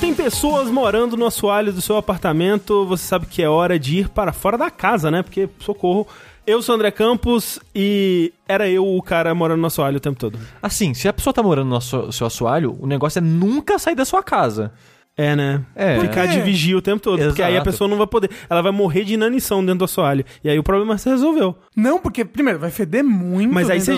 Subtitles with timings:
[0.00, 4.08] tem pessoas morando no assoalho do seu apartamento, você sabe que é hora de ir
[4.08, 5.22] para fora da casa, né?
[5.22, 6.08] Porque, socorro,
[6.46, 10.18] eu sou o André Campos e era eu o cara morando no assoalho o tempo
[10.18, 10.38] todo.
[10.62, 14.06] Assim, se a pessoa tá morando no seu, assoalho, o negócio é nunca sair da
[14.06, 14.72] sua casa.
[15.18, 15.62] É, né?
[15.76, 16.00] É.
[16.00, 17.22] Ficar de vigia o tempo todo.
[17.22, 17.70] Porque aí a Exato.
[17.70, 18.30] pessoa não vai poder.
[18.48, 20.24] Ela vai morrer de inanição dentro do assoalho.
[20.42, 21.54] E aí o problema se resolveu.
[21.76, 23.52] Não, porque, primeiro, vai feder muito.
[23.52, 23.92] Mas aí, se,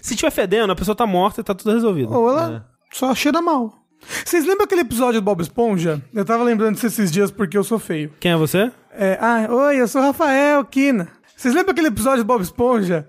[0.00, 2.14] se tiver fedendo, a pessoa tá morta e tá tudo resolvido.
[2.14, 3.83] Ou ela só cheira mal.
[4.24, 6.02] Vocês lembram aquele episódio do Bob Esponja?
[6.12, 8.12] Eu tava lembrando disso esses dias porque eu sou feio.
[8.20, 8.70] Quem é você?
[8.92, 11.08] É, ah, oi, eu sou Rafael Kina.
[11.36, 13.06] Vocês lembram aquele episódio do Bob Esponja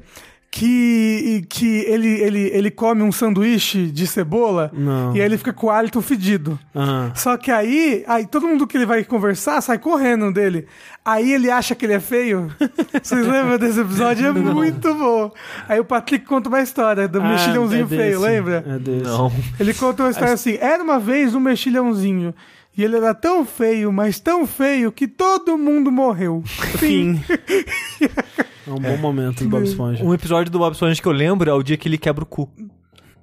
[0.55, 5.13] que, que ele, ele, ele come um sanduíche de cebola Não.
[5.13, 6.57] e aí ele fica com o hálito fedido?
[6.73, 7.11] Ah.
[7.13, 10.65] Só que aí, aí todo mundo que ele vai conversar sai correndo dele.
[11.03, 12.49] Aí ele acha que ele é feio.
[13.03, 14.27] Vocês lembram desse episódio?
[14.27, 15.29] É muito bom.
[15.67, 18.63] Aí o Patrick conta uma história do mexilhãozinho é feio, lembra?
[18.65, 19.03] É desse.
[19.03, 19.33] Não.
[19.59, 22.33] Ele conta uma história assim: era uma vez um mexilhãozinho.
[22.77, 26.43] E ele era tão feio, mas tão feio, que todo mundo morreu.
[26.77, 27.21] Fim.
[28.67, 30.03] é um bom momento do Bob Esponja.
[30.03, 32.27] Um episódio do Bob Esponja que eu lembro é o dia que ele quebra o
[32.27, 32.49] cu.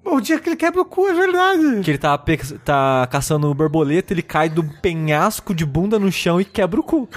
[0.04, 1.80] O dia que ele quebra o cu, é verdade.
[1.82, 6.40] Que ele tá, pe- tá caçando borboleta, ele cai do penhasco de bunda no chão
[6.40, 7.08] e quebra o cu.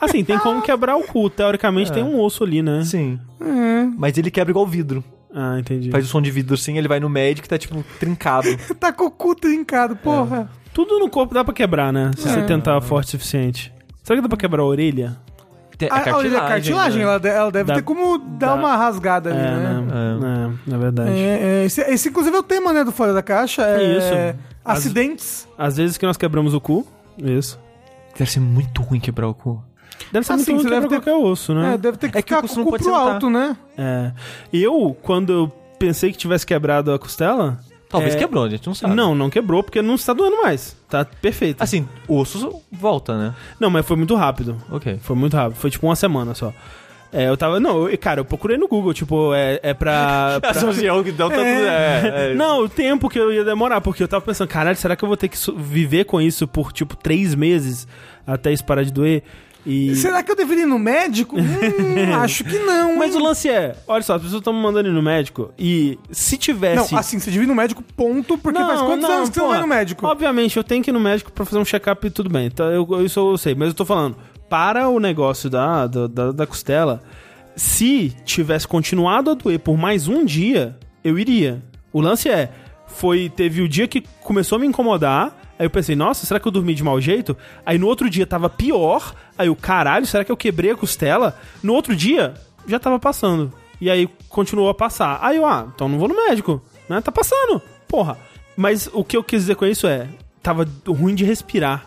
[0.00, 1.28] Assim, tem como quebrar o cu.
[1.28, 2.84] Teoricamente tem um osso ali, né?
[2.84, 3.18] Sim.
[3.40, 3.84] É.
[3.98, 5.02] Mas ele quebra igual vidro.
[5.34, 5.90] Ah, entendi.
[5.90, 8.48] Faz o som de vidro assim, ele vai no médico e tá tipo trincado.
[8.80, 10.50] Tá com o cu trincado, porra.
[10.72, 12.12] Tudo no corpo dá pra quebrar, né?
[12.16, 13.72] Se você tentar forte o suficiente.
[14.02, 15.18] Será que dá pra quebrar a orelha?
[15.80, 17.04] Tem- é A, a orelha é cartilagem, né?
[17.04, 19.80] ela, ela deve Dá- ter como dar dá- uma rasgada ali, É, né?
[20.20, 20.50] né?
[20.66, 21.10] É, na verdade.
[21.10, 23.62] É, é, esse, esse, inclusive, é o tema, né, do Fora da Caixa.
[23.66, 24.38] É, Isso.
[24.64, 25.48] Acidentes.
[25.58, 26.86] Às vezes que nós quebramos o cu.
[27.18, 27.58] Isso.
[28.16, 29.64] Deve ser muito ruim quebrar o cu.
[30.12, 31.74] Deve ser Assim, muito você ruim deve quebrar ter- qualquer osso, né?
[31.74, 33.00] É, deve ter que É que ficar o osso com não o cu pro sentar.
[33.14, 33.56] alto, né?
[33.78, 34.12] É.
[34.52, 37.58] Eu, quando eu pensei que tivesse quebrado a costela.
[37.90, 38.94] Talvez é, quebrou, a gente não sabe.
[38.94, 40.76] Não, não quebrou porque não está doendo mais.
[40.88, 41.60] Tá perfeito.
[41.62, 43.34] Assim, o osso volta, né?
[43.58, 44.56] Não, mas foi muito rápido.
[44.70, 44.98] Ok.
[45.02, 45.56] Foi muito rápido.
[45.58, 46.52] Foi tipo uma semana só.
[47.12, 47.58] É, eu tava.
[47.58, 50.38] Não, eu- cara, eu procurei no Google, tipo, é, é pra.
[50.40, 50.52] pra-
[51.02, 51.40] que dá tanto.
[51.40, 54.94] É, é, Não, o tempo que eu ia demorar, porque eu tava pensando, caralho, será
[54.94, 57.88] que eu vou ter que viver com isso por, tipo, três meses
[58.24, 59.24] até isso parar de doer?
[59.64, 59.94] E...
[59.96, 61.36] Será que eu deveria ir no médico?
[61.80, 62.96] Hum, acho que não.
[62.96, 63.24] Mas o hein?
[63.24, 66.92] lance é, olha só, as pessoas estão me mandando ir no médico e se tivesse.
[66.92, 69.48] Não, assim, você devia ir no médico, ponto, porque faz quantos anos que você não
[69.48, 70.06] vai no médico?
[70.06, 72.46] Obviamente, eu tenho que ir no médico pra fazer um check-up e tudo bem.
[72.46, 73.54] Então, eu, isso eu sei.
[73.54, 74.16] Mas eu tô falando,
[74.48, 77.02] para o negócio da, da, da, da costela,
[77.56, 81.62] se tivesse continuado a doer por mais um dia, eu iria.
[81.92, 82.50] O lance é,
[82.86, 86.48] foi, teve o dia que começou a me incomodar, aí eu pensei, nossa, será que
[86.48, 87.36] eu dormi de mau jeito?
[87.66, 91.38] Aí no outro dia tava pior, aí o caralho, será que eu quebrei a costela?
[91.62, 92.32] No outro dia,
[92.66, 93.52] já tava passando.
[93.78, 95.18] E aí continuou a passar.
[95.20, 97.02] Aí eu, ah, então não vou no médico, né?
[97.02, 98.16] Tá passando, porra.
[98.56, 100.08] Mas o que eu quis dizer com isso é,
[100.42, 101.84] tava ruim de respirar.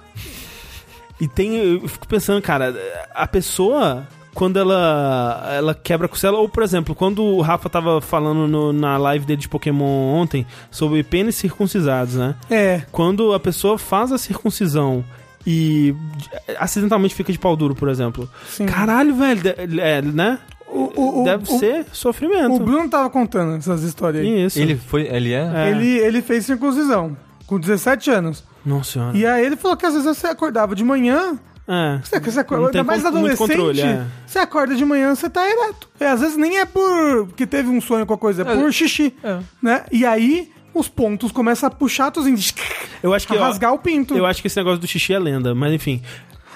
[1.20, 2.76] E tem, eu fico pensando, cara,
[3.16, 8.02] a pessoa, quando ela, ela quebra a costela, ou por exemplo, quando o Rafa tava
[8.02, 9.86] falando no- na live dele de Pokémon
[10.16, 12.36] ontem sobre pênis circuncisados, né?
[12.50, 12.82] É.
[12.92, 15.04] Quando a pessoa faz a circuncisão
[15.46, 15.94] e
[16.58, 18.30] acidentalmente fica de pau duro, por exemplo.
[18.48, 18.66] Sim.
[18.66, 19.42] Caralho, velho,
[19.82, 20.40] é, né?
[20.68, 22.56] O, o, o, Deve o- ser sofrimento.
[22.56, 24.46] O Bruno tava contando essas histórias aí.
[24.46, 24.58] Isso.
[24.60, 25.04] Ele foi.
[25.04, 25.52] Ele é?
[25.54, 25.70] É.
[25.70, 28.44] Ele, ele fez circuncisão com 17 anos.
[28.66, 29.16] Nossa senhora.
[29.18, 31.38] E aí ele falou que às vezes você acordava de manhã.
[31.68, 32.00] É.
[32.04, 33.38] Você, você acorda, ainda mais adolescente.
[33.38, 34.06] controle, é.
[34.28, 35.90] Você acorda de manhã, você tá ereto.
[36.00, 38.72] E às vezes nem é por que teve um sonho com a coisa, é por
[38.74, 39.14] xixi.
[39.24, 39.40] É.
[39.62, 39.86] Né?
[39.92, 42.28] E aí os pontos começam a puxar todos
[43.02, 44.16] Eu acho que a rasgar o pinto.
[44.16, 46.02] Eu acho que esse negócio do xixi é lenda, mas enfim.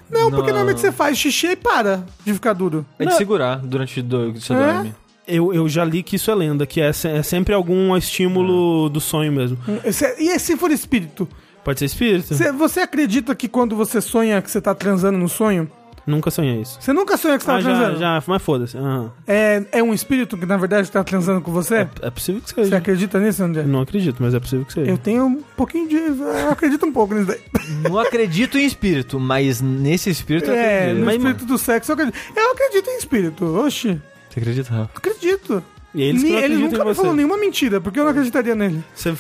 [0.09, 0.57] Não, porque Não.
[0.59, 2.85] normalmente você faz xixi e para de ficar duro.
[2.97, 3.18] É de Não.
[3.18, 4.57] segurar durante do, que você É?
[4.74, 4.95] dorme.
[5.28, 9.01] Eu, eu já li que isso é lenda, que é, é sempre algum estímulo do
[9.01, 9.57] sonho mesmo.
[9.84, 11.28] Esse- E se for espírito?
[11.68, 12.34] Pode ser espírito.
[12.34, 15.70] Você, você acredita que quando você sonha que você tá transando no sonho,
[16.06, 16.78] Nunca sonhei isso.
[16.80, 18.00] você nunca sonha que você tá Ah, já, transando?
[18.00, 18.78] já, mas foda-se.
[18.78, 19.12] Aham.
[19.28, 21.75] É, é um espírito que na verdade tá transando com você?
[21.80, 22.78] É, é possível que Você seja.
[22.78, 23.64] acredita nisso, André?
[23.64, 24.90] Eu não acredito, mas é possível que seja.
[24.90, 25.96] Eu tenho um pouquinho de.
[25.98, 27.42] Eu acredito um pouco nisso daí.
[27.84, 31.00] Não acredito em espírito, mas nesse espírito eu É, acredito.
[31.00, 32.18] no Mas- espírito do sexo eu acredito.
[32.34, 33.46] Eu acredito em espírito.
[33.58, 34.92] Oxi, Você acredita, Rafa?
[34.96, 35.62] acredito.
[35.94, 36.96] E eles que não ele nunca em me você.
[37.02, 38.81] falou nenhuma mentira, porque eu não acreditaria nele.
[38.96, 39.13] Você,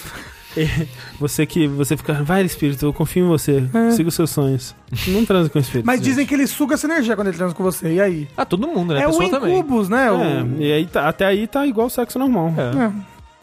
[1.19, 3.91] você que você fica, vai espírito, eu confio em você, É.
[3.91, 4.75] siga os seus sonhos.
[5.07, 5.85] Não transa com espírito.
[5.85, 6.05] Mas gente.
[6.09, 7.93] dizem que ele suga essa energia quando ele transa com você.
[7.93, 8.27] E aí?
[8.37, 9.01] Ah, todo mundo, né?
[9.01, 10.11] é o incubus, né?
[10.11, 12.53] O- É, e aí tá- até aí tá igual sexo normal.
[12.57, 12.85] É.
[12.85, 12.91] É.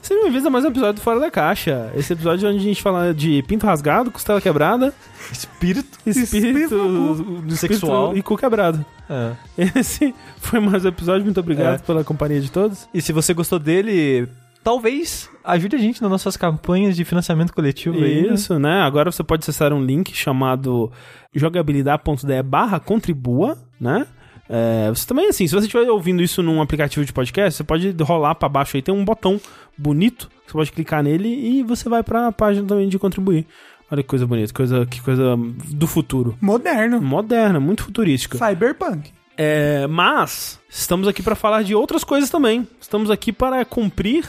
[0.02, 1.90] Sejam bem-vindos a mais um episódio do Fora da Caixa.
[1.96, 4.92] Esse episódio onde a gente fala de pinto rasgado, costela quebrada,
[5.32, 5.98] Espírito.
[6.04, 8.08] espírito, Espírito Sexual.
[8.08, 8.84] espírito e cu quebrado.
[9.08, 9.32] É.
[9.78, 11.24] Esse foi mais um episódio.
[11.24, 11.78] Muito obrigado É.
[11.78, 12.86] pela companhia de todos.
[12.92, 14.28] E se você gostou dele,
[14.64, 18.22] talvez ajude a gente nas nossas campanhas de financiamento coletivo aí.
[18.26, 18.34] né?
[18.34, 18.80] Isso, né?
[18.80, 20.90] Agora você pode acessar um link chamado
[21.34, 24.06] jogabilidade.de barra contribua, né?
[24.48, 27.94] É, você também, assim, se você estiver ouvindo isso num aplicativo de podcast, você pode
[28.02, 29.40] rolar pra baixo aí, tem um botão
[29.76, 33.46] bonito, você pode clicar nele e você vai pra página também de contribuir.
[33.90, 35.36] Olha que coisa bonita, coisa, que coisa
[35.68, 36.36] do futuro.
[36.40, 37.00] Moderno.
[37.00, 38.38] Moderna, muito futurística.
[38.38, 39.12] Cyberpunk.
[39.36, 42.66] É, mas estamos aqui para falar de outras coisas também.
[42.80, 44.24] Estamos aqui para cumprir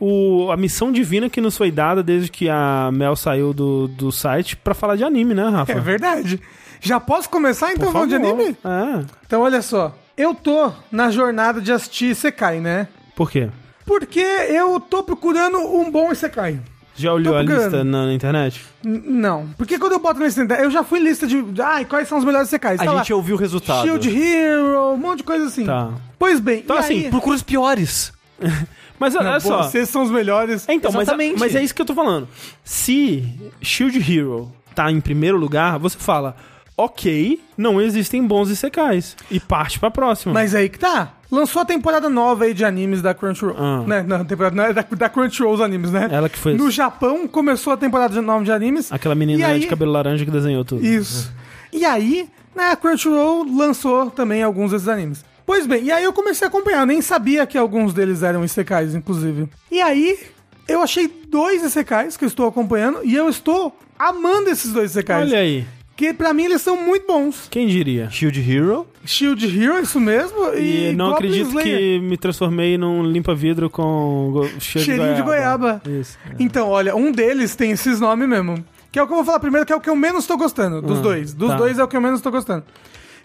[0.00, 4.12] o, a missão divina que nos foi dada desde que a Mel saiu do, do
[4.12, 5.72] site para falar de anime, né, Rafa?
[5.72, 6.40] É verdade.
[6.80, 8.56] Já posso começar então falando de anime?
[8.64, 9.04] É.
[9.26, 9.96] Então olha só.
[10.16, 12.88] Eu tô na jornada de assistir Isekai, né?
[13.14, 13.48] Por quê?
[13.84, 16.58] Porque eu tô procurando um bom Isekai.
[16.98, 17.62] Já olhou Tô a procurando.
[17.70, 18.64] lista na, na internet?
[18.82, 19.48] N- não.
[19.58, 21.44] Porque quando eu boto na lista, eu já fui lista de.
[21.62, 22.80] Ai, quais são os melhores Isekais?
[22.80, 23.82] A Tá lá, gente ouviu o resultado.
[23.82, 25.66] Shield Hero, um monte de coisa assim.
[25.66, 25.90] Tá.
[26.18, 27.10] Pois bem, Então, e assim, aí?
[27.10, 28.12] Procura os piores.
[28.98, 29.62] Mas olha Não, só.
[29.64, 30.68] Vocês são os melhores.
[30.68, 31.38] É, então, mas, Exatamente.
[31.38, 32.28] mas é isso que eu tô falando.
[32.64, 33.24] Se
[33.60, 36.36] Shield Hero tá em primeiro lugar, você fala,
[36.76, 39.16] ok, não existem bons Isekais.
[39.30, 40.32] E parte pra próxima.
[40.34, 41.12] Mas aí que tá.
[41.30, 43.56] Lançou a temporada nova aí de animes da Crunchyroll.
[43.58, 43.82] Ah.
[43.86, 44.02] Né?
[44.06, 46.08] Não, temporada não, é da, da Crunchyroll os animes, né?
[46.10, 46.56] Ela que fez.
[46.56, 48.92] No Japão começou a temporada de nova de animes.
[48.92, 50.84] Aquela menina aí- de cabelo laranja que desenhou tudo.
[50.86, 51.32] Isso.
[51.72, 55.24] E aí, né, a Crunchyroll lançou também alguns desses animes.
[55.46, 56.80] Pois bem, e aí eu comecei a acompanhar.
[56.80, 59.48] Eu nem sabia que alguns deles eram Isekais, inclusive.
[59.70, 60.18] E aí,
[60.66, 65.28] eu achei dois Isekais que eu estou acompanhando e eu estou amando esses dois Isekais.
[65.30, 65.64] Olha aí.
[65.96, 67.46] Que pra mim eles são muito bons.
[67.50, 68.10] Quem diria?
[68.10, 68.86] Shield Hero.
[69.04, 70.52] Shield Hero, isso mesmo.
[70.54, 71.78] E, E, não Goblin acredito Slayer.
[71.78, 75.80] que me transformei num limpa-vidro com cheiro Cheirinho de goiaba.
[75.88, 76.18] Isso.
[76.38, 78.62] Então, olha, um deles tem esses nomes mesmo.
[78.92, 80.36] Que é o que eu vou falar primeiro, que é o que eu menos tô
[80.36, 81.32] gostando dos Ah, dois.
[81.32, 81.56] Dos tá.
[81.56, 82.64] dois é o que eu menos tô gostando.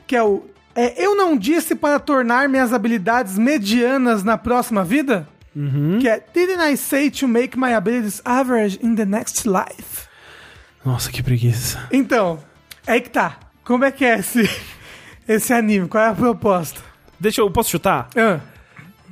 [0.08, 0.44] Que é o.
[0.76, 5.28] é, eu não disse para tornar minhas habilidades medianas na próxima vida?
[5.56, 6.00] Uhum.
[6.00, 10.08] Que é Didn't I say to make my abilities average in the next life?
[10.86, 11.88] Nossa, que preguiça.
[11.92, 12.40] Então,
[12.88, 13.38] é aí que tá.
[13.64, 14.50] Como é que é esse,
[15.28, 15.88] esse anime?
[15.88, 16.82] Qual é a proposta?
[17.20, 17.52] Deixa eu.
[17.52, 18.10] Posso chutar?
[18.16, 18.40] Ah,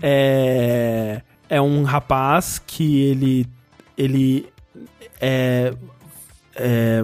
[0.01, 1.21] É.
[1.49, 3.45] É um rapaz que ele.
[3.97, 4.47] Ele.
[5.19, 5.73] É.
[6.55, 7.03] É.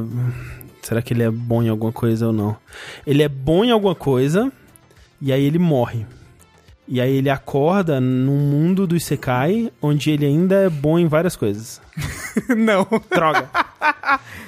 [0.85, 2.55] Será que ele é bom em alguma coisa ou não?
[3.07, 4.53] Ele é bom em alguma coisa
[5.19, 6.05] e aí ele morre.
[6.87, 11.35] E aí ele acorda num mundo do Isekai onde ele ainda é bom em várias
[11.35, 11.81] coisas.
[12.55, 12.87] não.
[13.09, 13.49] Droga.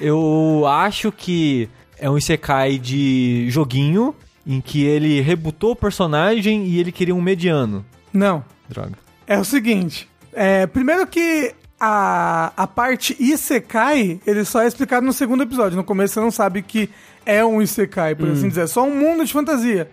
[0.00, 1.68] Eu acho que
[1.98, 4.14] é um Isekai de joguinho
[4.46, 7.84] em que ele rebutou o personagem e ele queria um mediano.
[8.12, 8.44] Não.
[8.68, 8.92] Droga.
[9.26, 10.08] É o seguinte.
[10.32, 15.76] É, primeiro que a, a parte Isekai, ele só é explicado no segundo episódio.
[15.76, 16.90] No começo você não sabe que
[17.24, 18.62] é um Isekai, por assim dizer.
[18.62, 19.90] É só um mundo de fantasia.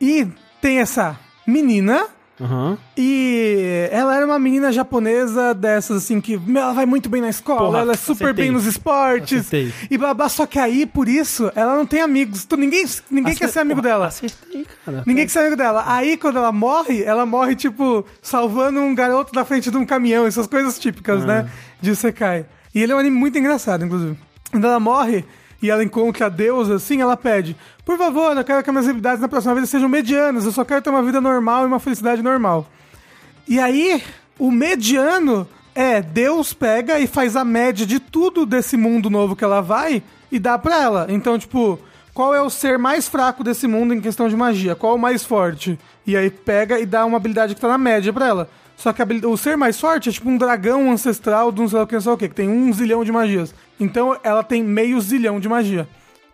[0.00, 0.26] E
[0.60, 2.06] tem essa menina.
[2.40, 2.76] Aham.
[2.96, 7.66] E ela era uma menina japonesa dessas assim que ela vai muito bem na escola,
[7.68, 8.44] Porra, ela é super acertei.
[8.44, 9.72] bem nos esportes Acertei.
[9.90, 10.28] e babá.
[10.28, 12.44] Só que aí, por isso, ela não tem amigos.
[12.44, 14.06] Tu- ninguém ninguém quer ser amigo Porra, dela.
[14.08, 15.02] Acertei, cara.
[15.06, 15.84] Ninguém quer ser amigo dela.
[15.86, 20.26] Aí, quando ela morre, ela morre, tipo, salvando um garoto da frente de um caminhão,
[20.26, 21.48] essas coisas típicas, né?
[21.80, 22.44] De Sekai.
[22.74, 24.16] E ele é um anime muito engraçado, inclusive.
[24.50, 25.24] Quando ela morre
[25.66, 29.20] e ela encontra Deus, assim, ela pede: Por favor, eu quero que as minhas habilidades
[29.20, 32.22] na próxima vida sejam medianas, eu só quero ter uma vida normal e uma felicidade
[32.22, 32.68] normal.
[33.48, 34.00] E aí,
[34.38, 39.44] o mediano é Deus pega e faz a média de tudo desse mundo novo que
[39.44, 41.06] ela vai e dá pra ela.
[41.08, 41.78] Então, tipo,
[42.14, 44.76] qual é o ser mais fraco desse mundo em questão de magia?
[44.76, 45.78] Qual o mais forte?
[46.06, 48.50] E aí pega e dá uma habilidade que tá na média pra ela.
[48.76, 51.84] Só que o ser mais forte é tipo um dragão ancestral de um sei lá
[51.84, 53.54] o que, não sei o que, que tem um zilhão de magias.
[53.80, 55.88] Então ela tem meio zilhão de magia.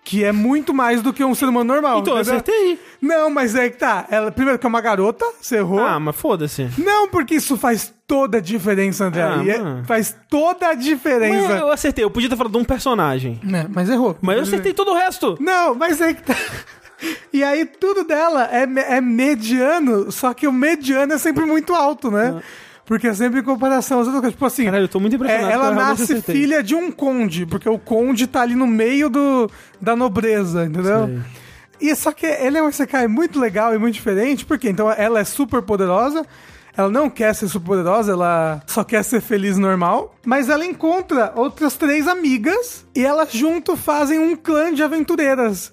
[0.04, 2.00] Que é muito mais do que um ser humano normal.
[2.00, 2.40] Então, eu entendeu?
[2.40, 2.80] acertei.
[3.00, 4.04] Não, mas é que tá.
[4.10, 5.78] Ela, primeiro que é uma garota, você errou.
[5.78, 6.68] Ah, mas foda-se.
[6.76, 9.22] Não, porque isso faz toda a diferença, André.
[9.22, 11.52] Ah, é- faz toda a Mas diferença.
[11.52, 12.04] eu acertei.
[12.04, 13.40] Eu podia ter falado de um personagem.
[13.44, 14.18] É, mas errou.
[14.20, 15.36] Mas eu acertei todo o resto.
[15.38, 16.34] Não, mas é que tá.
[17.32, 18.62] E aí tudo dela é,
[18.96, 22.40] é mediano, só que o mediano é sempre muito alto, né?
[22.84, 24.34] Porque é sempre em comparação às outras coisas.
[24.34, 25.52] Tipo assim, Caralho, eu tô muito é, impressionado.
[25.52, 29.08] ela eu realmente nasce filha de um conde, porque o conde tá ali no meio
[29.08, 31.06] do, da nobreza, entendeu?
[31.06, 31.20] Sei.
[31.82, 35.18] E só que ele é um Isekai muito legal e muito diferente, porque então ela
[35.18, 36.24] é super poderosa,
[36.76, 41.32] ela não quer ser super poderosa, ela só quer ser feliz normal, mas ela encontra
[41.34, 45.72] outras três amigas e elas junto fazem um clã de aventureiras.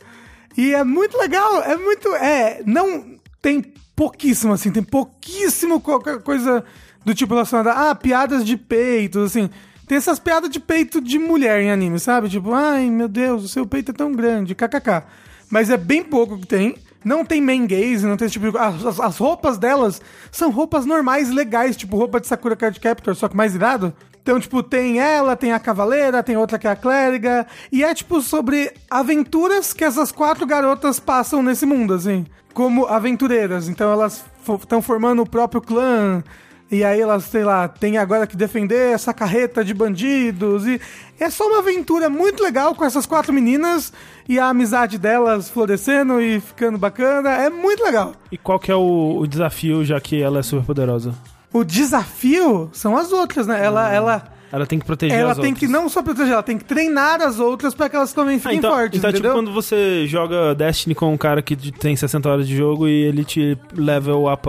[0.57, 2.13] E é muito legal, é muito.
[2.15, 3.17] É, não.
[3.41, 3.61] Tem
[3.95, 6.63] pouquíssimo, assim, tem pouquíssimo qualquer coisa
[7.05, 9.49] do tipo relacionada a ah, piadas de peitos, assim.
[9.87, 12.29] Tem essas piadas de peito de mulher em anime, sabe?
[12.29, 15.03] Tipo, ai meu Deus, o seu peito é tão grande, kkk.
[15.49, 16.75] Mas é bem pouco que tem.
[17.03, 18.57] Não tem main gaze, não tem esse tipo de...
[18.57, 20.01] As- as roupas delas
[20.31, 23.93] são roupas normais, legais, tipo roupa de Sakura Card Captor, só que mais irado.
[24.29, 27.47] Então, tipo, tem ela, tem a cavaleira, tem outra que é a clériga.
[27.71, 32.27] E é, tipo, sobre aventuras que essas quatro garotas passam nesse mundo, assim.
[32.53, 33.67] Como aventureiras.
[33.67, 34.23] Então, elas
[34.61, 36.23] estão formando o próprio clã.
[36.71, 40.67] E aí elas, sei lá, tem agora que defender essa carreta de bandidos.
[40.67, 40.79] E
[41.19, 43.91] é só uma aventura muito legal com essas quatro meninas.
[44.27, 47.31] E a amizade delas florescendo e ficando bacana.
[47.31, 48.13] É muito legal.
[48.31, 51.15] E qual que é o, o desafio, já que ela é super poderosa?
[51.51, 53.63] O desafio são as outras, né?
[53.63, 55.59] Ela, ela, Ela tem que proteger ela as tem outras.
[55.59, 58.39] que não só proteger, ela tem que treinar as outras pra que elas também Ah,
[58.39, 59.43] fiquem então, fortes, então é tipo entendeu?
[59.43, 63.23] quando você joga Destiny com um cara que tem 60 horas de jogo e ele
[63.25, 64.47] te level up.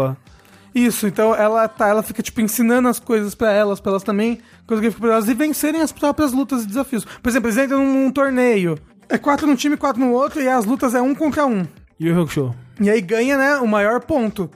[0.74, 4.38] Isso, então ela tá, ela fica tipo ensinando as coisas pra elas, pra elas também
[4.66, 7.04] conseguirem ficar poderosas e vencerem as próprias lutas e desafios.
[7.04, 8.78] Por exemplo, eles entram num, num torneio.
[9.08, 11.66] É quatro num time, quatro no outro, e as lutas é um contra um.
[12.00, 12.54] E o Hakusho?
[12.80, 14.50] E aí ganha, né, o maior ponto.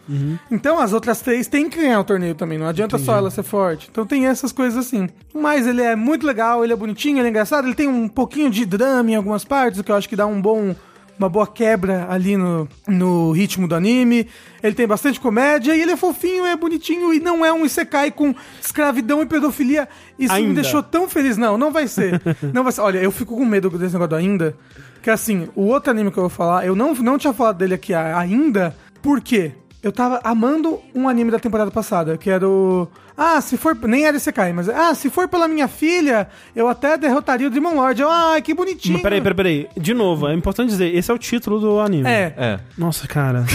[0.51, 3.43] Então as outras três têm que ganhar o torneio também, não adianta só ela ser
[3.43, 3.89] forte.
[3.93, 5.11] Então tem essas coisas assim.
[5.35, 8.49] Mas ele é muito legal, ele é bonitinho, ele é engraçado, ele tem um pouquinho
[8.51, 10.75] de drama em algumas partes, o que eu acho que dá um bom.
[11.17, 14.27] Uma boa quebra ali no, no ritmo do anime.
[14.61, 18.11] Ele tem bastante comédia e ele é fofinho, é bonitinho e não é um Isekai
[18.11, 19.89] com escravidão e pedofilia.
[20.19, 20.61] Isso me Ainda.
[20.61, 21.37] deixou tão feliz.
[21.37, 22.21] Não, não vai ser.
[22.53, 22.81] não vai ser.
[22.81, 24.57] Olha, eu fico com medo desse negócio ainda.
[25.05, 27.75] Que assim, o outro anime que eu vou falar, eu não, não tinha falado dele
[27.75, 29.53] aqui ainda, por quê?
[29.83, 32.89] Eu tava amando um anime da temporada passada, que era o.
[33.15, 33.77] Ah, se for.
[33.87, 34.67] Nem era Isekai, mas.
[34.67, 38.01] Ah, se for pela minha filha, eu até derrotaria o Demon Lord.
[38.01, 38.95] Eu, ah, que bonitinho.
[38.95, 39.69] Mas peraí, peraí, peraí.
[39.77, 42.09] De novo, é importante dizer, esse é o título do anime.
[42.09, 42.35] É.
[42.39, 42.61] É.
[42.79, 43.45] Nossa, cara.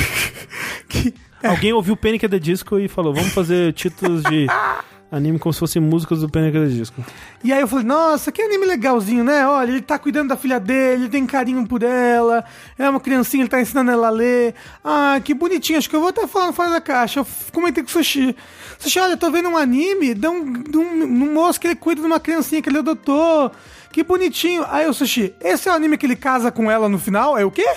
[0.87, 1.13] Que,
[1.43, 2.25] Alguém ouviu Panic!
[2.25, 4.47] at the Disco e falou, vamos fazer títulos de
[5.11, 6.49] anime como se fossem músicas do Panic!
[6.69, 7.03] Disco.
[7.43, 9.47] E aí eu falei, nossa, que anime legalzinho, né?
[9.47, 12.43] Olha, ele tá cuidando da filha dele, ele tem carinho por ela,
[12.77, 14.53] é uma criancinha, ele tá ensinando ela a ler.
[14.83, 17.21] Ah, que bonitinho, acho que eu vou até falando fora da caixa.
[17.21, 18.35] Eu comentei com o Sushi.
[18.77, 21.75] Sushi, olha, eu tô vendo um anime de um, de um, um moço que ele
[21.75, 23.51] cuida de uma criancinha que ele adotou.
[23.91, 24.65] Que bonitinho.
[24.69, 27.37] Aí o Sushi, esse é o anime que ele casa com ela no final?
[27.37, 27.67] É o quê?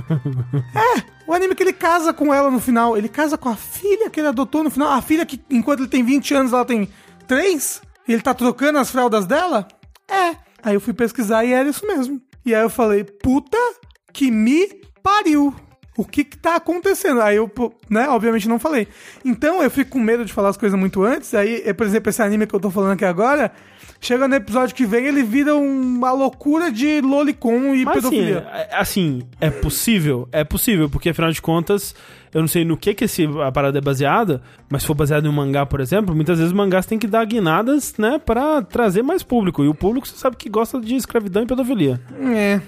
[0.74, 2.96] É, o anime que ele casa com ela no final.
[2.96, 4.92] Ele casa com a filha que ele adotou no final.
[4.92, 6.88] A filha que, enquanto ele tem 20 anos, ela tem
[7.26, 7.82] 3?
[8.06, 9.66] E ele tá trocando as fraldas dela?
[10.08, 10.36] É.
[10.62, 12.20] Aí eu fui pesquisar e era isso mesmo.
[12.44, 13.58] E aí eu falei, puta
[14.12, 14.68] que me
[15.02, 15.54] pariu.
[15.96, 17.22] O que que tá acontecendo?
[17.22, 17.50] Aí eu,
[17.88, 18.86] né, obviamente não falei.
[19.24, 21.34] Então eu fico com medo de falar as coisas muito antes.
[21.34, 23.50] Aí, é, por exemplo, esse anime que eu tô falando aqui agora,
[24.00, 28.46] chega no episódio que vem, ele vira uma loucura de lolicon e Mas assim, pedofilia.
[28.52, 30.28] é, assim, é possível?
[30.32, 31.94] É possível, porque afinal de contas,
[32.32, 35.26] eu não sei no que que esse, a parada é baseada, mas se for baseado
[35.26, 39.02] em um mangá, por exemplo, muitas vezes mangás têm que dar guinadas, né, pra trazer
[39.02, 39.64] mais público.
[39.64, 42.00] E o público, você sabe que gosta de escravidão e pedofilia.
[42.34, 42.60] É.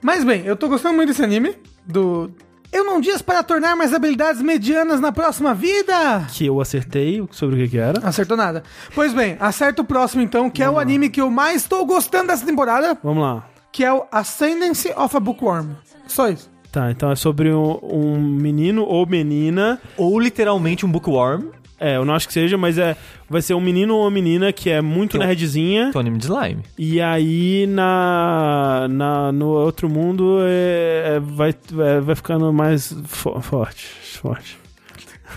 [0.00, 1.54] Mas bem, eu tô gostando muito desse anime.
[1.84, 2.30] Do.
[2.70, 6.26] Eu não dias para tornar mais habilidades medianas na próxima vida!
[6.32, 8.06] Que eu acertei sobre o que que era.
[8.06, 8.62] Acertou nada.
[8.94, 12.28] Pois bem, acerta o próximo então, que é o anime que eu mais estou gostando
[12.28, 13.44] dessa temporada, Vamos lá.
[13.72, 15.70] que é o Ascendancy of a Bookworm.
[16.06, 16.50] Só isso.
[16.70, 19.80] Tá, então é sobre um, um menino ou menina.
[19.96, 21.46] Ou literalmente um bookworm,
[21.80, 22.96] É, eu não acho que seja, mas é.
[23.30, 25.90] Vai ser um menino ou uma menina que é muito Que nerdzinha.
[25.90, 26.62] que é um anime de slime.
[26.78, 33.40] E aí na, na no outro mundo é, é- vai, é, vai ficando mais fo-
[33.40, 33.84] forte.
[34.20, 34.58] Forte.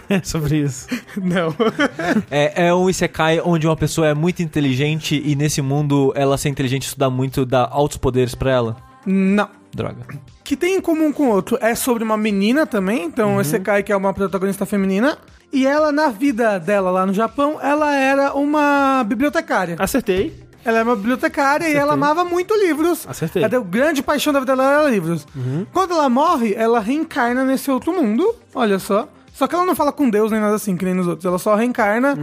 [0.10, 0.88] É sobre isso.
[1.21, 1.53] Não.
[2.31, 6.50] É, é um isekai onde uma pessoa é muito inteligente e nesse mundo ela ser
[6.50, 8.77] inteligente estudar muito dá altos poderes pra ela.
[9.05, 9.48] não.
[9.74, 10.00] Droga.
[10.43, 13.83] Que tem em comum com o outro é sobre uma menina também, então esse Kai
[13.83, 15.17] que é uma protagonista feminina.
[15.53, 19.75] E ela, na vida dela lá no Japão, ela era uma bibliotecária.
[19.77, 20.34] Acertei.
[20.63, 23.05] Ela era uma bibliotecária e ela amava muito livros.
[23.08, 23.43] Acertei.
[23.43, 25.27] A grande paixão da vida dela era livros.
[25.74, 29.10] Quando ela morre, ela reencarna nesse outro mundo, olha só.
[29.34, 31.25] Só que ela não fala com Deus nem nada assim, que nem nos outros.
[31.25, 32.15] Ela só reencarna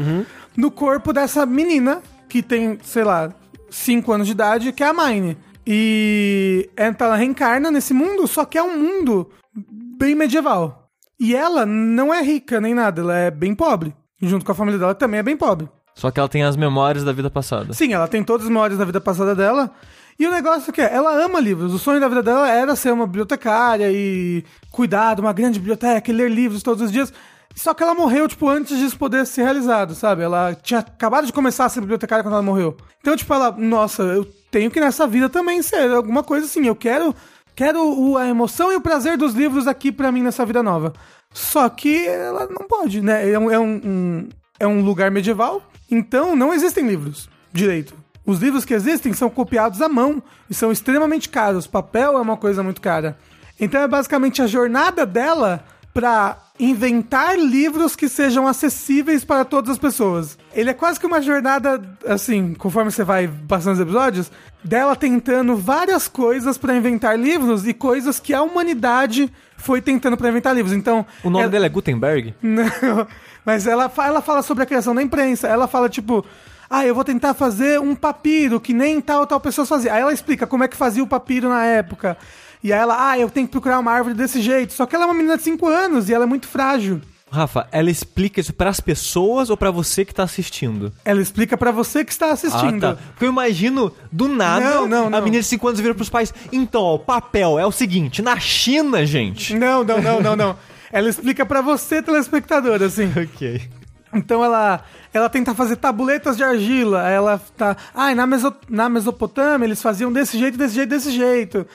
[0.56, 3.32] no corpo dessa menina, que tem, sei lá,
[3.70, 5.36] 5 anos de idade, que é a Mine.
[5.66, 9.28] E então ela reencarna nesse mundo, só que é um mundo
[9.98, 10.77] bem medieval.
[11.18, 13.94] E ela não é rica nem nada, ela é bem pobre.
[14.20, 15.68] Junto com a família dela, que também é bem pobre.
[15.94, 17.72] Só que ela tem as memórias da vida passada.
[17.72, 19.70] Sim, ela tem todas as memórias da vida passada dela.
[20.18, 21.72] E o negócio é que ela ama livros.
[21.74, 26.10] O sonho da vida dela era ser uma bibliotecária e cuidar de uma grande biblioteca
[26.10, 27.12] e ler livros todos os dias.
[27.54, 30.22] Só que ela morreu, tipo, antes disso poder ser realizado, sabe?
[30.22, 32.76] Ela tinha acabado de começar a ser bibliotecária quando ela morreu.
[33.00, 36.66] Então, tipo, ela, nossa, eu tenho que nessa vida também ser alguma coisa assim.
[36.66, 37.14] Eu quero,
[37.58, 40.92] quero o- a emoção e o prazer dos livros aqui pra mim nessa vida nova.
[41.34, 43.28] Só que ela não pode, né?
[43.28, 44.28] É um, é um- um-
[44.60, 45.60] é um lugar medieval,
[45.90, 47.94] então não existem livros direito.
[48.24, 51.66] Os livros que existem são copiados à mão e são extremamente caros.
[51.66, 53.18] Papel é uma coisa muito cara.
[53.58, 55.64] Então é basicamente a jornada dela
[55.98, 60.38] pra inventar livros que sejam acessíveis para todas as pessoas.
[60.54, 64.30] Ele é quase que uma jornada, assim, conforme você vai passando os episódios,
[64.62, 70.28] dela tentando várias coisas pra inventar livros e coisas que a humanidade foi tentando pra
[70.28, 70.72] inventar livros.
[70.72, 72.32] Então, O nome ela- dela é Gutenberg?
[72.40, 73.04] não,
[73.44, 75.48] mas ela, fa- ela fala sobre a criação da imprensa.
[75.48, 76.24] Ela fala, tipo,
[76.70, 79.92] ah, eu vou tentar fazer um papiro que nem tal tal pessoa fazia.
[79.92, 82.16] Aí ela explica como é que fazia o papiro na época.
[82.62, 84.72] E aí ela, ah, eu tenho que procurar uma árvore desse jeito.
[84.72, 87.00] Só que ela é uma menina de 5 anos e ela é muito frágil.
[87.30, 90.90] Rafa, ela explica isso pras pessoas ou pra você que tá assistindo?
[91.04, 92.86] Ela explica pra você que está assistindo.
[92.86, 93.02] Ah, tá.
[93.10, 95.18] Porque eu imagino, do nada, Não, não, a não.
[95.22, 96.32] menina de 5 anos vira pros pais.
[96.50, 99.54] Então, ó, o papel é o seguinte: na China, gente.
[99.54, 100.56] Não, não, não, não, não.
[100.90, 103.12] Ela explica pra você, telespectador, assim.
[103.14, 103.60] ok.
[104.14, 107.06] Então ela, ela tenta fazer tabuletas de argila.
[107.10, 107.76] Ela tá.
[107.94, 111.66] Ah, na, Meso, na Mesopotâmia eles faziam desse jeito, desse jeito, desse jeito.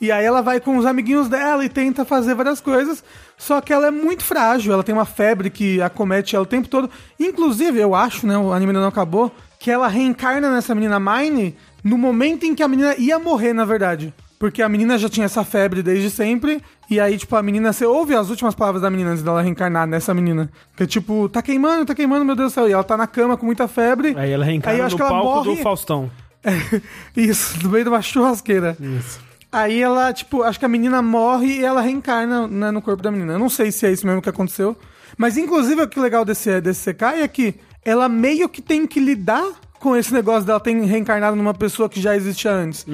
[0.00, 3.02] E aí ela vai com os amiguinhos dela e tenta fazer várias coisas.
[3.36, 6.68] Só que ela é muito frágil, ela tem uma febre que acomete ela o tempo
[6.68, 6.88] todo.
[7.18, 8.38] Inclusive, eu acho, né?
[8.38, 12.62] O anime ainda não acabou, que ela reencarna nessa menina Mine no momento em que
[12.62, 14.14] a menina ia morrer, na verdade.
[14.38, 16.62] Porque a menina já tinha essa febre desde sempre.
[16.88, 19.84] E aí, tipo, a menina, você ouve as últimas palavras da menina antes dela reencarnar
[19.84, 20.48] nessa menina.
[20.76, 22.68] Que é tipo, tá queimando, tá queimando, meu Deus do céu.
[22.68, 24.14] E ela tá na cama com muita febre.
[24.16, 26.08] Aí ela Aí reencarna eu acho no que ela palco morre- do Faustão.
[27.16, 28.76] Isso, no meio de uma churrasqueira.
[28.80, 29.20] Isso.
[29.50, 33.10] Aí ela, tipo, acho que a menina morre e ela reencarna né, no corpo da
[33.10, 33.32] menina.
[33.34, 34.76] Eu não sei se é isso mesmo que aconteceu.
[35.16, 39.00] Mas, inclusive, o que legal desse, desse Sekai é que ela meio que tem que
[39.00, 39.46] lidar
[39.78, 42.84] com esse negócio dela ter reencarnado numa pessoa que já existia antes.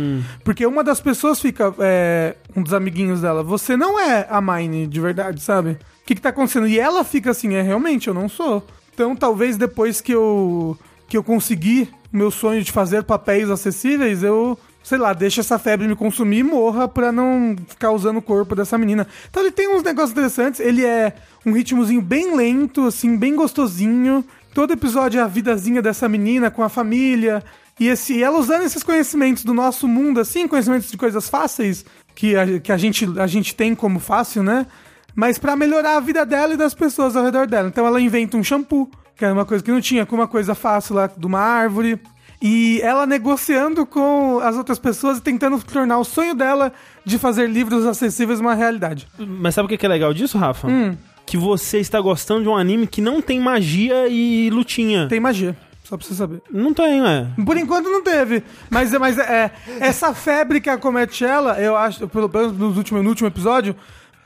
[0.44, 4.86] Porque uma das pessoas fica, é, um dos amiguinhos dela, você não é a Mine
[4.86, 5.70] de verdade, sabe?
[5.70, 6.68] O que que tá acontecendo?
[6.68, 8.64] E ela fica assim, é, realmente, eu não sou.
[8.92, 14.58] Então, talvez depois que eu, que eu conseguir meu sonho de fazer papéis acessíveis, eu,
[14.84, 18.54] sei lá, deixe essa febre me consumir e morra pra não ficar usando o corpo
[18.54, 19.08] dessa menina.
[19.30, 21.14] Então ele tem uns negócios interessantes, ele é
[21.44, 24.22] um ritmozinho bem lento, assim, bem gostosinho.
[24.52, 27.42] Todo episódio é a vidazinha dessa menina com a família.
[27.80, 32.36] E esse, ela usando esses conhecimentos do nosso mundo, assim, conhecimentos de coisas fáceis, que
[32.36, 34.66] a, que a, gente, a gente tem como fácil, né?
[35.14, 37.68] Mas pra melhorar a vida dela e das pessoas ao redor dela.
[37.68, 40.54] Então ela inventa um shampoo, que era uma coisa que não tinha, com uma coisa
[40.54, 41.98] fácil lá de uma árvore.
[42.46, 47.48] E ela negociando com as outras pessoas e tentando tornar o sonho dela de fazer
[47.48, 49.08] livros acessíveis uma realidade.
[49.18, 50.68] Mas sabe o que é legal disso, Rafa?
[50.68, 50.94] Hum.
[51.24, 55.08] Que você está gostando de um anime que não tem magia e lutinha.
[55.08, 56.42] Tem magia, só pra você saber.
[56.50, 57.28] Não tem, é.
[57.46, 58.42] Por enquanto não teve.
[58.68, 63.08] Mas, mas é, essa febre que acomete ela, eu acho, pelo menos nos últimos, no
[63.08, 63.74] último episódio,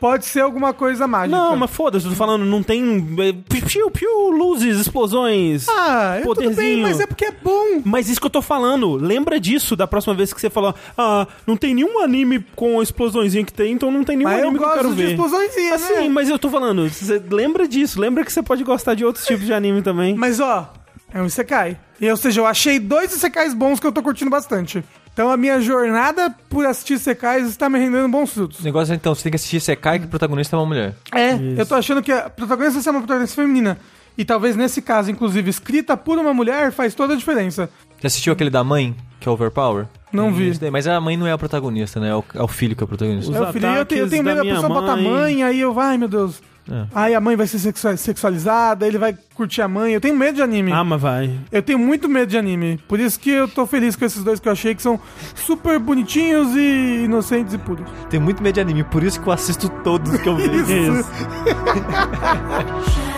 [0.00, 1.36] pode ser alguma coisa mágica.
[1.36, 3.06] Não, mas foda-se, eu tô falando, não tem.
[3.20, 3.32] é,
[3.68, 5.66] Piu, piu, luzes, explosões.
[5.68, 7.82] Ah, eu- tudo bem, mas é porque é bom.
[7.84, 11.26] Mas isso que eu tô falando, lembra disso da próxima vez que você falou, ah,
[11.46, 14.58] não tem nenhum anime com explosõezinha que tem, então não tem nenhum Mas eu anime
[14.58, 15.10] que eu quero gosto de ver.
[15.10, 16.08] explosõezinhas, Assim, né?
[16.08, 16.88] mas eu tô falando,
[17.30, 20.14] lembra disso, lembra que você pode gostar de outros tipos de anime também.
[20.14, 20.72] Mas ó,
[21.12, 21.78] é um Isekai.
[22.00, 24.84] E, ou seja, eu achei dois Isekais bons que eu tô curtindo bastante.
[25.12, 28.60] Então a minha jornada por assistir Isekais está me rendendo bons frutos.
[28.60, 30.94] O negócio é então, você tem que assistir Sekai que o protagonista é uma mulher.
[31.12, 33.78] É, eu tô achando que a protagonista ser uma protagonista feminina.
[34.16, 37.68] E talvez nesse caso, inclusive, escrita por uma mulher faz toda a diferença.
[38.00, 39.86] Já assistiu aquele da mãe, que é Overpower?
[40.12, 40.52] Não vi.
[40.58, 42.10] Daí, Mas a mãe não é a protagonista, né?
[42.10, 43.30] É o, é o filho que é o protagonista.
[43.30, 45.04] Os É o filho, eu, tenho, eu tenho medo da pessoa minha bota a mãe.
[45.04, 46.40] mãe, aí eu, ai meu Deus.
[46.70, 46.84] É.
[46.94, 49.92] Aí a mãe vai ser sexua- sexualizada, ele vai curtir a mãe.
[49.92, 50.72] Eu tenho medo de anime.
[50.72, 51.38] Ah, mas vai.
[51.50, 52.78] Eu tenho muito medo de anime.
[52.88, 55.00] Por isso que eu tô feliz com esses dois que eu achei que são
[55.34, 57.86] super bonitinhos e inocentes e puros.
[58.10, 61.00] Tem muito medo de anime, por isso que eu assisto todos que eu vejo.
[61.00, 61.10] Isso.
[61.44, 63.08] Take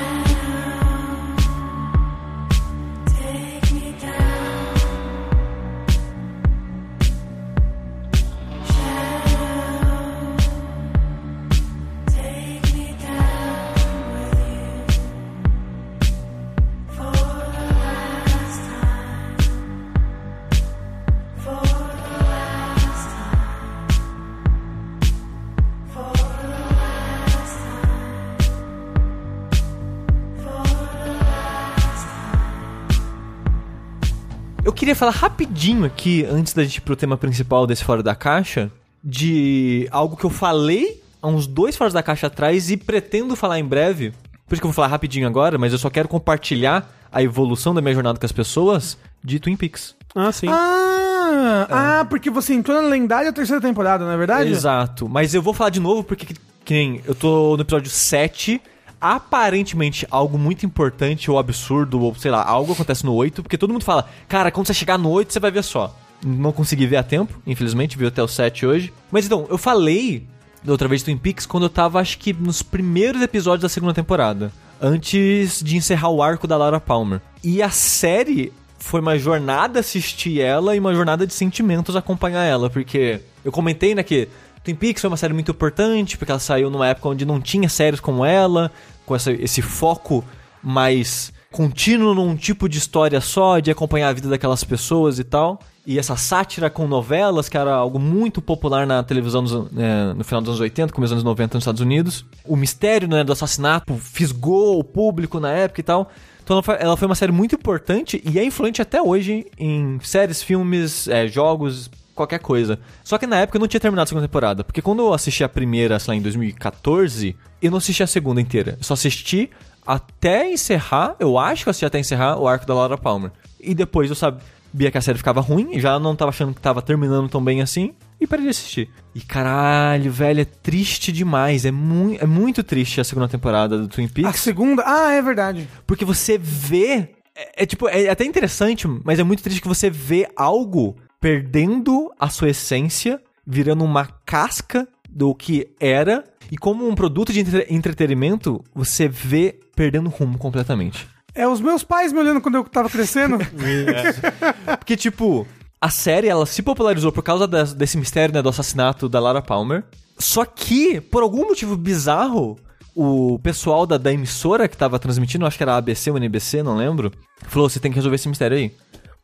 [34.90, 38.72] queria falar rapidinho aqui, antes da gente ir pro tema principal desse Fora da Caixa,
[39.04, 43.60] de algo que eu falei há uns dois Fora da Caixa atrás e pretendo falar
[43.60, 44.12] em breve.
[44.48, 47.72] Por isso que eu vou falar rapidinho agora, mas eu só quero compartilhar a evolução
[47.72, 49.94] da minha jornada com as pessoas de Twin Peaks.
[50.12, 50.48] Ah, sim.
[50.48, 54.50] Ah, ah, porque você entrou na lendária terceira temporada, não é verdade?
[54.50, 55.08] Exato.
[55.08, 58.60] Mas eu vou falar de novo porque, que, que nem eu tô no episódio 7.
[59.00, 63.72] Aparentemente, algo muito importante ou absurdo, ou sei lá, algo acontece no 8, porque todo
[63.72, 65.96] mundo fala, cara, quando você chegar no 8, você vai ver só.
[66.24, 68.92] Não consegui ver a tempo, infelizmente, vi até o 7 hoje.
[69.10, 70.26] Mas então, eu falei
[70.62, 73.94] da outra vez Twin Peaks quando eu tava, acho que nos primeiros episódios da segunda
[73.94, 74.52] temporada.
[74.80, 77.20] Antes de encerrar o arco da Laura Palmer.
[77.42, 82.70] E a série foi uma jornada assistir ela e uma jornada de sentimentos acompanhar ela.
[82.70, 84.28] Porque eu comentei, né, que
[84.64, 87.68] Twin Peaks foi uma série muito importante, porque ela saiu numa época onde não tinha
[87.68, 88.70] séries como ela,
[89.06, 90.24] com essa- esse foco
[90.62, 95.58] mais contínuo num tipo de história só, de acompanhar a vida daquelas pessoas e tal.
[95.86, 100.22] E essa sátira com novelas, que era algo muito popular na televisão dos, né, no
[100.22, 102.24] final dos anos 80, começo dos anos 90 nos Estados Unidos.
[102.44, 106.10] O mistério né, do assassinato fisgou o público na época e tal.
[106.44, 109.98] Então ela foi, ela foi uma série muito importante e é influente até hoje em
[110.02, 112.78] séries, filmes, é, jogos, qualquer coisa.
[113.04, 115.44] Só que na época eu não tinha terminado a segunda temporada, porque quando eu assisti
[115.44, 118.76] a primeira, sei lá, em 2014, eu não assisti a segunda inteira.
[118.78, 119.50] Eu só assisti
[119.86, 123.30] até encerrar, eu acho que eu assisti até encerrar o arco da Laura Palmer.
[123.58, 126.80] E depois eu sabia que a série ficava ruim, já não tava achando que tava
[126.82, 128.90] terminando tão bem assim, e parei de assistir.
[129.14, 131.64] E caralho, velho, é triste demais.
[131.64, 134.40] É, mui é muito triste a segunda temporada do Twin A Peaks.
[134.40, 134.82] segunda.
[134.86, 135.68] Ah, é verdade.
[135.86, 137.08] Porque você vê.
[137.34, 142.10] É, é tipo, é até interessante, mas é muito triste que você vê algo perdendo
[142.18, 147.66] a sua essência, virando uma casca do que era, e como um produto de entre-
[147.68, 151.06] entretenimento, você vê perdendo rumo completamente.
[151.34, 153.38] É os meus pais me olhando quando eu tava crescendo.
[154.78, 155.46] Porque, tipo,
[155.80, 159.42] a série ela se popularizou por causa das- desse mistério né, do assassinato da Lara
[159.42, 159.84] Palmer.
[160.18, 162.58] Só que, por algum motivo bizarro,
[162.94, 166.62] o pessoal da, da emissora que tava transmitindo, acho que era a ABC ou NBC,
[166.62, 167.10] não lembro,
[167.46, 168.72] falou: você tem que resolver esse mistério aí.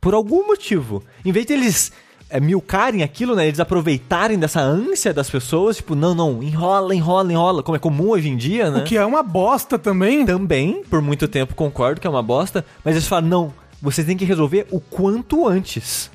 [0.06, 1.02] Por algum motivo.
[1.24, 1.90] Em vez deles
[2.30, 3.48] é, milcarem aquilo, né?
[3.48, 8.10] Eles aproveitarem dessa ânsia das pessoas, tipo, não, não, enrola, enrola, enrola, como é comum
[8.10, 8.78] hoje em dia, né?
[8.78, 10.24] O que é uma bosta também.
[10.24, 14.16] Também, por muito tempo, concordo que é uma bosta, mas eles falam, não, você tem
[14.16, 16.08] que resolver o quanto antes.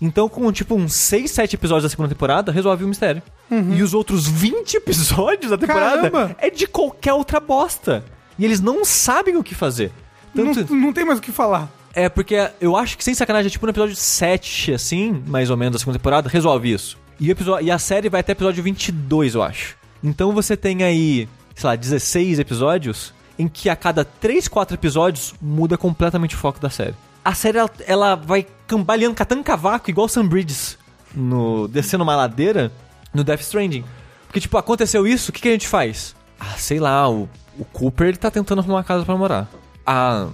[0.00, 3.22] Então, com tipo uns 6, 7 episódios da segunda temporada, resolve o mistério.
[3.50, 6.36] E os outros 20 episódios da temporada Caramba!
[6.38, 8.02] é de qualquer outra bosta.
[8.38, 9.92] E eles não sabem o que fazer.
[10.34, 11.75] Tanto, Não, não tem mais o que falar.
[11.96, 15.56] É, porque eu acho que sem sacanagem, é tipo no episódio 7, assim, mais ou
[15.56, 16.98] menos, da segunda temporada, resolve isso.
[17.18, 19.78] E, episódio, e a série vai até episódio 22, eu acho.
[20.04, 25.34] Então você tem aí, sei lá, 16 episódios, em que a cada 3, 4 episódios
[25.40, 26.94] muda completamente o foco da série.
[27.24, 30.76] A série, ela, ela vai cambaleando, catando cavaco, igual Sam Bridges,
[31.14, 32.70] no, descendo uma ladeira,
[33.14, 33.84] no Death Stranding.
[34.26, 36.14] Porque, tipo, aconteceu isso, o que, que a gente faz?
[36.38, 37.26] Ah, sei lá, o,
[37.58, 39.48] o Cooper, ele tá tentando arrumar uma casa pra morar.
[39.86, 40.28] Ah,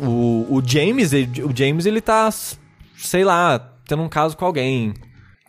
[0.00, 2.28] o, o James, ele- o James, ele tá,
[2.96, 4.94] sei lá, tendo um caso com alguém.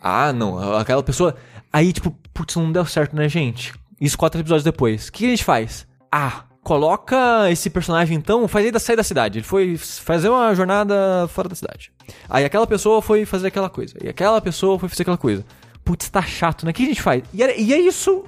[0.00, 1.34] Ah, não, aquela pessoa.
[1.72, 3.72] Aí, tipo, putz, não deu certo, né, gente?
[4.00, 5.08] Isso quatro episódios depois.
[5.08, 5.86] O que a gente faz?
[6.10, 9.38] Ah, coloca esse personagem então, faz ele sair da cidade.
[9.38, 11.92] Ele foi fazer uma jornada fora da cidade.
[12.28, 13.94] Aí aquela pessoa foi fazer aquela coisa.
[14.02, 15.44] E aquela pessoa foi fazer aquela coisa.
[15.84, 16.70] Putz, tá chato, né?
[16.70, 17.22] O que a gente faz?
[17.32, 18.24] E, era- e é isso,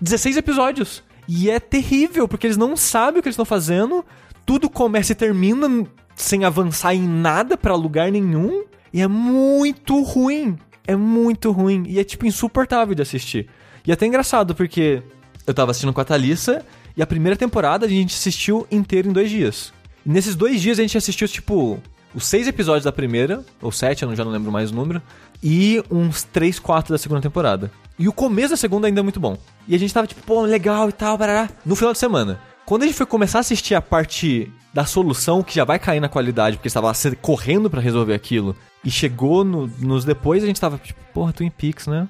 [0.00, 1.02] 16 episódios.
[1.28, 4.04] E é terrível, porque eles não sabem o que eles estão fazendo.
[4.44, 8.64] Tudo começa e termina sem avançar em nada pra lugar nenhum.
[8.92, 10.58] E é muito ruim.
[10.86, 11.84] É muito ruim.
[11.86, 13.48] E é, tipo, insuportável de assistir.
[13.86, 15.02] E é até engraçado, porque
[15.46, 16.64] eu tava assistindo com a Thalissa.
[16.96, 19.72] E a primeira temporada a gente assistiu inteiro em dois dias.
[20.04, 21.80] E nesses dois dias a gente assistiu, tipo,
[22.14, 25.00] os seis episódios da primeira, ou sete, eu já não lembro mais o número,
[25.42, 27.70] e uns três, quatro da segunda temporada.
[27.98, 29.38] E o começo da segunda ainda é muito bom.
[29.66, 32.40] E a gente tava tipo, pô, legal e tal, barará, no final de semana.
[32.72, 36.00] Quando a gente foi começar a assistir a parte da solução, que já vai cair
[36.00, 40.58] na qualidade, porque estava correndo pra resolver aquilo, e chegou no- nos depois, a gente
[40.58, 42.08] tava tipo, porra, Twin Peaks, né?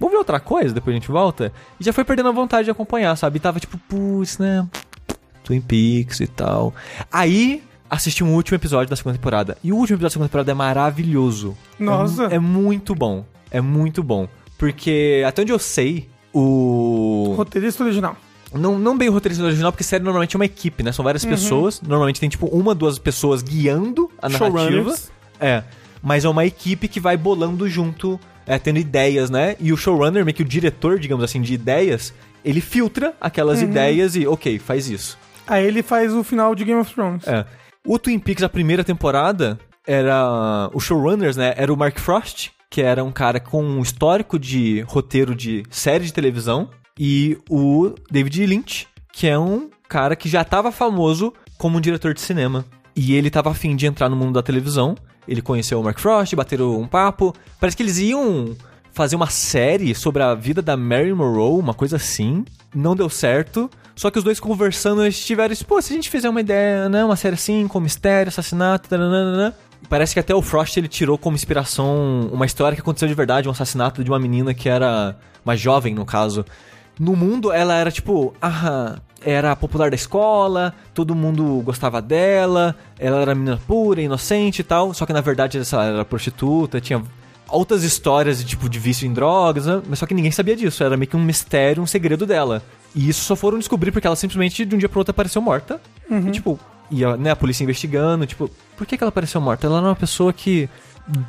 [0.00, 1.52] Vamos ver outra coisa, depois a gente volta?
[1.78, 3.36] E já foi perdendo a vontade de acompanhar, sabe?
[3.36, 4.66] E tava tipo, putz, né?
[5.44, 6.72] Twin Peaks e tal.
[7.12, 9.58] Aí assisti um último episódio da segunda temporada.
[9.62, 11.54] E o último episódio da segunda temporada é maravilhoso.
[11.78, 12.28] Nossa.
[12.28, 13.22] É, é muito bom.
[13.50, 14.28] É muito bom.
[14.56, 17.34] Porque, até onde eu sei, o.
[17.36, 18.16] Roteirista original.
[18.54, 20.92] Não, não bem o roteirista original, porque série normalmente é uma equipe, né?
[20.92, 21.80] São várias pessoas.
[21.80, 24.58] Normalmente tem, tipo, uma, duas pessoas guiando a narrativa.
[24.58, 25.12] Showrunners.
[25.40, 25.64] É.
[26.02, 29.56] Mas é uma equipe que vai bolando junto, é, tendo ideias, né?
[29.58, 32.12] E o showrunner, meio que o diretor, digamos assim, de ideias,
[32.44, 35.18] ele filtra aquelas ideias e, ok, faz isso.
[35.46, 37.26] Aí ele faz o final de Game of Thrones.
[37.26, 37.44] É.
[37.86, 40.70] O Twin Peaks, a primeira temporada, era.
[40.72, 41.54] Os showrunners, né?
[41.56, 46.04] Era o Mark Frost, que era um cara com um histórico de roteiro de série
[46.04, 51.78] de televisão, e o David Lynch, que é um cara que já estava famoso como
[51.78, 52.64] um diretor de cinema.
[52.96, 54.94] E ele tava afim de entrar no mundo da televisão.
[55.26, 57.34] Ele conheceu o Mark Frost, bateram um papo.
[57.58, 58.56] Parece que eles iam
[58.92, 62.44] fazer uma série sobre a vida da Mary Monroe, uma coisa assim.
[62.74, 63.68] Não deu certo.
[63.96, 67.04] Só que os dois conversando, eles tiveram pô, se a gente fizer uma ideia, né,
[67.04, 68.88] uma série assim, com mistério, assassinato,
[69.88, 73.48] Parece que até o Frost ele tirou como inspiração uma história que aconteceu de verdade,
[73.48, 76.44] um assassinato de uma menina que era uma jovem, no caso.
[76.98, 83.20] No mundo, ela era tipo, ah, era popular da escola, todo mundo gostava dela, ela
[83.20, 84.92] era menina pura, inocente e tal.
[84.94, 87.02] Só que na verdade ela era prostituta, tinha
[87.48, 89.82] outras histórias de tipo de vício em drogas, né?
[89.88, 90.82] mas só que ninguém sabia disso.
[90.84, 92.62] Era meio que um mistério, um segredo dela.
[92.94, 95.80] E isso só foram descobrir porque ela simplesmente de um dia pro outro apareceu morta.
[96.28, 96.58] E, tipo,
[96.90, 99.66] e a, né, a polícia investigando, tipo, por que, que ela apareceu morta?
[99.66, 100.68] Ela era uma pessoa que,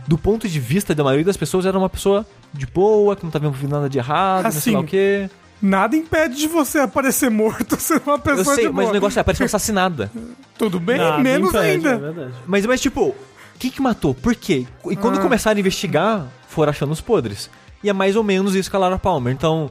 [0.08, 3.32] do ponto de vista da maioria das pessoas, era uma pessoa de boa, que não
[3.32, 5.30] tava envolvendo nada de errado, não sei lá o Assim, quê.
[5.62, 8.90] Nada impede de você aparecer morto sendo uma Eu pessoa sei, de mas boa.
[8.90, 10.12] o negócio é, apareceu assassinada.
[10.58, 11.98] Tudo bem, Nada menos impede, É ainda.
[11.98, 12.34] verdade.
[12.46, 13.16] Mas, mas tipo,
[13.58, 14.14] quem que matou?
[14.14, 14.66] Por quê?
[14.90, 15.22] E quando Ah.
[15.22, 17.50] começaram a investigar, foram achando os podres.
[17.84, 19.34] E é mais ou menos isso com a Lara Palmer.
[19.34, 19.70] Então,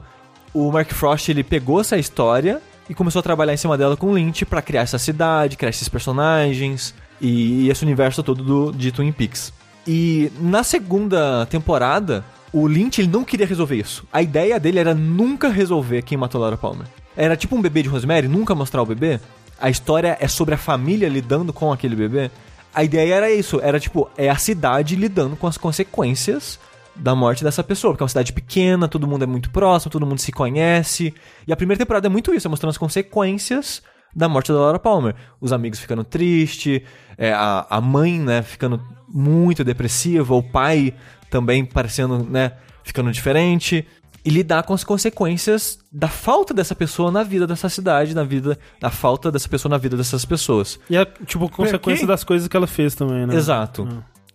[0.53, 4.07] o Mark Frost, ele pegou essa história e começou a trabalhar em cima dela com
[4.07, 8.91] o Lynch pra criar essa cidade, criar esses personagens e, esse universo todo do, de
[8.91, 9.51] Twin Peaks.
[9.87, 12.23] E na segunda temporada,
[12.55, 14.07] o Lynch ele não queria resolver isso.
[14.13, 16.87] A ideia dele era nunca resolver quem matou Laura Palmer.
[17.13, 19.19] Era tipo um bebê de Rosemary, nunca mostrar o bebê.
[19.59, 22.31] A história é sobre a família lidando com aquele bebê.
[22.73, 26.57] A ideia era isso, era tipo, é a cidade lidando com as consequências
[26.95, 30.05] da morte dessa pessoa, porque é uma cidade pequena, todo mundo é muito próximo, todo
[30.05, 31.13] mundo se conhece.
[31.45, 33.83] E a primeira temporada é muito isso, é mostrando as consequências
[34.15, 35.13] da morte da Laura Palmer.
[35.41, 36.81] Os amigos ficando tristes,
[37.17, 40.93] é, a, a mãe, né, ficando muito depressiva, o pai
[41.29, 43.85] também parecendo, né, ficando diferente.
[44.23, 48.57] E lidar com as consequências da falta dessa pessoa na vida dessa cidade, na vida,
[48.81, 50.79] da falta dessa pessoa na vida dessas pessoas.
[50.89, 53.35] E é, tipo, consequência das coisas que ela fez também, né?
[53.35, 53.87] Exato.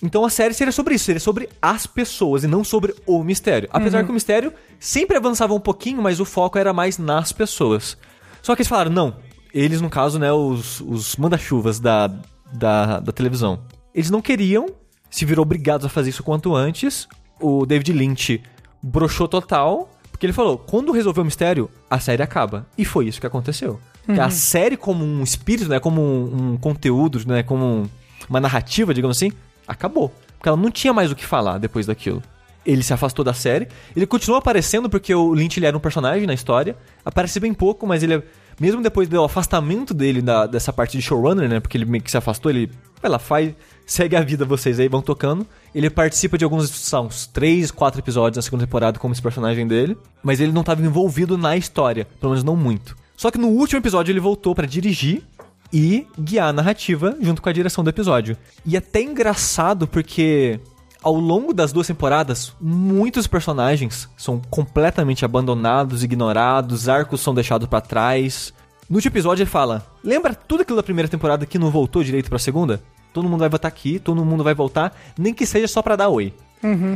[0.03, 3.69] Então a série seria sobre isso, seria sobre as pessoas e não sobre o mistério.
[3.73, 7.99] Apesar que o mistério sempre avançava um pouquinho, mas o foco era mais nas pessoas.
[8.43, 9.17] Só que eles falaram, não,
[9.53, 12.07] eles no caso, né, os, os manda-chuvas da,
[12.53, 13.61] da, da televisão,
[13.95, 14.69] eles não queriam,
[15.11, 17.09] se viram obrigados a fazer isso quanto antes.
[17.41, 18.41] O David Lynch
[18.83, 22.67] broxou total, porque ele falou, quando resolver o mistério, a série acaba.
[22.79, 23.81] E foi isso que aconteceu.
[24.07, 27.89] Que a série como um espírito, né, como um, um conteúdo, né, como um-
[28.29, 29.31] uma narrativa, digamos assim,
[29.69, 30.13] acabou.
[30.37, 32.23] Porque ela não tinha mais o que falar depois daquilo.
[32.65, 33.69] Ele se afastou da série.
[33.97, 36.77] Ele continuou aparecendo porque o Lynch ele era um personagem na história.
[37.05, 38.23] Aparece bem pouco, mas ele é-
[38.61, 41.61] mesmo depois do afastamento dele da- dessa parte de showrunner, né?
[41.61, 42.71] Porque ele meio que se afastou, ele
[43.01, 43.55] vai lá, faz,
[43.91, 45.45] segue a vida vocês aí, vão tocando.
[45.75, 49.67] Ele participa de alguns, são uns 3, 4 episódios na segunda temporada como esse personagem
[49.67, 52.97] dele, mas ele não estava envolvido na história, pelo menos não muito.
[53.17, 55.25] Só que no último episódio ele voltou pra dirigir
[55.73, 58.37] e guiar a narrativa junto com a direção do episódio.
[58.65, 60.61] E é até engraçado porque
[61.03, 67.81] ao longo das duas temporadas, muitos personagens são completamente abandonados, ignorados, arcos são deixados pra
[67.81, 68.55] trás.
[68.89, 72.31] No último episódio ele fala: "Lembra tudo aquilo da primeira temporada que não voltou direito
[72.31, 72.81] pra segunda?
[73.13, 76.09] Todo mundo vai voltar aqui, todo mundo vai voltar, nem que seja só pra dar
[76.09, 76.33] oi."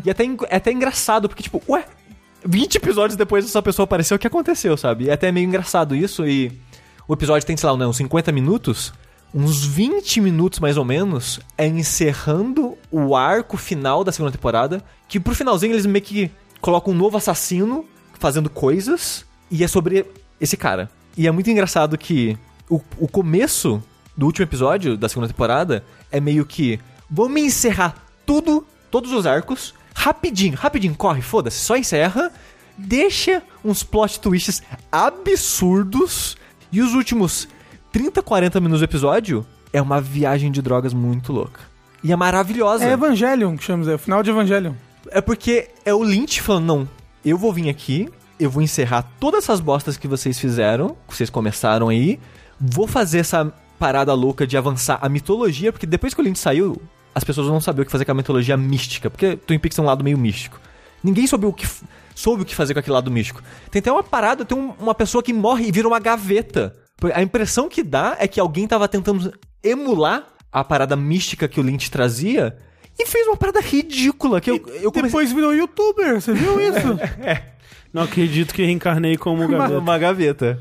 [0.05, 1.85] E até, é até engraçado, porque, tipo, ué,
[2.45, 5.05] 20 episódios depois essa pessoa apareceu, o que aconteceu, sabe?
[5.05, 6.53] E é até meio engraçado isso, e
[7.09, 8.93] o episódio tem, sei lá, né, uns 50 minutos,
[9.35, 15.19] uns 20 minutos mais ou menos, é encerrando o arco final da segunda temporada, que
[15.19, 17.85] pro finalzinho eles meio que colocam um novo assassino
[18.19, 20.07] fazendo coisas, e é sobre
[20.41, 20.91] esse cara.
[21.17, 22.37] E é muito engraçado que
[22.69, 23.83] o, o começo
[24.17, 26.79] do último episódio da segunda temporada é meio que
[27.11, 32.31] vamos encerrar tudo, todos os arcos, rapidinho, rapidinho, corre, foda-se, só encerra,
[32.79, 36.37] deixa uns plot twists absurdos
[36.71, 37.49] e os últimos
[37.91, 41.61] 30, 40 minutos do episódio é uma viagem de drogas muito louca.
[42.03, 42.85] E é maravilhosa.
[42.85, 44.75] É Evangelion que chamamos, é o final de Evangelion.
[45.11, 46.89] É porque é o Lynch falando, não,
[47.25, 51.29] eu vou vir aqui, eu vou encerrar todas essas bostas que vocês fizeram, que vocês
[51.29, 52.21] começaram aí,
[52.61, 56.81] vou fazer essa parada louca de avançar a mitologia, porque depois que o Lynch saiu,
[57.15, 59.85] as pessoas não sabiam o que fazer com a mitologia mística, porque Twin Peaks tem
[59.85, 60.61] um lado meio místico.
[61.03, 61.67] Ninguém soube o que,
[62.15, 63.43] soube o que fazer com aquele lado místico.
[63.71, 66.75] Tem até uma parada, tem um- uma pessoa que morre e vira uma gaveta.
[67.13, 69.33] A impressão que dá é que alguém tava tentando
[69.63, 72.57] emular a parada mística que o Lynch trazia
[72.99, 75.03] e fez uma parada ridícula que eu, eu comecei...
[75.03, 76.97] Depois virou youtuber, você viu isso?
[77.93, 79.79] Não acredito que reencarnei como uma, gaveta.
[79.79, 80.61] uma gaveta.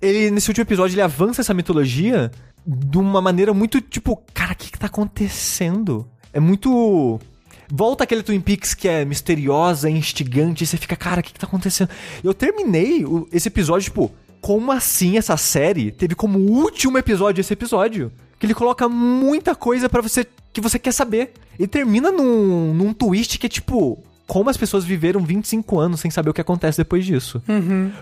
[0.00, 2.30] Ele, nesse último episódio, ele avança essa mitologia
[2.66, 6.06] de uma maneira muito, tipo, cara, o que, que tá acontecendo?
[6.32, 7.20] É muito.
[7.72, 11.38] Volta aquele Twin Peaks que é misteriosa, instigante, e você fica, cara, o que, que
[11.38, 11.90] tá acontecendo?
[12.22, 14.10] Eu terminei o- esse episódio, tipo,
[14.40, 18.10] como assim essa série teve como último episódio esse episódio?
[18.40, 21.32] Que ele coloca muita coisa pra você que você quer saber.
[21.58, 24.02] E termina num, num twist que é tipo.
[24.26, 27.42] Como as pessoas viveram 25 anos sem saber o que acontece depois disso.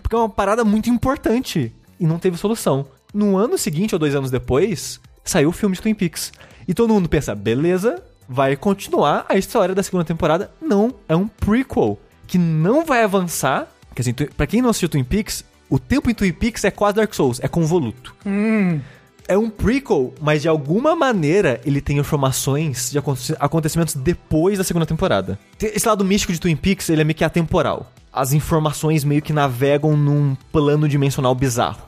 [0.03, 2.87] Porque é uma parada muito importante e não teve solução.
[3.13, 6.33] No ano seguinte, ou dois anos depois, saiu o filme de Twin Peaks.
[6.67, 10.51] E todo mundo pensa, beleza, vai continuar a história da segunda temporada.
[10.61, 13.67] Não, é um prequel que não vai avançar.
[13.89, 16.97] Porque assim, pra quem não assistiu Twin Peaks, o tempo em Twin Peaks é quase
[16.97, 18.15] Dark Souls, é convoluto.
[19.27, 24.65] É um prequel, mas de alguma maneira ele tem informações de aconte- acontecimentos depois da
[24.65, 25.39] segunda temporada.
[25.59, 27.91] Tem- Esse lado místico de Twin Peaks, ele é meio que atemporal.
[28.11, 31.83] As informações meio que navegam num plano dimensional bizarro.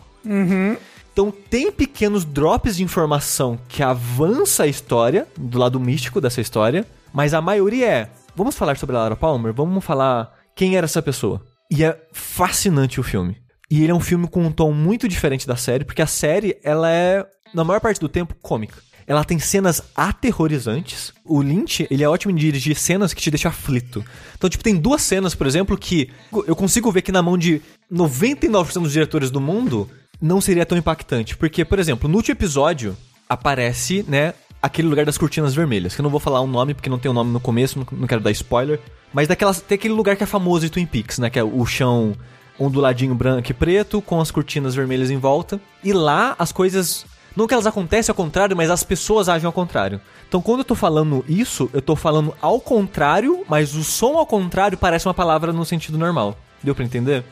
[1.12, 6.87] Então tem pequenos drops de informação que avança a história, do lado místico dessa história,
[7.12, 9.52] mas a maioria é, vamos falar sobre a Lara Palmer?
[9.52, 11.42] Vamos falar quem era essa pessoa?
[11.70, 13.37] E é fascinante o filme.
[13.70, 16.59] E ele é um filme com um tom muito diferente da série, porque a série,
[16.64, 18.78] ela é, na maior parte do tempo, cômica.
[19.06, 21.12] Ela tem cenas aterrorizantes.
[21.24, 24.04] O Lynch, ele é ótimo em dirigir cenas que te deixam aflito.
[24.37, 26.11] Então, tipo, tem duas cenas, por exemplo, que
[26.46, 27.61] eu consigo ver que na mão de
[27.92, 29.88] 99% dos diretores do mundo
[30.20, 31.37] não seria tão impactante.
[31.37, 32.96] Porque, por exemplo, no último episódio
[33.28, 35.94] aparece, né, aquele lugar das cortinas vermelhas.
[35.94, 38.06] Que eu não vou falar o nome porque não tem o nome no começo, não-
[38.06, 38.80] quero dar spoiler.
[39.12, 41.30] Mas daquelas, tem aquele lugar que é famoso de Twin Peaks, né?
[41.30, 42.14] Que é o chão
[42.59, 45.61] onduladinho branco e preto, com as cortinas vermelhas em volta.
[45.83, 47.06] E lá as coisas.
[47.35, 50.00] Não que elas acontecem ao contrário, mas as pessoas agem ao contrário.
[50.28, 54.26] Então quando eu tô falando isso, eu tô falando ao contrário, mas o som ao
[54.26, 56.37] contrário parece uma palavra no sentido normal.
[56.62, 57.24] Deu pra entender?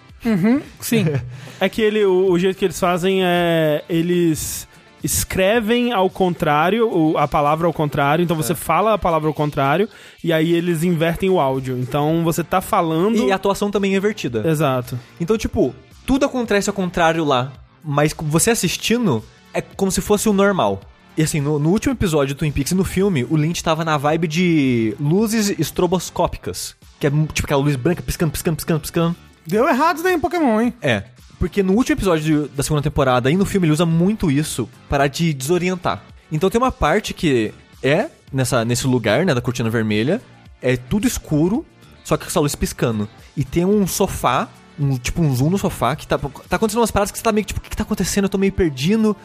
[0.80, 1.04] Sim.
[1.60, 3.82] É que ele, o, o jeito que eles fazem é.
[3.88, 4.68] Eles
[5.02, 8.42] escrevem ao contrário, o- a palavra ao contrário, então É.
[8.42, 9.88] você fala a palavra ao contrário,
[10.22, 11.76] e aí eles invertem o áudio.
[11.78, 13.16] Então você tá falando.
[13.16, 14.48] E a atuação também é invertida.
[14.48, 14.96] Exato.
[15.20, 15.74] Então, tipo,
[16.06, 17.52] tudo acontece ao contrário lá.
[17.82, 20.80] Mas você assistindo, é como se fosse o normal.
[21.16, 23.96] E assim, no, no último episódio do Twin Peaks no filme, o Lynch tava na
[23.96, 26.76] vibe de luzes estroboscópicas.
[27.00, 29.16] Que é tipo aquela luz branca piscando, piscando, piscando, piscando.
[29.48, 30.74] Deu errado daí em Pokémon, hein?
[30.82, 31.04] É.
[31.38, 35.08] Porque no último episódio da segunda temporada e no filme ele usa muito isso para
[35.08, 36.04] te desorientar.
[36.30, 40.20] Então tem uma parte que é nessa, nesse lugar, né, da cortina vermelha,
[40.60, 41.64] é tudo escuro,
[42.04, 43.08] só que com essa luz piscando.
[43.34, 46.90] E tem um sofá, um, tipo um zoom no sofá, que tá, tá acontecendo umas
[46.90, 48.24] paradas que você tá meio tipo, o que, que tá acontecendo?
[48.24, 49.16] Eu tô meio perdido.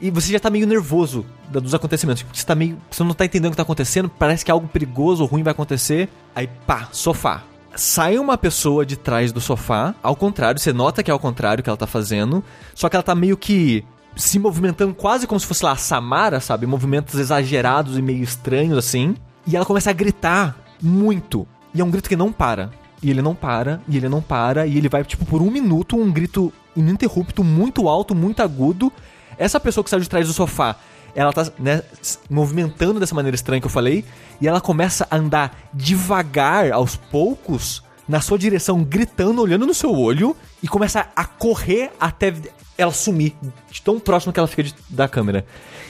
[0.00, 2.22] E você já tá meio nervoso dos acontecimentos.
[2.22, 2.76] Tipo, você tá meio.
[2.90, 5.52] Você não tá entendendo o que tá acontecendo, parece que algo perigoso ou ruim vai
[5.52, 6.08] acontecer.
[6.34, 7.44] Aí, pá, sofá.
[7.74, 11.62] Sai uma pessoa de trás do sofá, ao contrário, você nota que é ao contrário
[11.64, 15.46] que ela tá fazendo, só que ela tá meio que se movimentando quase como se
[15.46, 16.66] fosse lá a Samara, sabe?
[16.66, 19.14] Movimentos exagerados e meio estranhos assim.
[19.46, 21.46] E ela começa a gritar muito.
[21.74, 22.70] E é um grito que não para.
[23.02, 25.96] E ele não para, e ele não para, e ele vai, tipo, por um minuto,
[25.96, 28.92] um grito ininterrupto, muito alto, muito agudo.
[29.36, 30.76] Essa pessoa que saiu de trás do sofá,
[31.14, 31.82] ela tá, né,
[32.30, 34.04] movimentando dessa maneira estranha que eu falei,
[34.40, 39.92] e ela começa a andar devagar, aos poucos, na sua direção, gritando, olhando no seu
[39.94, 42.32] olho, e começa a correr até
[42.76, 43.34] ela sumir,
[43.70, 45.44] de tão próximo que ela fica de- da câmera.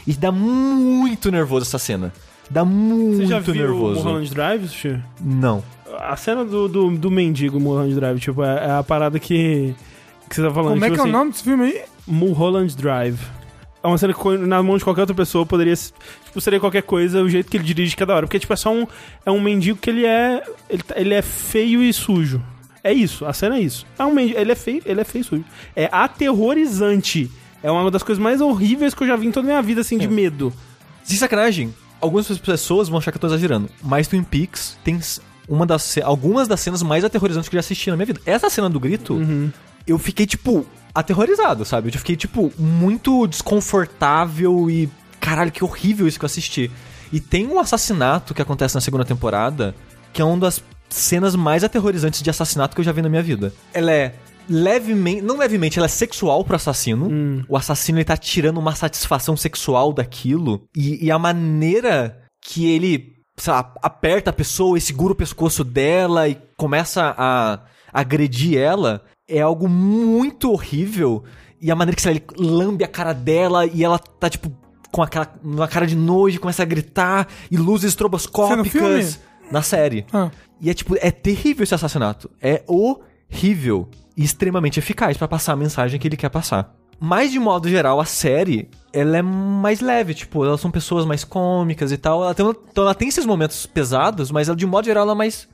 [0.06, 2.12] E dá muito nervoso essa cena.
[2.50, 4.00] Dá muito Você já viu nervoso.
[4.00, 5.00] o Mulholland Drive, Xi?
[5.20, 5.62] Não.
[5.98, 9.74] A cena do, do, do mendigo Mulholland Drive, tipo, é, é a parada que,
[10.28, 10.72] que você tá falando.
[10.72, 11.82] Como é tipo que é o assim, nome desse filme aí?
[12.06, 13.18] Mulholland Drive.
[13.82, 15.74] É uma cena que na mão de qualquer outra pessoa poderia.
[15.74, 18.26] Tipo, seria qualquer coisa, o jeito que ele dirige cada hora.
[18.26, 18.86] Porque, tipo, é só um.
[19.26, 20.42] É um mendigo que ele é.
[20.70, 22.40] Ele, tá- ele é feio e sujo.
[22.84, 23.86] É isso, a cena é isso.
[23.98, 24.38] É um mendigo.
[24.38, 25.44] Ele é feio, ele é feio e sujo.
[25.74, 27.30] É aterrorizante.
[27.62, 29.80] É uma das coisas mais horríveis que eu já vi em toda a minha vida,
[29.82, 30.52] assim, de medo.
[31.04, 34.98] Sem sacanagem, algumas pessoas vão achar que eu tô exagerando, mas Twin Peaks tem
[35.48, 38.20] uma das, algumas das cenas mais aterrorizantes que eu já assisti na minha vida.
[38.26, 39.14] Essa cena do grito,
[39.86, 41.88] eu fiquei, tipo, aterrorizado, sabe?
[41.88, 44.88] Eu fiquei, tipo, muito desconfortável e.
[45.20, 46.70] Caralho, que horrível isso que eu assisti.
[47.12, 49.74] E tem um assassinato que acontece na segunda temporada,
[50.12, 53.22] que é uma das cenas mais aterrorizantes de assassinato que eu já vi na minha
[53.22, 53.52] vida.
[53.72, 54.14] Ela é
[54.48, 57.44] levemente, não levemente, ela é sexual pro assassino.
[57.48, 60.64] O assassino ele tá tirando uma satisfação sexual daquilo.
[60.76, 65.64] E, e a maneira que ele, sei lá, aperta a pessoa e segura o pescoço
[65.64, 67.60] dela e começa a
[67.92, 71.24] agredir ela é algo muito horrível.
[71.60, 74.52] E a maneira que sei lá, ele lambe a cara dela e ela tá, tipo,
[74.90, 78.70] com aquela uma cara de nojo, e começa a gritar e luzes estroboscópicas.
[78.70, 79.32] filme?
[79.50, 80.06] Na série.
[80.12, 80.30] Ah.
[80.60, 82.30] E é tipo, é terrível esse assassinato.
[82.40, 86.74] É horrível e extremamente eficaz pra passar a mensagem que ele quer passar.
[87.00, 91.24] Mas de modo geral, a série, ela é mais leve, tipo, elas são pessoas mais
[91.24, 92.22] cômicas e tal.
[92.22, 95.16] Ela tem, então ela tem esses momentos pesados, mas ela, de modo geral ela é
[95.16, 95.48] mais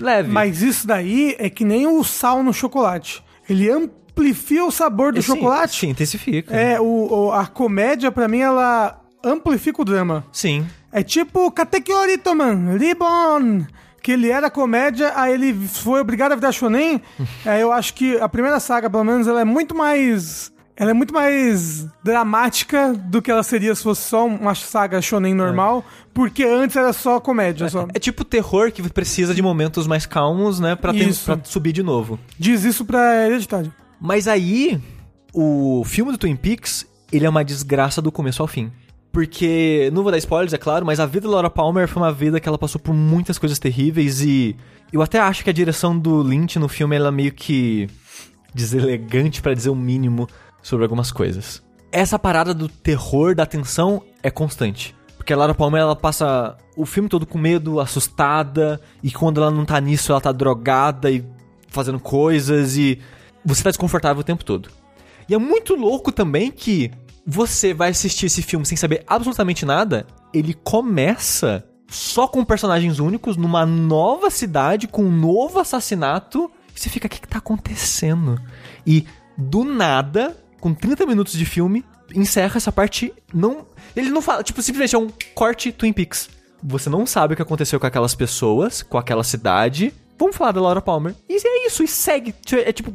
[0.00, 0.30] leve.
[0.30, 3.22] Mas isso daí é que nem o sal no chocolate.
[3.48, 5.80] Ele amplifia o sabor do sim, chocolate.
[5.80, 6.54] Sim, intensifica.
[6.54, 6.84] É, o,
[7.28, 10.24] o- a comédia, pra mim, ela amplifica o drama.
[10.32, 10.66] Sim.
[10.92, 13.66] É tipo Katekiorito, man, Ribbon.
[14.02, 17.02] Que ele era comédia, aí ele foi obrigado a virar shonen.
[17.44, 20.50] aí eu acho que a primeira saga, pelo menos, ela é muito mais
[20.80, 25.34] Ela é muito mais dramática do que ela seria se fosse só uma saga shonen
[25.34, 27.68] normal, porque antes era só comédia.
[27.68, 27.88] Só.
[27.92, 30.76] É tipo terror que precisa de momentos mais calmos, né?
[30.76, 32.16] Pra, ter- pra subir de novo.
[32.38, 33.74] Diz isso pra Hereditário.
[34.00, 34.80] Mas aí,
[35.34, 38.70] o filme do Twin Peaks, ele é uma desgraça do começo ao fim.
[39.10, 42.12] Porque, não vou dar spoilers, é claro, mas a vida da Laura Palmer foi uma
[42.12, 44.54] vida que ela passou por muitas coisas terríveis e
[44.92, 47.88] eu até acho que a direção do Lynch no filme ela é meio que
[48.54, 50.28] deselegante pra dizer o mínimo
[50.68, 51.62] sobre algumas coisas.
[51.90, 54.94] Essa parada do terror, da tensão é constante.
[55.16, 59.50] Porque a Laura Palmer ela passa o filme todo com medo, assustada, e quando ela
[59.50, 61.24] não tá nisso, ela tá drogada e
[61.68, 62.98] fazendo coisas e
[63.44, 64.70] você tá desconfortável o tempo todo.
[65.28, 66.90] E é muito louco também que
[67.26, 73.36] você vai assistir esse filme sem saber absolutamente nada, ele começa só com personagens únicos
[73.36, 76.50] numa nova cidade com um novo assassinato.
[76.74, 78.40] E você fica, o que, que tá acontecendo?
[78.86, 79.06] E
[79.36, 81.84] do nada, com 30 minutos de filme,
[82.14, 83.12] encerra essa parte.
[83.32, 83.66] Não.
[83.94, 86.28] Ele não fala, tipo, simplesmente é um corte Twin Peaks.
[86.62, 89.92] Você não sabe o que aconteceu com aquelas pessoas, com aquela cidade.
[90.18, 91.14] Vamos falar da Laura Palmer.
[91.28, 92.34] E é isso, e segue.
[92.52, 92.92] É tipo.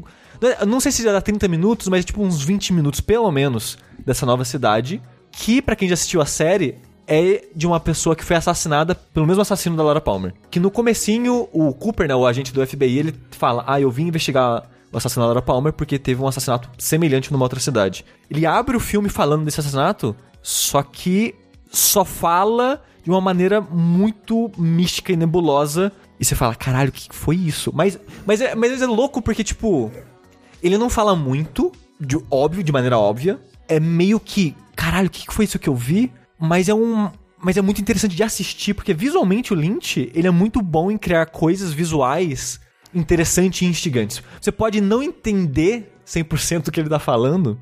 [0.67, 3.77] Não sei se já dá 30 minutos, mas é tipo uns 20 minutos, pelo menos,
[4.05, 5.01] dessa nova cidade.
[5.31, 6.75] Que, pra quem já assistiu a série,
[7.07, 10.33] é de uma pessoa que foi assassinada pelo mesmo assassino da Laura Palmer.
[10.51, 14.07] Que no comecinho, o Cooper, né, o agente do FBI, ele fala: Ah, eu vim
[14.07, 18.05] investigar o assassinato da Palmer porque teve um assassinato semelhante numa outra cidade.
[18.29, 21.33] Ele abre o filme falando desse assassinato, só que
[21.71, 25.91] só fala de uma maneira muito mística e nebulosa.
[26.19, 27.71] E você fala, caralho, o que foi isso?
[27.73, 29.91] Mas, mas, é, mas é louco porque, tipo,
[30.61, 33.39] ele não fala muito, de óbvio, de maneira óbvia.
[33.67, 36.11] É meio que, caralho, o que que foi isso que eu vi?
[36.39, 37.09] Mas é um.
[37.41, 40.97] Mas é muito interessante de assistir, porque visualmente o Lynch, ele é muito bom em
[40.97, 42.61] criar coisas visuais
[42.93, 44.21] interessantes e instigantes.
[44.39, 47.59] Você pode não entender 100% o que ele tá falando,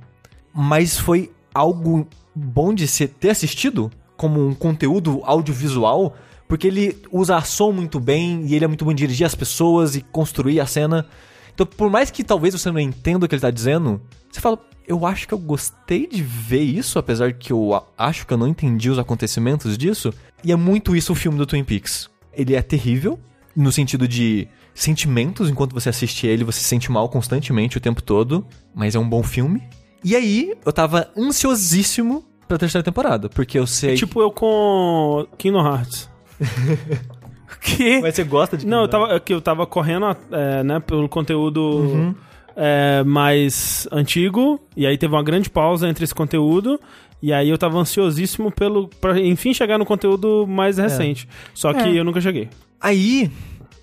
[0.54, 6.16] mas foi algo bom de se ter assistido como um conteúdo audiovisual,
[6.48, 9.36] porque ele usa a som muito bem e ele é muito bom em dirigir as
[9.36, 11.08] pessoas e construir a cena.
[11.54, 14.60] Então, por mais que talvez você não entenda o que ele tá dizendo, você fala,
[14.88, 18.48] eu acho que eu gostei de ver isso, apesar que eu acho que eu não
[18.48, 20.14] entendi os acontecimentos disso.
[20.44, 22.10] E é muito isso o filme do Twin Peaks.
[22.34, 23.20] Ele é terrível,
[23.56, 28.02] no sentido de sentimentos, enquanto você assiste ele, você se sente mal constantemente o tempo
[28.02, 29.62] todo, mas é um bom filme.
[30.04, 33.96] E aí, eu tava ansiosíssimo pra terceira temporada, porque eu sei.
[33.96, 36.10] Tipo eu com Kingdom Hearts.
[37.60, 38.00] Que?
[38.02, 41.08] Mas você gosta de Não, eu tava, é que eu tava correndo é, né, pelo
[41.08, 42.16] conteúdo
[42.56, 46.80] é, mais antigo, e aí teve uma grande pausa entre esse conteúdo,
[47.22, 51.28] e aí eu tava ansiosíssimo pelo pra, enfim, chegar no conteúdo mais recente.
[51.54, 52.00] Só que É.
[52.00, 52.50] eu nunca cheguei.
[52.80, 53.30] Aí,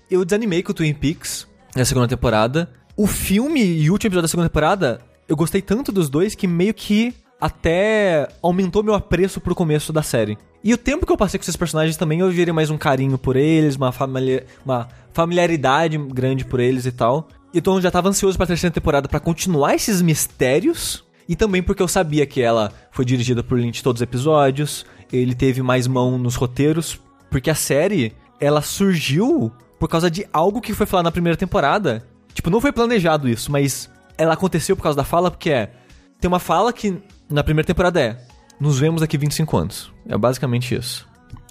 [0.09, 2.69] eu desanimei com o Twin Peaks na segunda temporada.
[2.95, 6.47] O filme e o último episódio da segunda temporada, eu gostei tanto dos dois que
[6.47, 10.37] meio que até aumentou meu apreço pro começo da série.
[10.63, 13.17] E o tempo que eu passei com esses personagens também, eu virei mais um carinho
[13.17, 13.93] por eles, uma,
[14.65, 17.29] uma familiaridade grande por eles e tal.
[17.53, 21.05] Então eu já tava ansioso pra terceira temporada pra continuar esses mistérios.
[21.27, 24.85] E também porque eu sabia que ela foi dirigida por Lynch todos os episódios.
[25.13, 26.99] Ele teve mais mão nos roteiros.
[27.29, 32.05] Porque a série, ela surgiu por causa de algo que foi falado na primeira temporada.
[32.33, 35.71] Tipo, não foi planejado isso, mas ela aconteceu por causa da fala, porque é.
[36.19, 38.17] Tem uma fala que na primeira temporada é:
[38.59, 39.91] Nos vemos daqui 25 anos.
[40.07, 41.07] É basicamente isso.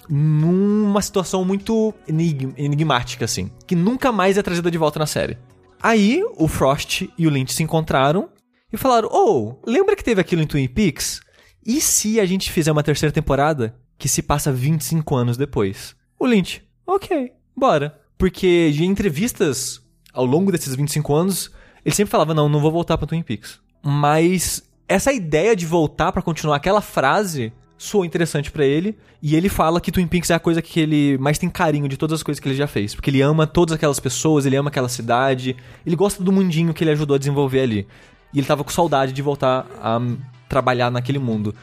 [0.07, 3.49] Numa situação muito enig- enigmática, assim.
[3.67, 5.37] Que nunca mais é trazida de volta na série.
[5.81, 8.29] Aí, o Frost e o Lynch se encontraram
[8.71, 11.21] e falaram: Oh, lembra que teve aquilo em Twin Peaks?
[11.65, 15.95] E se a gente fizer uma terceira temporada que se passa 25 anos depois?
[16.19, 17.99] O Lynch, ok, bora.
[18.19, 19.81] Porque de entrevistas
[20.13, 21.49] ao longo desses 25 anos,
[21.83, 23.59] ele sempre falava: Não, não vou voltar pra Twin Peaks.
[23.81, 28.97] Mas essa ideia de voltar pra continuar aquela frase soou interessante pra ele.
[29.21, 31.95] E ele fala que Twin Peaks é a coisa que ele mais tem carinho de
[31.95, 32.93] todas as coisas que ele já fez.
[32.93, 35.55] Porque ele ama todas aquelas pessoas, ele ama aquela cidade,
[35.85, 37.87] ele gosta do mundinho que ele ajudou a desenvolver ali.
[38.33, 39.99] E ele tava com saudade de voltar a
[40.49, 41.55] trabalhar naquele mundo.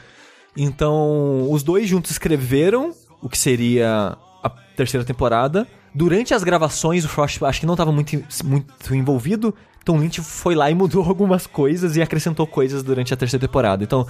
[0.55, 2.91] Então, os dois juntos escreveram
[3.21, 5.67] o que seria a terceira temporada.
[5.97, 9.51] Durante as gravações, o Frost acho que não estava muito, muito envolvido.
[9.81, 13.47] Então, o Lynch foi lá e mudou algumas coisas e acrescentou coisas durante a terceira
[13.47, 13.83] temporada.
[13.83, 14.05] Então,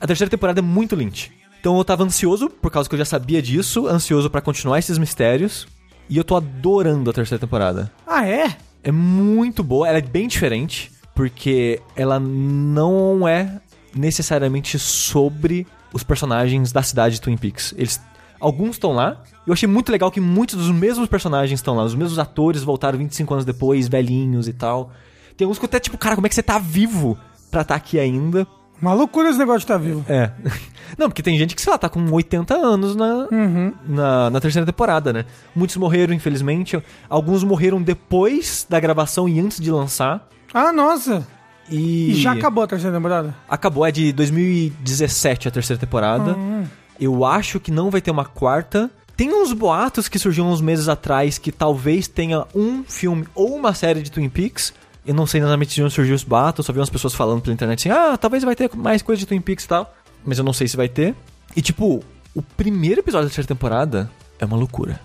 [0.00, 1.30] a terceira temporada é muito Lynch.
[1.60, 4.98] Então, eu tava ansioso, por causa que eu já sabia disso, ansioso pra continuar esses
[4.98, 5.68] mistérios.
[6.10, 7.92] E eu tô adorando a terceira temporada.
[8.04, 8.56] Ah, é?
[8.82, 13.60] É muito boa, ela é bem diferente, porque ela não é
[13.94, 17.72] necessariamente sobre os personagens da cidade de Twin Peaks.
[17.78, 18.00] Eles
[18.40, 19.22] alguns estão lá.
[19.46, 22.98] Eu achei muito legal que muitos dos mesmos personagens estão lá, os mesmos atores voltaram
[22.98, 24.90] 25 anos depois, velhinhos e tal.
[25.36, 27.18] Tem alguns que eu até tipo, cara, como é que você tá vivo
[27.50, 28.46] pra estar aqui ainda.
[28.80, 30.04] Uma loucura esse negócio de estar vivo.
[30.08, 30.30] É.
[30.98, 33.72] Não, porque tem gente que, sei lá, tá com 80 anos na, Uhum.
[33.86, 35.24] na, na terceira temporada, né?
[35.54, 36.82] Muitos morreram, infelizmente.
[37.08, 40.28] Alguns morreram depois da gravação e antes de lançar.
[40.52, 41.26] Ah, nossa.
[41.70, 43.34] E, E já acabou a terceira temporada?
[43.48, 46.32] Acabou, é de 2017 a terceira temporada.
[46.36, 46.64] Hum.
[47.00, 48.90] Eu acho que não vai ter uma quarta.
[49.16, 53.74] Tem uns boatos que surgiram uns meses atrás que talvez tenha um filme ou uma
[53.74, 54.72] série de Twin Peaks.
[55.04, 57.54] Eu não sei exatamente de onde surgiu os boatos, só vi umas pessoas falando pela
[57.54, 59.94] internet assim: ah, talvez vai ter mais coisa de Twin Peaks e tal.
[60.24, 61.14] Mas eu não sei se vai ter.
[61.56, 62.02] E tipo,
[62.34, 65.00] o primeiro episódio da terceira temporada é uma loucura.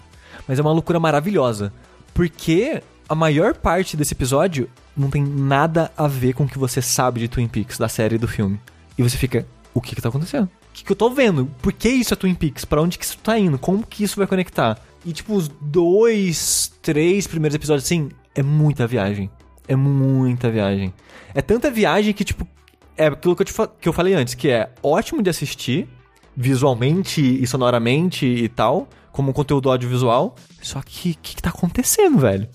[0.47, 1.73] Mas é uma loucura maravilhosa.
[2.13, 6.81] Porque a maior parte desse episódio não tem nada a ver com o que você
[6.81, 8.59] sabe de Twin Peaks, da série e do filme.
[8.97, 10.49] E você fica, o que que tá acontecendo?
[10.77, 11.47] Que que eu tô vendo?
[11.59, 12.63] Por que isso é Twin Peaks?
[12.63, 13.57] Pra onde que isso tá indo?
[13.57, 14.79] Como que isso vai conectar?
[15.03, 19.27] E tipo, os dois, três primeiros episódios, assim, é muita viagem.
[19.67, 20.93] É muita viagem.
[21.33, 22.47] É tanta viagem que, tipo,
[22.95, 25.87] é aquilo que eu, te que eu falei antes, que é ótimo de assistir,
[26.35, 30.35] visualmente e sonoramente e tal, como conteúdo audiovisual.
[30.61, 32.47] Só que o que, que tá acontecendo, velho?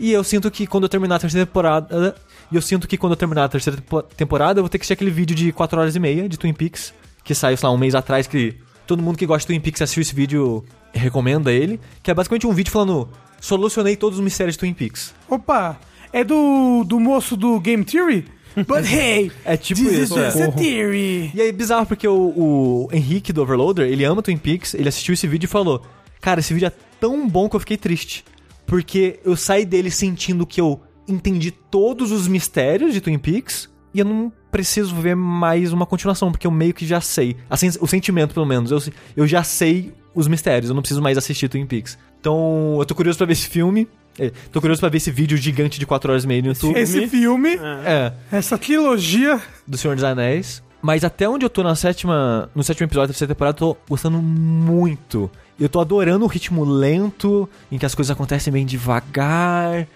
[0.00, 2.14] E eu sinto que quando eu terminar a terceira temporada.
[2.50, 4.82] E eu sinto que quando eu terminar a terceira tempo- temporada, eu vou ter que
[4.82, 6.94] assistir aquele vídeo de 4 horas e meia de Twin Peaks,
[7.28, 8.54] que saiu, sei lá, um mês atrás, que
[8.86, 10.64] todo mundo que gosta de Twin Peaks assistiu esse vídeo
[10.94, 11.78] recomenda ele.
[12.02, 13.10] Que é basicamente um vídeo falando.
[13.38, 15.14] Solucionei todos os mistérios de Twin Peaks.
[15.28, 15.78] Opa,
[16.10, 18.24] é do, do moço do Game Theory?
[18.56, 20.50] But hey, É tipo isso, é.
[20.52, 21.30] theory.
[21.34, 25.12] E aí, bizarro, porque o, o Henrique do Overloader, ele ama Twin Peaks, ele assistiu
[25.12, 25.82] esse vídeo e falou:
[26.22, 28.24] Cara, esse vídeo é tão bom que eu fiquei triste.
[28.66, 33.98] Porque eu saí dele sentindo que eu entendi todos os mistérios de Twin Peaks e
[33.98, 37.36] eu não preciso ver mais uma continuação, porque eu meio que já sei.
[37.48, 38.70] Assim, o sentimento, pelo menos.
[38.70, 38.82] Eu,
[39.16, 41.98] eu já sei os mistérios, eu não preciso mais assistir Twin Peaks.
[42.20, 43.86] Então, eu tô curioso pra ver esse filme.
[44.18, 46.76] É, tô curioso pra ver esse vídeo gigante de 4 horas e meia no YouTube.
[46.78, 49.40] Esse filme, É essa trilogia.
[49.66, 50.62] do Senhor dos Anéis.
[50.82, 53.76] Mas até onde eu tô na sétima, no sétimo episódio da terceira temporada, eu tô
[53.88, 55.30] gostando muito.
[55.58, 59.86] Eu tô adorando o ritmo lento, em que as coisas acontecem bem devagar.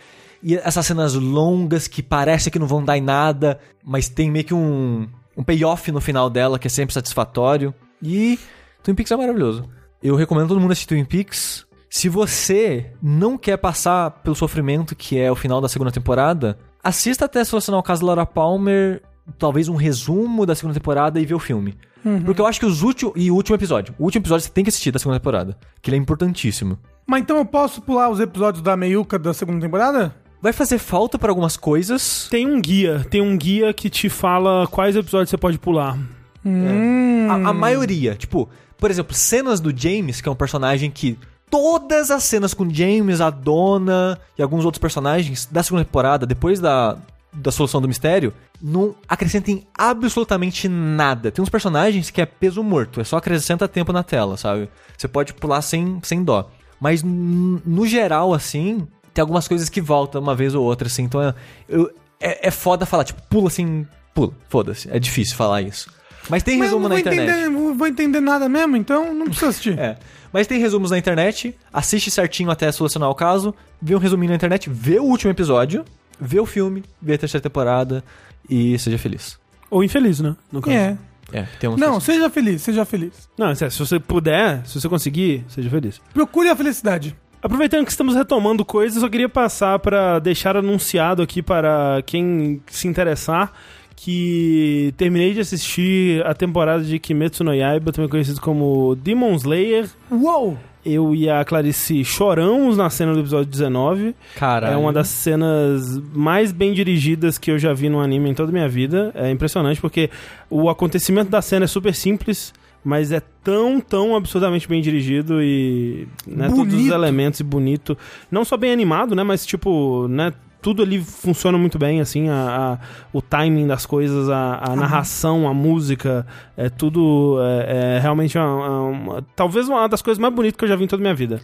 [0.43, 4.45] E essas cenas longas que parece que não vão dar em nada, mas tem meio
[4.45, 7.73] que um, um payoff no final dela que é sempre satisfatório.
[8.03, 8.39] E
[8.83, 9.69] Twin Peaks é maravilhoso.
[10.03, 11.65] Eu recomendo todo mundo assistir Twin Peaks.
[11.89, 17.27] Se você não quer passar pelo sofrimento que é o final da segunda temporada, assista
[17.27, 19.03] até solucionar o caso da Laura Palmer,
[19.39, 21.77] talvez um resumo da segunda temporada e ver o filme.
[22.25, 23.15] Porque eu acho que os últimos.
[23.17, 23.95] E o último episódio.
[23.99, 25.57] O último episódio você tem que assistir da segunda temporada.
[25.81, 26.79] Que ele é importantíssimo.
[27.07, 30.15] Mas então eu posso pular os episódios da meiuca da segunda temporada?
[30.43, 32.27] Vai fazer falta pra algumas coisas.
[32.29, 35.97] Tem um guia, tem um guia que te fala quais episódios você pode pular.
[36.45, 37.29] Hum.
[37.31, 41.17] A, a maioria, tipo, por exemplo, cenas do James, que é um personagem que.
[41.49, 46.59] Todas as cenas com James, a Dona e alguns outros personagens da segunda temporada, depois
[46.59, 46.97] da,
[47.31, 51.31] da solução do mistério, não acrescentem absolutamente nada.
[51.31, 54.71] Tem uns personagens que é peso morto, é só acrescenta tempo na tela, sabe?
[54.97, 56.51] Você pode pular sem, sem dó.
[56.81, 61.03] Mas no geral, assim, tem algumas coisas que voltam uma vez ou outra, assim.
[61.05, 61.35] Então é,
[61.69, 61.91] eu-
[62.21, 64.33] é, é foda falar, tipo, pula assim, pula.
[64.49, 64.89] Foda-se.
[64.91, 65.91] É difícil falar isso.
[66.29, 67.29] Mas tem resumo não na internet.
[67.29, 69.79] entender, não vou entender nada mesmo, então não precisa assistir.
[69.79, 69.97] É.
[70.33, 74.37] Mas tem resumos na internet, assiste certinho até solucionar o caso, vê um resuminho na
[74.37, 75.85] internet, vê o último episódio,
[76.21, 78.05] vê o filme, vê a terceira temporada
[78.49, 79.37] e seja feliz.
[79.69, 80.37] Ou infeliz, né?
[80.51, 80.77] No caso.
[80.77, 80.97] É.
[81.33, 83.29] É, tem uns Não, seja feliz, seja feliz.
[83.39, 86.01] Não, é sério, se você puder, se você conseguir, seja feliz.
[86.15, 87.17] Procure a felicidade.
[87.43, 92.87] Aproveitando que estamos retomando coisas, eu queria passar para deixar anunciado aqui para quem se
[92.87, 93.53] interessar
[93.97, 99.89] que terminei de assistir a temporada de Kimetsu no Yaiba, também conhecido como Demon Slayer.
[100.11, 100.57] Uou!
[100.85, 104.17] Eu e a Clarice choramos na cena do episódio 19.
[104.35, 104.75] Caralho.
[104.75, 108.51] É uma das cenas mais bem dirigidas que eu já vi no anime em toda
[108.51, 109.13] a minha vida.
[109.15, 110.11] É impressionante porque
[110.51, 112.53] o acontecimento da cena é super simples,
[112.85, 117.97] mas é tão, tão absurdamente bem dirigido e né, todos os elementos e bonito.
[118.31, 122.79] Não só bem animado, né, mas tipo, né, tudo ali funciona muito bem, assim, a,
[122.81, 126.25] a- o timing das coisas, a, a narração, a música,
[126.57, 130.69] é tudo é, é realmente uma, uma- talvez uma das coisas mais bonitas que eu
[130.69, 131.41] já vi em toda a minha vida.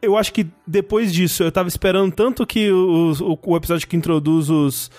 [0.00, 3.96] Eu acho que depois disso, eu tava esperando tanto que os- o, o episódio que
[3.96, 4.90] introduz os,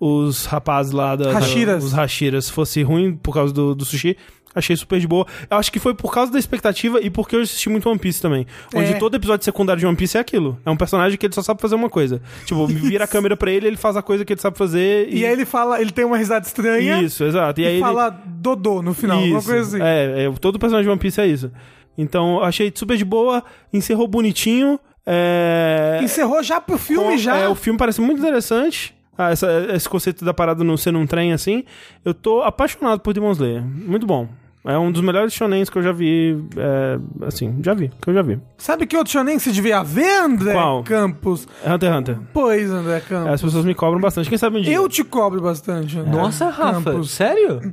[0.00, 1.84] os rapazes lá da, da- Hashiras.
[1.84, 4.16] os Hashiras fosse ruim por causa do, do sushi.
[4.56, 5.24] Achei super de boa.
[5.50, 8.20] Eu acho que foi por causa da expectativa e porque eu assisti muito One Piece
[8.20, 8.46] também.
[8.74, 8.98] Onde É.
[8.98, 10.58] todo episódio secundário de One Piece é aquilo.
[10.66, 12.20] É um personagem que ele só sabe fazer uma coisa.
[12.46, 12.66] Tipo,
[12.98, 15.08] vira a câmera pra ele, ele faz a coisa que ele sabe fazer.
[15.12, 17.60] E aí ele fala, ele tem uma risada estranha Isso, exato.
[17.60, 19.48] e, E, aí ele- fala Dodô no final, alguma isso.
[19.48, 19.84] coisa assim.
[19.84, 21.52] É, é, todo personagem de One Piece é isso.
[21.98, 24.80] Então, achei super de boa, encerrou bonitinho.
[25.04, 26.00] É...
[26.02, 27.36] Encerrou já pro filme, com- já.
[27.36, 28.94] é, o filme parece muito interessante.
[29.18, 31.64] ah, essa- esse conceito da parada não ser num trem assim.
[32.04, 33.62] Eu tô apaixonado por Demon Slayer.
[33.64, 34.28] Muito bom.
[34.66, 36.36] É um dos melhores shonens que eu já vi.
[36.56, 38.38] é, assim, já vi, que eu já vi.
[38.58, 40.82] Sabe que outro shonen que você devia ver, André Qual?
[40.82, 41.46] Campos?
[41.64, 42.18] É Hunter x Hunter.
[42.32, 43.32] Pois, André É, Campos.
[43.32, 44.28] As pessoas me cobram bastante.
[44.28, 44.74] Quem sabe um dia?
[44.74, 45.98] Eu te cobro bastante.
[45.98, 47.10] André Nossa, Rafa, Campos.
[47.10, 47.72] sério?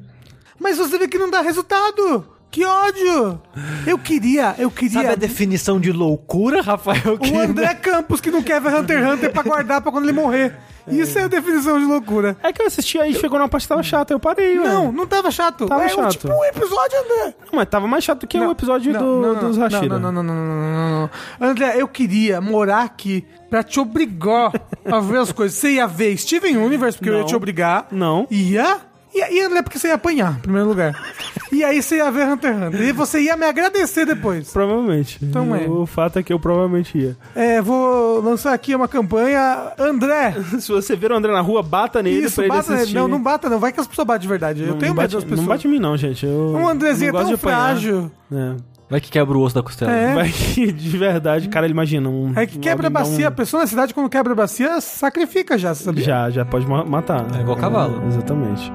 [0.60, 2.26] Mas você vê que não dá resultado.
[2.54, 3.42] Que ódio!
[3.88, 5.02] Eu queria, eu queria.
[5.02, 7.18] Sabe a definição de loucura, Rafael?
[7.20, 10.14] O André Campos que não quer ver Hunter x Hunter pra guardar pra quando ele
[10.14, 10.56] morrer.
[10.88, 12.38] Isso é a definição de loucura.
[12.44, 14.68] É que eu assisti aí, chegou numa parte que tava chata, eu parei, ué.
[14.68, 15.66] Não, não tava chato.
[15.66, 16.12] Tava é chato.
[16.12, 17.36] tipo um episódio, André.
[17.42, 19.98] Não, mas tava mais chato que o episódio não, do, não, não, dos Hashira.
[19.98, 21.50] Não, não, não, não, não, não, não, não.
[21.50, 24.52] André, eu queria morar aqui pra te obrigar
[24.86, 25.58] a ver as coisas.
[25.58, 27.88] Você ia ver Steven Universe, porque eu ia te obrigar.
[27.92, 28.28] Não.
[28.30, 28.93] Ia?
[29.14, 30.94] Ia, ia André, porque você ia apanhar, em primeiro lugar.
[31.52, 32.82] E aí você ia ver Hunter x Hunter.
[32.82, 34.52] E você ia me agradecer depois.
[34.52, 35.20] Provavelmente.
[35.22, 35.68] Então é.
[35.68, 37.16] O fato é que eu provavelmente ia.
[37.36, 39.72] É, vou lançar aqui uma campanha.
[39.78, 42.82] André, Se você ver o André na rua, bata nele isso, pra ele bata nele.
[42.82, 42.98] assistir.
[42.98, 43.60] Não, não bata não.
[43.60, 44.64] Vai que as pessoas batem de verdade.
[44.64, 45.40] Eu Não tenho medo das pessoas.
[45.42, 46.26] Não bate em mim não, gente.
[46.26, 48.12] Eu Um Andrezinho é tão frágil.
[48.32, 48.73] É.
[48.94, 49.92] Vai que quebra o osso da costela.
[49.92, 50.14] É.
[50.14, 52.32] Vai que, de verdade, cara, ele imagina um...
[52.36, 53.28] É que quebra a bacia.
[53.28, 56.04] A pessoa na cidade, quando quebra a bacia, sacrifica já, você sabia?
[56.04, 57.26] Já, já pode ma- matar.
[57.36, 58.04] É igual cavalo.
[58.06, 58.72] exatamente.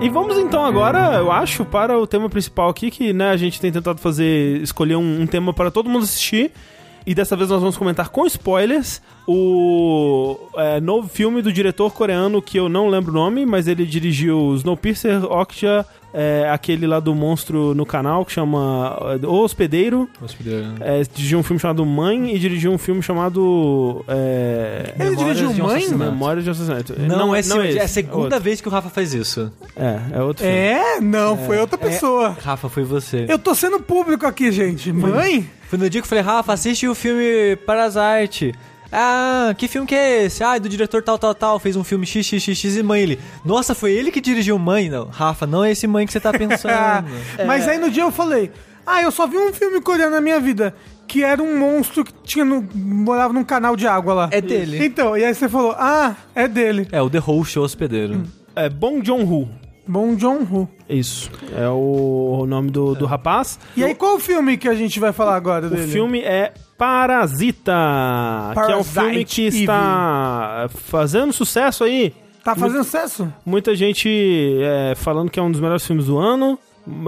[0.00, 3.60] E vamos então agora, eu acho, para o tema principal aqui, que né, a gente
[3.60, 6.52] tem tentado fazer, escolher um, um tema para todo mundo assistir.
[7.06, 12.40] E dessa vez nós vamos comentar com spoilers o é, novo filme do diretor coreano
[12.40, 15.84] que eu não lembro o nome, mas ele dirigiu Snowpiercer, Okja,
[16.14, 20.08] é, aquele lá do monstro no canal que chama é, O Hospedeiro.
[20.80, 25.60] É, dirigiu um filme chamado Mãe e dirigiu um filme chamado é, Ele dirigiu de
[25.60, 25.88] um Mãe?
[25.90, 26.94] Memória de Assassinato.
[27.00, 28.40] Não, é, esse, é, a segunda outro.
[28.40, 29.52] vez que o Rafa faz isso.
[29.76, 30.56] É, é outro filme.
[30.56, 31.00] É?
[31.00, 32.36] Não, foi outra pessoa.
[32.40, 33.26] Rafa, foi você.
[33.28, 34.92] Eu tô sendo público aqui, gente.
[34.92, 35.50] Mãe?
[35.68, 38.54] Foi no dia que eu falei, Rafa, assiste o filme Parasite.
[38.96, 40.44] Ah, que filme que é esse?
[40.44, 41.58] Ah, é do diretor tal, tal, tal.
[41.58, 43.00] Fez um filme XXX e mãe.
[43.02, 44.88] Ele, nossa, foi ele que dirigiu Mãe?
[44.88, 46.72] Não, Rafa, não é esse Mãe que você tá pensando.
[47.46, 48.52] Mas aí no dia eu falei:
[48.86, 50.74] Ah, eu só vi um filme coreano na minha vida.
[51.06, 54.28] Que era um monstro que tinha no- morava num canal de água lá.
[54.30, 54.84] É dele.
[54.86, 56.86] Então, e aí você falou: Ah, é dele.
[56.92, 58.22] É, o The Host, o hospedeiro.
[58.56, 59.48] É Bong Joon-ho.
[59.86, 60.68] Bom John Woo.
[60.88, 61.30] Isso.
[61.56, 63.58] É o nome do, do rapaz.
[63.76, 65.92] E aí, qual o filme que a gente vai falar agora O dele?
[65.92, 67.72] filme é Parasita,
[68.54, 72.14] que é um Parasite filme que está fazendo sucesso aí.
[72.42, 73.32] Tá fazendo sucesso?
[73.44, 76.58] Muita gente é, falando que é um dos melhores filmes do ano.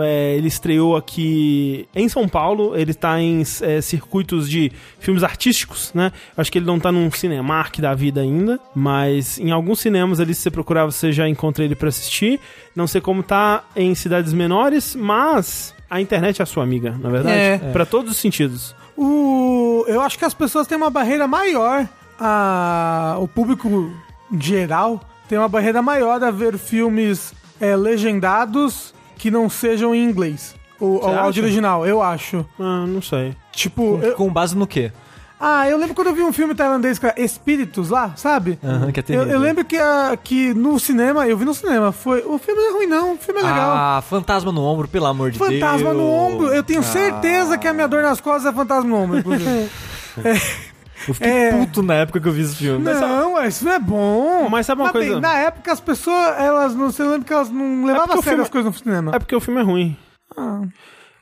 [0.01, 2.77] É, ele estreou aqui em São Paulo.
[2.77, 6.13] Ele tá em é, circuitos de filmes artísticos, né?
[6.37, 10.35] Acho que ele não tá num Cinemark da vida ainda, mas em alguns cinemas ali,
[10.35, 12.41] se você procurar, você já encontra ele pra assistir.
[12.75, 17.11] Não sei como tá em cidades menores, mas a internet é a sua amiga, na
[17.11, 17.37] verdade.
[17.37, 17.59] É.
[17.73, 18.75] Pra todos os sentidos.
[18.97, 19.85] O...
[19.87, 21.89] Eu acho que as pessoas têm uma barreira maior.
[22.19, 23.17] A...
[23.21, 23.93] O público
[24.41, 30.55] geral tem uma barreira maior a ver filmes é, legendados que não sejam em inglês.
[30.79, 31.43] O, o áudio acha?
[31.43, 32.45] original, eu acho.
[32.61, 33.35] Ah, não sei.
[33.53, 34.93] Tipo, eu- Com base no quê?
[35.41, 38.59] ah, eu lembro quando eu vi um filme tailandês que era Espíritos lá, sabe?
[38.65, 41.93] Aham, que é eu, eu lembro que, a- que no cinema, eu vi no cinema,
[41.93, 42.21] foi.
[42.27, 43.15] O filme não é ruim, não.
[43.15, 43.71] O filme é legal.
[43.75, 45.51] Ah, fantasma no ombro, pelo amor de Deus.
[45.51, 46.49] Fantasma no ombro.
[46.49, 46.83] Eu tenho Ah.
[46.83, 49.71] certeza que a minha dor nas costas é fantasma no ombro, inclusive.
[51.09, 51.51] Eu fiquei É.
[51.53, 52.85] puto na época que eu vi esse filme.
[52.85, 54.49] Não, ué, isso não é bom.
[54.49, 55.21] Mas sabe uma bem, coisa?
[55.21, 56.91] na época as pessoas, elas não.
[56.91, 59.13] Você lembra que elas não levavam porque a sério filme- as coisas no cinema?
[59.15, 59.97] É porque o filme é ruim.
[60.37, 60.63] Ah,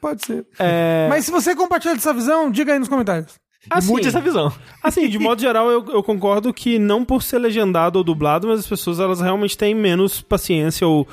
[0.00, 0.46] pode ser.
[0.58, 1.06] É...
[1.10, 3.34] Mas se você compartilha dessa visão, diga aí nos comentários.
[3.70, 4.52] assim, Mude essa visão.
[4.82, 8.60] Assim, de modo geral, eu, eu concordo que não por ser legendado ou dublado, mas
[8.60, 11.06] as pessoas elas realmente têm menos paciência ou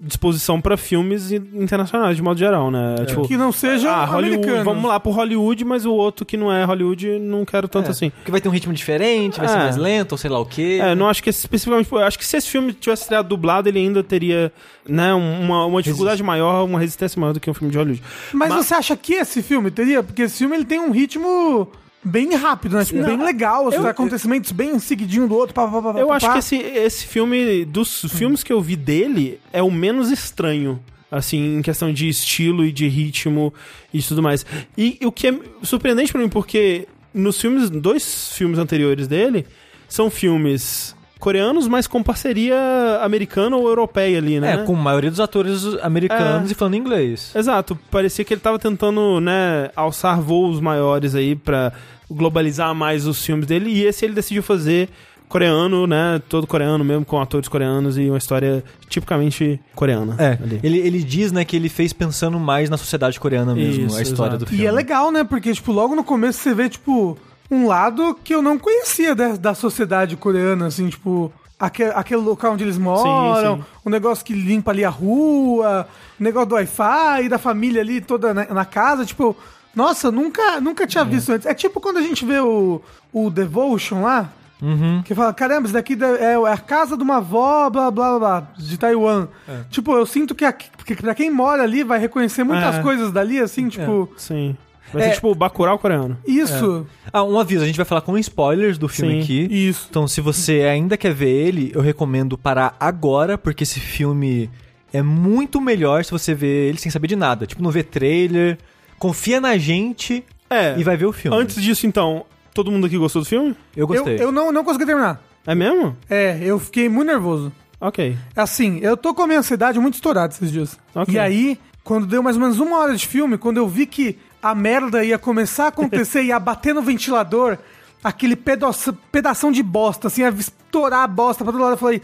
[0.00, 2.96] disposição pra filmes in- internacionais, de modo geral, né?
[3.06, 6.52] Tipo, Que não seja ah, Hollywood, vamos lá pro Hollywood, mas o outro que não
[6.52, 8.10] é Hollywood, não quero tanto assim.
[8.10, 9.58] Porque vai ter um ritmo diferente, vai ser É.
[9.58, 10.78] mais lento, ou sei lá o quê.
[10.82, 11.90] É, não acho que especificamente.
[11.90, 14.52] eu Acho que se esse filme tivesse estreado dublado, ele ainda teria,
[14.86, 18.02] né, uma, uma dificuldade maior, uma resistência maior do que um filme de Hollywood.
[18.32, 20.02] Mas, Mas- você acha que esse filme teria?
[20.02, 21.68] Porque esse filme ele tem um ritmo
[22.04, 22.84] bem rápido, né?
[22.84, 23.66] Tipo, Não, bem legal.
[23.66, 25.54] Os eu- acontecimentos bem seguidinho do outro.
[25.54, 26.32] Pá, pá, pá, pá, Eu pá, acho pá.
[26.34, 30.80] que esse, esse filme, dos filmes que eu vi dele, é o menos estranho.
[31.10, 33.54] Assim, em questão de estilo e de ritmo
[33.92, 34.44] e tudo mais.
[34.76, 39.46] E o que é surpreendente pra mim, porque nos filmes, dois filmes anteriores dele,
[39.88, 42.56] são filmes coreanos, mas com parceria
[43.00, 44.54] americana ou europeia ali, né?
[44.54, 46.52] É, com a maioria dos atores americanos É.
[46.52, 47.30] e falando inglês.
[47.34, 51.72] Exato, parecia que ele tava tentando, né, alçar voos maiores aí pra
[52.10, 54.88] globalizar mais os filmes dele, e esse ele decidiu fazer
[55.28, 56.22] coreano, né?
[56.28, 60.16] Todo coreano mesmo, com atores coreanos e uma história tipicamente coreana.
[60.18, 60.60] É, ali.
[60.62, 64.02] ele, ele diz, né, que ele fez pensando mais na sociedade coreana mesmo, Isso, a
[64.02, 64.44] história exato.
[64.44, 64.62] do filme.
[64.62, 65.24] E é legal, né?
[65.24, 67.18] Porque, tipo, logo no começo você vê, tipo,
[67.50, 72.52] um lado que eu não conhecia da, da sociedade coreana, assim, tipo, aquele, aquele local
[72.52, 73.64] onde eles moram, sim.
[73.84, 75.88] o negócio que limpa ali a rua,
[76.18, 79.36] o negócio do Wi-Fi, da família ali toda na, na casa, tipo,
[79.74, 81.46] nossa, nunca, nunca tinha visto antes.
[81.46, 82.80] É tipo quando a gente vê o,
[83.12, 85.02] o Devotion lá, Uhum.
[85.02, 88.18] que fala, caramba, isso daqui é, é a casa de uma avó, blá, blá, blá,
[88.18, 89.28] blá, de Taiwan.
[89.68, 92.80] Tipo, eu sinto que, aqui- que pra quem mora ali vai reconhecer muitas É.
[92.82, 94.56] coisas dali, assim, tipo, Sim.
[94.92, 95.08] Vai É.
[95.08, 96.16] ser tipo o Bacurau coreano.
[96.26, 99.20] isso, Ah, um aviso, a gente vai falar com spoilers do filme Sim.
[99.22, 99.48] aqui.
[99.68, 99.88] isso.
[99.90, 104.48] Então, se você ainda quer ver ele, eu recomendo parar agora, porque esse filme
[104.92, 107.44] é muito melhor se você ver ele sem saber de nada.
[107.46, 108.56] Tipo, não ver trailer,
[108.98, 110.78] confia na gente É.
[110.78, 111.36] e vai ver o filme.
[111.36, 113.50] Antes disso, então, todo mundo aqui gostou do filme?
[113.76, 114.16] Eu Eu, gostei.
[114.22, 115.22] eu não, não consegui terminar.
[115.46, 115.96] É mesmo?
[116.08, 117.52] É, eu fiquei muito nervoso.
[117.80, 118.16] Ok.
[118.34, 120.78] Assim, eu tô com a minha ansiedade muito estourada esses dias.
[120.94, 121.14] Ok.
[121.14, 124.16] E aí, quando deu mais ou menos uma hora de filme, quando eu vi que
[124.42, 127.58] a merda ia começar a acontecer, ia bater no ventilador,
[128.04, 132.02] aquele pedaço, pedação de bosta, assim, ia estourar a bosta pra todo lado, eu falei,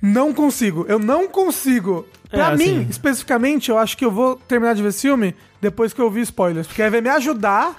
[0.00, 2.06] não consigo, eu não consigo.
[2.30, 5.34] Pra É, mim, assim- especificamente, eu acho que eu vou terminar de ver esse filme
[5.60, 7.76] depois que eu ouvir spoilers, porque aí vai me ajudar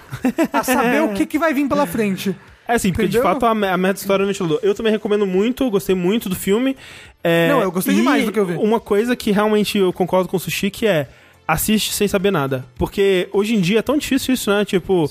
[0.52, 2.36] a saber o que, que vai vir pela frente.
[2.66, 3.22] É assim, porque Entendeu?
[3.22, 4.58] de fato a, me- a merda história do ventilador.
[4.62, 6.76] Eu também recomendo muito, gostei muito do filme.
[7.22, 8.54] É, Não, eu gostei demais do que eu vi.
[8.54, 11.06] Uma coisa que realmente eu concordo com o Sushi que é
[11.46, 12.64] assiste sem saber nada.
[12.78, 14.64] Porque hoje em dia é tão difícil isso, né?
[14.64, 15.10] Tipo,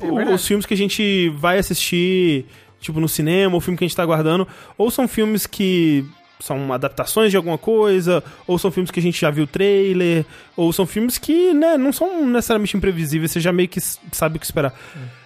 [0.00, 2.46] É os filmes que a gente vai assistir,
[2.80, 4.46] tipo, no cinema, o filme que a gente tá aguardando,
[4.76, 6.04] ou são filmes que
[6.40, 10.24] são adaptações de alguma coisa, ou são filmes que a gente já viu o trailer,
[10.56, 14.40] ou são filmes que, né, não são necessariamente imprevisíveis, você já meio que sabe o
[14.40, 14.72] que esperar.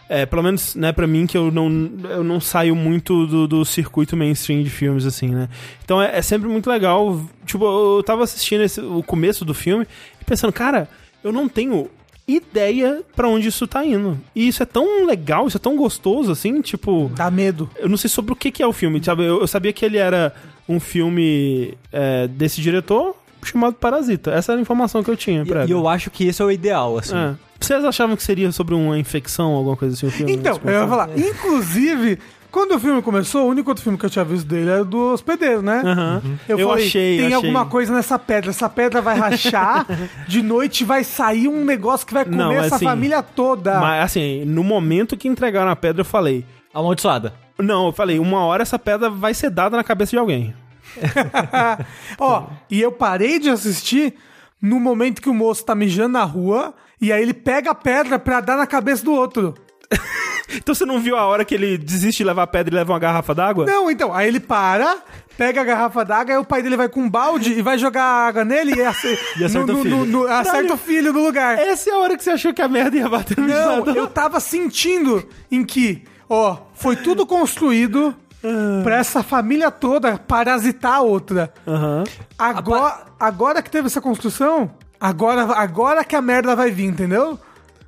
[0.09, 3.65] É, pelo menos, né, pra mim, que eu não, eu não saio muito do, do
[3.65, 5.49] circuito mainstream de filmes, assim, né?
[5.85, 7.19] Então é, é sempre muito legal.
[7.47, 7.65] Tipo,
[7.99, 9.87] eu tava assistindo esse- o começo do filme
[10.21, 10.87] e pensando, cara,
[11.25, 11.89] eu não tenho
[12.37, 14.19] ideia pra onde isso tá indo.
[14.35, 17.11] E isso é tão legal, isso é tão gostoso, assim, tipo.
[17.15, 17.69] Dá medo.
[17.77, 19.25] Eu não sei sobre o que, que é o filme, sabe?
[19.25, 20.35] Eu, eu sabia que ele era
[20.69, 23.15] um filme é, desse diretor
[23.45, 24.31] chamado Parasita.
[24.31, 26.45] Essa era a informação que eu tinha, E, pra e eu acho que esse é
[26.45, 27.17] o ideal, assim.
[27.17, 27.35] é.
[27.61, 30.33] Vocês achavam que seria sobre uma infecção, alguma coisa assim, o filme?
[30.33, 32.19] Então, eu ia falar, inclusive,
[32.53, 35.13] quando o filme começou, o único outro filme que eu tinha visto dele era do
[35.15, 35.83] hospedeiro, né?
[35.85, 36.23] Aham.
[36.47, 37.35] Eu, Eu falei, achei, tem achei.
[37.37, 39.87] alguma coisa nessa pedra, essa pedra vai rachar,
[40.29, 43.81] de noite vai sair um negócio que vai comer Não, essa assim, família toda.
[43.81, 46.45] Mas assim, no momento que entregaram a pedra, eu falei.
[46.75, 47.33] Amaldiçoada.
[47.59, 50.55] Não, eu falei, uma hora essa pedra vai ser dada na cabeça de alguém.
[52.19, 54.15] Ó, e eu parei de assistir
[54.61, 58.19] no momento que o moço tá mijando na rua, e aí ele pega a pedra
[58.19, 59.55] pra dar na cabeça do outro.
[60.55, 62.93] Então você não viu a hora que ele desiste de levar a pedra e leva
[62.93, 63.65] uma garrafa d'água?
[63.65, 64.99] Não, então, aí ele para,
[65.39, 68.05] pega a garrafa d'água, aí o pai dele vai com um balde e vai jogar
[68.05, 68.81] água nele e,
[69.41, 69.97] E acerta no- o filho.
[69.97, 71.59] no- no- acerta o filho no lugar.
[71.59, 74.07] Essa é a hora que você achou que a merda ia bater no Não, eu
[74.09, 78.15] tava sentindo em que, ó, foi tudo construído
[78.85, 81.51] pra essa família toda parasitar a outra.
[81.67, 82.05] Aham.
[82.39, 84.71] Agora, agora que teve essa construção,
[85.01, 87.39] agora, agora que a merda vai vir, entendeu?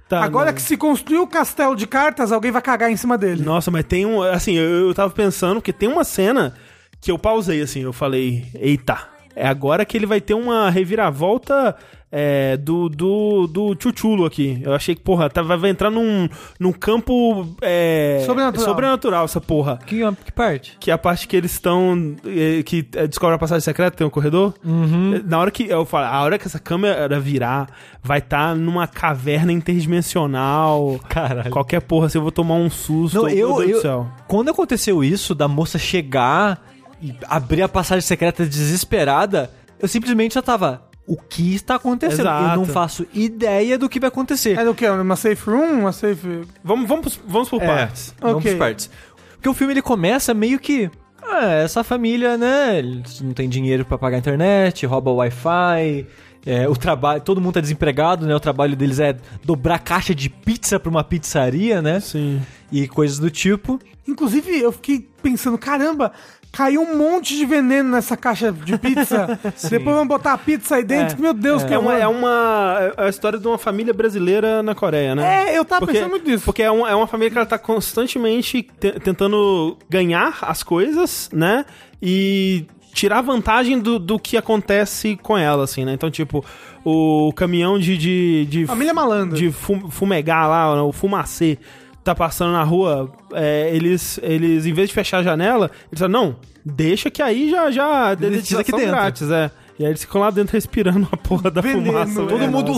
[0.09, 0.55] Tá, agora não.
[0.55, 3.43] que se construiu o castelo de cartas, alguém vai cagar em cima dele.
[3.43, 4.23] Nossa, mas tem um.
[4.23, 6.55] Assim, eu, eu tava pensando que tem uma cena
[7.01, 8.99] que eu pausei assim, eu falei, eita,
[9.37, 11.77] é agora que ele vai ter uma reviravolta
[12.17, 14.61] é, do, do, do Chuchulo aqui.
[14.63, 16.29] Eu achei que, porra, tá, vai entrar num,
[16.61, 18.65] num campo é, Sobrenatural.
[18.65, 19.81] sobrenatural essa porra.
[19.85, 20.77] Que, que parte?
[20.79, 22.15] Que é a parte que eles estão.
[22.25, 24.55] eh, Que eh, descobre a passagem secreta, tem um corredor.
[24.65, 25.65] Eh, Na hora que.
[25.69, 27.69] Eu falo, a hora que essa câmera virar,
[28.01, 31.01] vai estar numa caverna interdimensional.
[31.09, 31.51] Caralho.
[31.51, 33.17] Qualquer porra, assim, eu vou tomar um susto.
[33.17, 34.09] Não, meu eu, Deus eu- do céu.
[34.29, 36.63] Quando aconteceu isso, da moça chegar
[37.03, 39.51] e abrir a passagem secreta desesperada,
[39.81, 40.83] eu simplesmente já tava.
[41.07, 42.27] O que está acontecendo?
[42.29, 42.73] Eu não Exato.
[42.73, 44.59] faço ideia do que vai acontecer.
[44.59, 44.89] É do que?
[44.89, 45.81] Uma safe room?
[45.81, 46.43] Uma safe...
[46.63, 48.15] Vamos, vamos, vamos por É, partes.
[48.21, 48.53] Vamos Ok.
[48.53, 48.91] por partes.
[49.35, 50.91] Porque o filme ele começa meio que.
[51.23, 52.79] Ah, essa família, né?
[52.79, 56.07] Eles não tem dinheiro pra pagar a internet, rouba o Wi-Fi.
[56.47, 58.35] é, o trabalho, todo mundo tá desempregado, né?
[58.35, 62.01] O trabalho deles é dobrar caixa de pizza pra uma pizzaria, né?
[62.01, 62.41] Sim.
[62.73, 63.79] E coisas do tipo.
[64.09, 66.13] Inclusive, eu fiquei pensando, caramba,
[66.57, 69.39] caiu um monte de veneno nessa caixa de pizza.
[69.69, 71.19] Depois vamos botar a pizza aí dentro.
[71.19, 71.21] É.
[71.21, 74.75] Meu Deus, que É uma, é uma é a história de uma família brasileira na
[74.75, 75.51] Coreia, né?
[75.53, 76.45] É, eu tava porque, pensando muito nisso.
[76.45, 81.29] Porque é uma, é uma família que ela tá constantemente te- tentando ganhar as coisas,
[81.33, 81.65] né?
[82.01, 85.93] E tirar vantagem do, do que acontece com ela, assim, né?
[85.95, 86.45] Então, tipo,
[86.85, 87.97] o caminhão de...
[87.99, 89.37] de, de Família malandra.
[89.37, 91.59] de fu- fumegar lá, o fumacê,
[92.05, 96.13] tá passando na rua, é, eles, eles, em vez de fechar a janela, eles falam,
[96.13, 98.89] não, deixa que aí já, já, Dedetiza aqui dentro.
[98.89, 99.51] grátis, é.
[99.79, 102.23] E aí eles ficam lá dentro respirando a porra da Veneno, fumaça.
[102.27, 102.73] Todo mundo...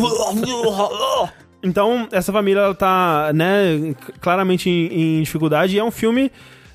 [1.63, 6.31] Então, essa família, ela tá, né, claramente em, em dificuldade e é um filme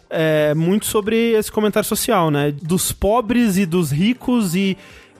[0.09, 2.51] é, muito sobre esse comentário social, né?
[2.61, 4.77] Dos pobres e dos ricos e,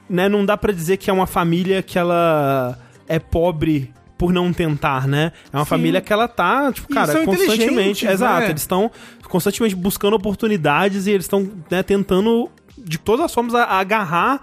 [0.10, 2.78] né, não dá pra dizer que é uma família que ela
[3.08, 3.92] é pobre
[4.22, 5.32] por não tentar, né?
[5.52, 5.70] É uma Sim.
[5.70, 7.64] família que ela tá, tipo, cara, constantemente...
[7.64, 8.50] inteligentes, Exato, né?
[8.52, 8.92] eles estão
[9.28, 12.48] constantemente buscando oportunidades e eles estão, né, tentando,
[12.78, 14.40] de todas as formas, a- a agarrar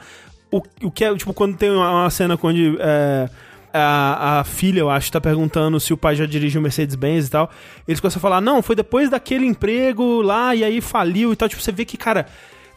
[0.50, 3.30] o, o que é, tipo, quando tem uma, uma cena onde é,
[3.72, 7.48] a, a filha, eu acho, tá perguntando se o pai já dirigiu Mercedes-Benz e tal,
[7.86, 11.48] eles começam a falar, não, foi depois daquele emprego lá e aí faliu e tal.
[11.48, 12.26] Tipo, você vê que, cara,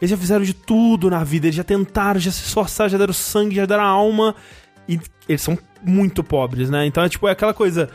[0.00, 3.12] eles já fizeram de tudo na vida, eles já tentaram, já se esforçaram, já deram
[3.12, 4.36] sangue, já deram alma
[4.94, 6.86] e eles são muito pobres, né?
[6.86, 7.88] Então é tipo, é aquela coisa...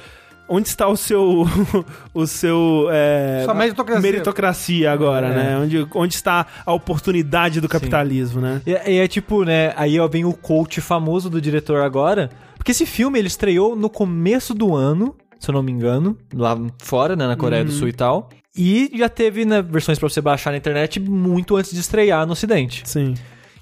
[0.50, 1.46] Onde está o seu.
[2.14, 2.88] o seu.
[2.90, 4.02] É, Sua meritocracia.
[4.02, 5.36] meritocracia agora, É.
[5.36, 5.58] né?
[5.58, 8.62] Onde, onde está a oportunidade do capitalismo, né?
[8.66, 9.74] E, e é tipo, né?
[9.76, 12.30] Aí ó, vem o coach famoso do diretor agora.
[12.56, 16.58] Porque esse filme ele estreou no começo do ano, se eu não me engano, lá
[16.82, 17.28] fora, né?
[17.28, 18.30] Na Coreia do Sul e tal.
[18.56, 22.32] E já teve né, versões pra você baixar na internet muito antes de estrear no
[22.32, 22.84] Ocidente.
[22.86, 23.16] Sim.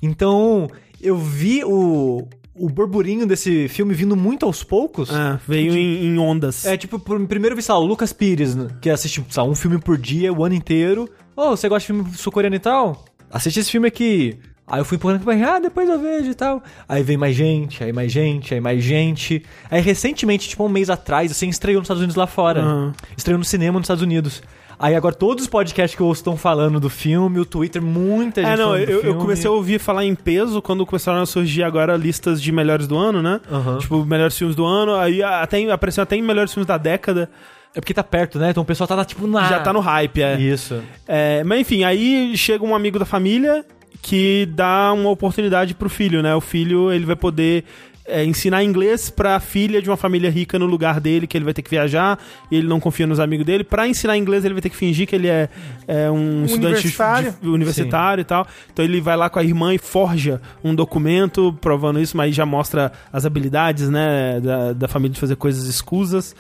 [0.04, 0.70] Então,
[1.02, 5.10] eu vi o, o burburinho desse filme vindo muito aos poucos.
[5.10, 6.66] É, veio em, em ondas.
[6.66, 9.80] É, tipo, primeiro vi, sei lá, o Lucas Pires, né, que assiste, lá, um filme
[9.80, 11.10] por dia, o ano inteiro.
[11.36, 13.06] Ô, você gosta de filme sul-coreano e tal?
[13.30, 14.40] Assiste esse filme aqui.
[14.68, 16.64] Aí eu fui empurrando pra ah, depois eu vejo e tal.
[16.90, 19.44] Aí vem mais gente, aí mais gente, aí mais gente.
[19.70, 22.62] Aí recentemente, tipo um mês atrás, assim, estreou nos Estados Unidos lá fora.
[22.62, 22.94] Aham.
[23.16, 24.42] Estreou no cinema nos Estados Unidos.
[24.78, 28.42] Aí agora todos os podcasts que eu ouço estão falando do filme, o Twitter, muita
[28.42, 31.22] gente É, não, falando do eu, eu comecei a ouvir falar em peso quando começaram
[31.22, 33.40] a surgir agora listas de melhores do ano, né?
[33.52, 33.78] Aham.
[33.78, 37.30] Tipo, melhores filmes do ano, aí até apareceu até em melhores filmes da década.
[37.74, 38.52] É porque tá perto, né?
[38.52, 39.50] Então o pessoal tá tipo, na...
[39.50, 40.40] Já tá no hype, é.
[40.40, 40.82] Isso.
[41.06, 43.66] É, mas enfim, aí chega um amigo da família
[44.02, 46.34] que dá uma oportunidade pro filho, né?
[46.36, 47.66] O filho, ele vai poder
[48.08, 51.54] é, ensinar inglês pra filha de uma família rica no lugar dele, que ele vai
[51.54, 52.20] ter que viajar,
[52.52, 53.64] e ele não confia nos amigos dele.
[53.64, 55.50] Pra ensinar inglês, ele vai ter que fingir que ele é,
[55.88, 57.36] é um, estudante universitário.
[57.42, 58.48] de- universitário e tal.
[58.72, 62.46] Então ele vai lá com a irmã e forja um documento provando isso, mas já
[62.46, 66.36] mostra as habilidades, né, da, da família de fazer coisas escusas.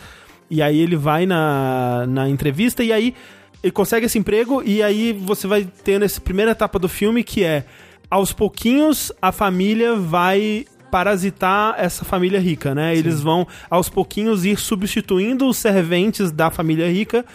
[0.49, 3.15] E aí ele vai na, na entrevista e aí
[3.63, 7.43] ele consegue esse emprego e aí você vai tendo essa primeira etapa do filme que
[7.43, 7.65] é
[8.11, 12.95] aos pouquinhos a família vai parasitar essa família rica, né?
[12.95, 17.25] Eles vão aos pouquinhos ir substituindo os serventes da família rica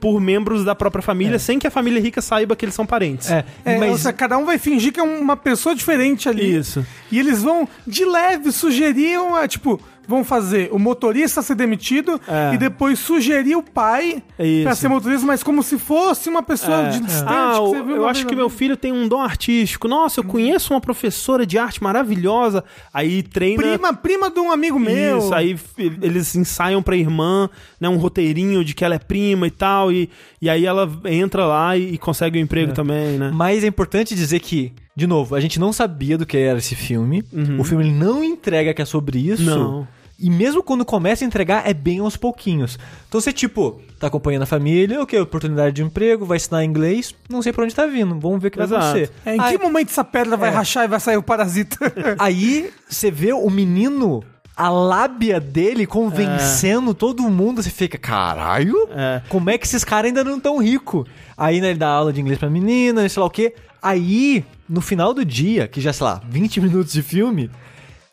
[0.00, 3.30] por membros da própria família, sem que a família rica saiba que eles são parentes.
[3.30, 3.90] É, É, mas...
[3.90, 6.56] ou seja, cada um vai fingir que é uma pessoa diferente ali.
[6.56, 6.82] Isso.
[7.12, 9.78] E eles vão, de leve, sugerir uma, tipo,
[10.10, 12.52] vão fazer o motorista ser demitido É.
[12.54, 14.64] e depois sugerir o pai Isso.
[14.64, 16.90] pra ser motorista, mas como se fosse uma pessoa É.
[16.90, 17.32] de distante.
[17.32, 19.86] Ah, você viu eu uma acho que meu filho tem um dom artístico.
[19.88, 22.64] Nossa, eu conheço uma professora de arte maravilhosa.
[22.92, 23.62] Aí treina.
[23.62, 25.18] Prima, prima de um amigo meu.
[25.18, 25.56] Isso, aí
[26.02, 27.48] eles ensaiam pra irmã,
[27.80, 30.10] né, um roteirinho de que ela é prima e tal, e,
[30.42, 33.30] e aí ela entra lá e, e consegue o emprego também, né?
[33.32, 36.74] Mas é importante dizer que, de novo, a gente não sabia do que era esse
[36.74, 37.22] filme.
[37.58, 39.42] O filme ele não entrega que é sobre isso.
[39.44, 39.86] Não.
[40.20, 42.78] E mesmo quando começa a entregar, é bem aos pouquinhos.
[43.08, 47.40] Então você, tipo, tá acompanhando a família, ok, oportunidade de emprego, vai ensinar inglês, não
[47.40, 48.84] sei pra onde tá vindo, vamos ver o que vai Exato.
[48.84, 49.10] acontecer.
[49.24, 50.52] É, em Aí- que momento essa pedra vai É.
[50.52, 51.78] rachar e vai sair o parasita?
[52.18, 54.22] Aí você vê o menino,
[54.56, 57.62] a lábia dele convencendo todo mundo.
[57.62, 58.76] Você fica, caralho?
[58.90, 59.22] É.
[59.28, 61.06] Como é que esses caras ainda não tão ricos?
[61.36, 63.54] Aí, né, ele dá aula de inglês pra menina, sei lá o quê.
[63.82, 67.50] Aí, no final do dia, que já, sei lá, 20 minutos de filme,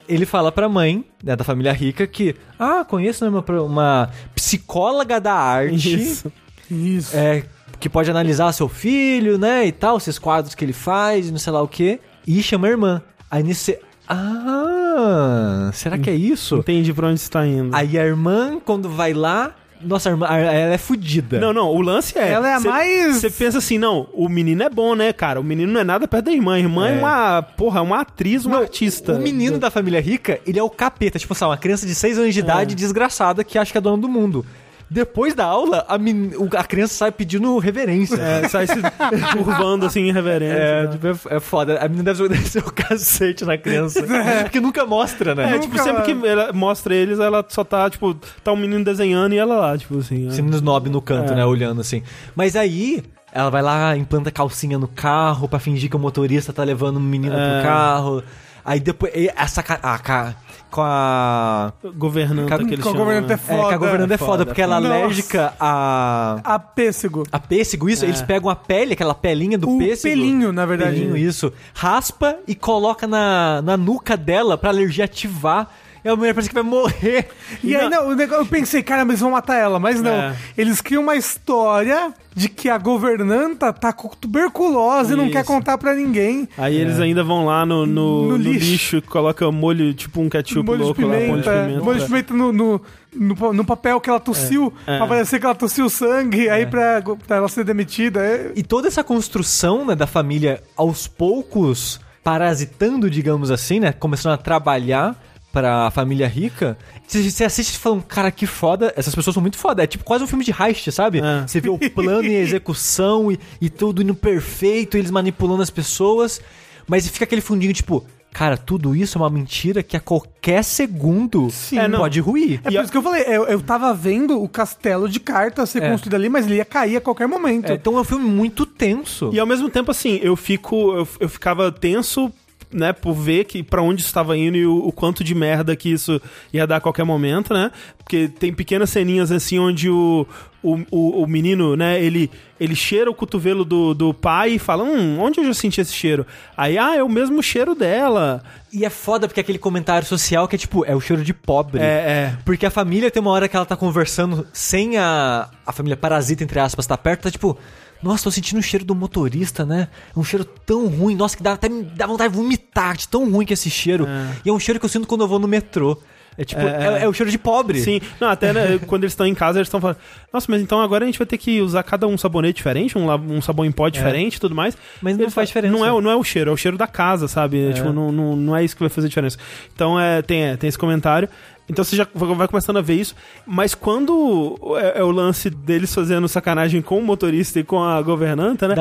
[0.08, 5.20] ele fala pra mãe, né, da família rica, que, ah, conheço né, uma, uma psicóloga
[5.20, 5.96] da arte.
[5.96, 6.32] Isso.
[6.70, 7.16] Isso.
[7.16, 7.44] É,
[7.80, 11.54] que pode analisar seu filho, né, e tal, esses quadros que ele faz, não sei
[11.54, 13.02] lá o quê, e chama a irmã.
[13.30, 16.58] Aí nisso você, ah, será que é isso?
[16.58, 17.76] Entendi pra onde você tá indo.
[17.76, 20.28] Aí a irmã, quando vai lá, nossa, ela
[20.74, 21.40] é fodida.
[21.40, 22.30] Não, não, o lance é.
[22.32, 25.40] Ela é a cê- mais- Você pensa assim, não, o menino é bom, né, cara?
[25.40, 26.56] O menino não é nada perto da irmã.
[26.56, 27.00] A irmã é, É.
[27.00, 29.14] uma, porra, é uma atriz, uma artista.
[29.14, 32.18] O menino da família rica, ele é o capeta, tipo, sabe, uma criança de 6
[32.18, 32.44] anos de É.
[32.44, 34.46] idade desgraçada que acha que é dona do mundo.
[34.90, 38.16] Depois da aula, a, men- a criança sai pedindo reverência.
[38.22, 38.76] É, sai se
[39.34, 40.54] curvando assim em reverência.
[40.58, 40.92] É, né?
[40.92, 41.78] tipo, é, é foda.
[41.80, 44.02] A menina deve descer o cacete na criança.
[44.44, 45.56] Porque nunca mostra, né?
[45.56, 49.34] É, tipo, sempre que ela mostra eles, ela só tá, tipo, tá um menino desenhando
[49.34, 50.30] e ela lá, tipo assim.
[50.32, 51.36] Sendo snob no canto, É.
[51.36, 51.46] né?
[51.46, 52.02] Olhando assim.
[52.34, 56.64] Mas aí, ela vai lá, implanta calcinha no carro pra fingir que o motorista tá
[56.64, 57.60] levando o menino É.
[57.60, 58.24] pro carro.
[58.64, 60.36] Aí depois, essa a, ca-
[60.70, 61.72] com a...
[61.96, 63.34] Governanta Com que eles a chamam, governanta né?
[63.34, 64.94] é É, que a Foda, governanta é foda, foda, porque ela é foda.
[64.96, 66.40] alérgica a...
[66.44, 67.24] A pêssego.
[67.32, 68.08] A pêssego, isso, É.
[68.08, 70.14] eles pegam a pele, aquela pelinha do O pêssego.
[70.16, 70.96] pelinho, na verdade.
[71.00, 71.52] Pelinho, isso.
[71.74, 75.70] Raspa e coloca na, na nuca dela pra alergia ativar.
[76.08, 77.28] E a mulher parece que vai morrer.
[77.64, 80.12] E aí, não, eu pensei, caramba, eles vão matar ela, mas não.
[80.14, 80.36] É.
[80.58, 85.78] Eles criam uma história de que a governanta tá com tuberculose e não quer contar
[85.78, 86.48] pra ninguém.
[86.58, 88.66] Aí eles ainda vão lá no, no, No no lixo.
[88.72, 91.84] lixo, colocam molho, tipo um ketchup molho de louco lá, molho de pimenta, pimenta.
[91.84, 92.08] molho de é.
[92.08, 92.82] pimenta no, no,
[93.14, 94.98] no, no papel que ela tossiu, É.
[94.98, 98.20] pra parecer que ela tossiu sangue, aí pra, pra ela ser demitida.
[98.24, 103.92] É- E toda essa construção né, da família aos poucos parasitando, digamos assim, né?
[103.94, 105.16] Começando a trabalhar
[105.62, 106.78] pra família rica.
[107.08, 108.94] Você você assiste e fala, cara, que foda.
[108.96, 109.84] Essas pessoas são muito foda.
[109.84, 111.20] É tipo quase um filme de heist, sabe?
[111.20, 111.48] É.
[111.48, 115.70] Você vê o plano e a execução e, e tudo indo perfeito, eles manipulando as
[115.70, 116.40] pessoas.
[116.88, 121.50] Mas fica aquele fundinho, tipo, cara, tudo isso é uma mentira que a qualquer segundo
[121.50, 121.80] Sim.
[121.80, 122.62] é, pode ruir.
[122.64, 125.82] É por isso que eu falei, eu, eu tava vendo o castelo de cartas ser
[125.82, 125.90] É.
[125.90, 127.72] construído ali, mas ele ia cair a qualquer momento.
[127.72, 129.32] É, então é um filme muito tenso.
[129.34, 130.94] E ao mesmo tempo, assim, eu fico.
[130.94, 132.32] Eu, eu ficava tenso,
[132.72, 135.76] né, por ver que para onde isso estava indo e o, o quanto de merda
[135.76, 137.72] que isso ia dar a qualquer momento, né?
[137.98, 140.28] Porque tem pequenas ceninhas assim onde o,
[140.62, 144.84] o, o, o menino, né, ele, ele cheira o cotovelo do, do pai e fala:
[144.84, 146.26] Hum, onde eu já senti esse cheiro?
[146.56, 148.44] Aí, ah, é o mesmo cheiro dela.
[148.72, 151.34] E é foda porque é aquele comentário social que é tipo, é o cheiro de
[151.34, 151.82] pobre.
[151.82, 152.38] É, é.
[152.44, 156.44] Porque a família tem uma hora que ela tá conversando sem a, a família parasita,
[156.44, 157.58] entre aspas, tá perto, tá tipo.
[158.02, 159.88] Nossa, tô sentindo o cheiro do motorista, né?
[160.16, 161.16] É um cheiro tão ruim.
[161.16, 164.08] Nossa, que dá até dá vontade de vomitar, de tão ruim que é esse cheiro.
[164.46, 165.98] E é um cheiro que eu sinto quando eu vou no metrô.
[166.40, 167.80] É tipo, é, É, é o cheiro de pobre.
[167.82, 169.98] Sim, não, até né, quando eles estão em casa, eles estão falando,
[170.32, 173.12] nossa, mas então agora a gente vai ter que usar cada um sabonete diferente, um,
[173.12, 174.78] um sabão em pó diferente e tudo mais.
[175.02, 175.74] Mas não Eles faz diferença.
[175.76, 177.74] Não é, o- não é o cheiro, é o cheiro da casa, sabe?
[177.74, 179.36] Tipo, não, não, não é isso que vai fazer diferença.
[179.74, 181.28] Então é, tem, é, tem esse comentário.
[181.70, 183.16] Então você já vai começando a ver isso.
[183.46, 188.02] Mas quando é, é o lance deles fazendo sacanagem com o motorista e com a
[188.02, 188.76] governanta, né?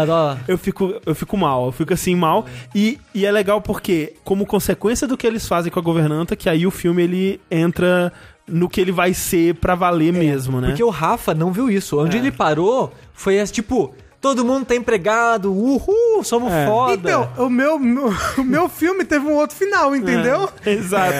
[0.47, 2.47] Eu fico, eu fico mal, eu fico assim mal.
[2.75, 6.49] E, e é legal porque, como consequência do que eles fazem com a governanta, que
[6.49, 8.13] aí o filme ele entra
[8.47, 10.69] no que ele vai ser pra valer mesmo, né?
[10.69, 11.99] Porque o Rafa não viu isso.
[11.99, 12.21] Onde É.
[12.21, 16.67] ele parou foi esse, tipo, todo mundo tá empregado, uhul, somos É.
[16.67, 16.95] foda.
[16.95, 20.49] Então, o meu, o meu filme teve um outro final, entendeu?
[20.65, 21.13] É, exato.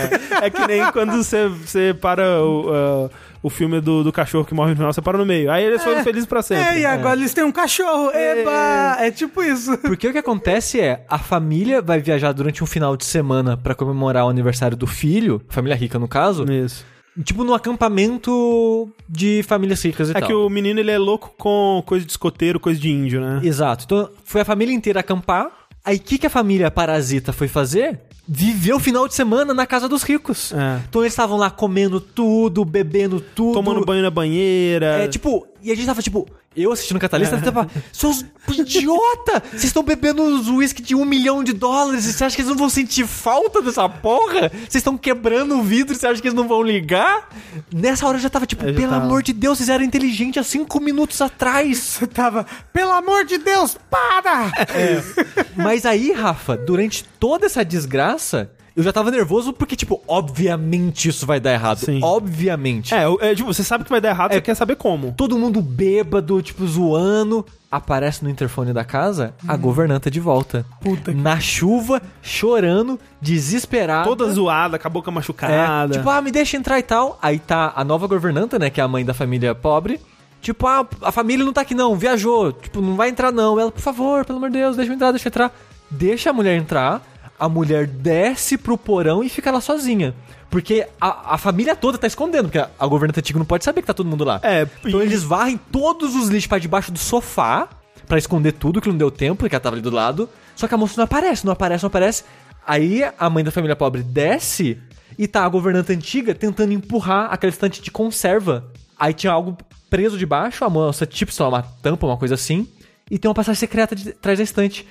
[0.43, 0.51] É.
[0.51, 3.11] que nem quando você, você para o, ah,
[3.43, 5.51] o filme do, do cachorro que morre no final, você para no meio.
[5.51, 6.65] Aí eles foram felizes pra sempre.
[6.65, 8.11] É, e agora eles têm um cachorro.
[8.13, 8.97] Eba!
[8.99, 9.77] É tipo isso.
[9.79, 13.75] Porque o que acontece é, a família vai viajar durante um final de semana pra
[13.75, 16.85] comemorar o aniversário do filho, família rica no caso, Isso.
[17.25, 20.29] Tipo no acampamento de famílias ricas e É tal.
[20.29, 23.41] que o menino ele é louco com coisa de escoteiro, coisa de índio, né?
[23.43, 23.85] Exato.
[23.85, 25.51] Então, foi a família inteira acampar.
[25.85, 28.01] Aí, o que, que a família parasita foi fazer?
[28.29, 30.53] Viver o final de semana na casa dos ricos.
[30.53, 30.81] É.
[30.89, 33.55] Então, eles estavam lá comendo tudo, bebendo tudo.
[33.55, 35.05] Tomando banho na banheira.
[35.05, 36.27] É, tipo, e a gente tava, tipo,
[36.63, 39.43] eu assistindo o Catalista, tava, seus idiota!
[39.51, 42.51] Vocês estão bebendo os uísque de um milhão de dólares e você acha que eles
[42.51, 44.49] não vão sentir falta dessa porra?
[44.51, 47.29] Vocês estão quebrando o vidro e você acha que eles não vão ligar?
[47.73, 49.05] Nessa hora eu já tava, tipo, Eu já pelo tava.
[49.05, 51.79] amor de Deus, vocês eram inteligentes há cinco minutos atrás.
[51.79, 54.51] Você tava, pelo amor de Deus, para!
[55.57, 61.25] Mas aí, Rafa, durante toda essa desgraça, eu já tava nervoso porque, tipo, obviamente isso
[61.27, 61.79] vai dar errado.
[61.79, 61.99] Sim.
[62.03, 62.95] Obviamente.
[62.95, 65.15] É, é, tipo, você sabe que vai dar errado, você quer saber como.
[65.17, 67.45] Todo mundo bêbado, tipo, zoando.
[67.69, 70.65] Aparece no interfone da casa a governanta de volta.
[70.81, 74.05] Puta que- Na chuva, chorando, desesperada.
[74.05, 75.93] Toda zoada, com a boca É, machucada.
[75.95, 77.19] tipo, ah, me deixa entrar e tal.
[77.21, 80.01] Aí tá a nova governanta, né, que é a mãe da família pobre.
[80.41, 82.53] Tipo, ah, a família não tá aqui não, viajou.
[82.53, 83.59] Tipo, não vai entrar não.
[83.59, 85.53] Ela, por favor, pelo amor de Deus, deixa eu entrar, deixa eu entrar.
[85.91, 87.03] Deixa a mulher entrar.
[87.39, 90.15] A mulher desce pro porão e fica lá sozinha.
[90.49, 93.81] Porque a, a família toda tá escondendo, porque a, a governanta antiga não pode saber
[93.83, 94.41] que tá todo mundo lá.
[94.43, 97.69] É, Então e- eles varrem todos os lixos pra debaixo do sofá
[98.07, 100.29] pra esconder tudo que não deu tempo, porque ela tava ali do lado.
[100.55, 102.25] Só que a moça não aparece, não aparece, não aparece.
[102.67, 104.79] Aí a mãe da família pobre desce
[105.19, 108.71] e tá a governanta antiga tentando empurrar aquela estante de conserva.
[108.99, 109.57] Aí tinha algo
[109.91, 112.69] preso debaixo, a moça, tipo, sei lá, uma tampa, uma coisa assim.
[113.11, 114.87] E tem uma passagem secreta de trás da estante.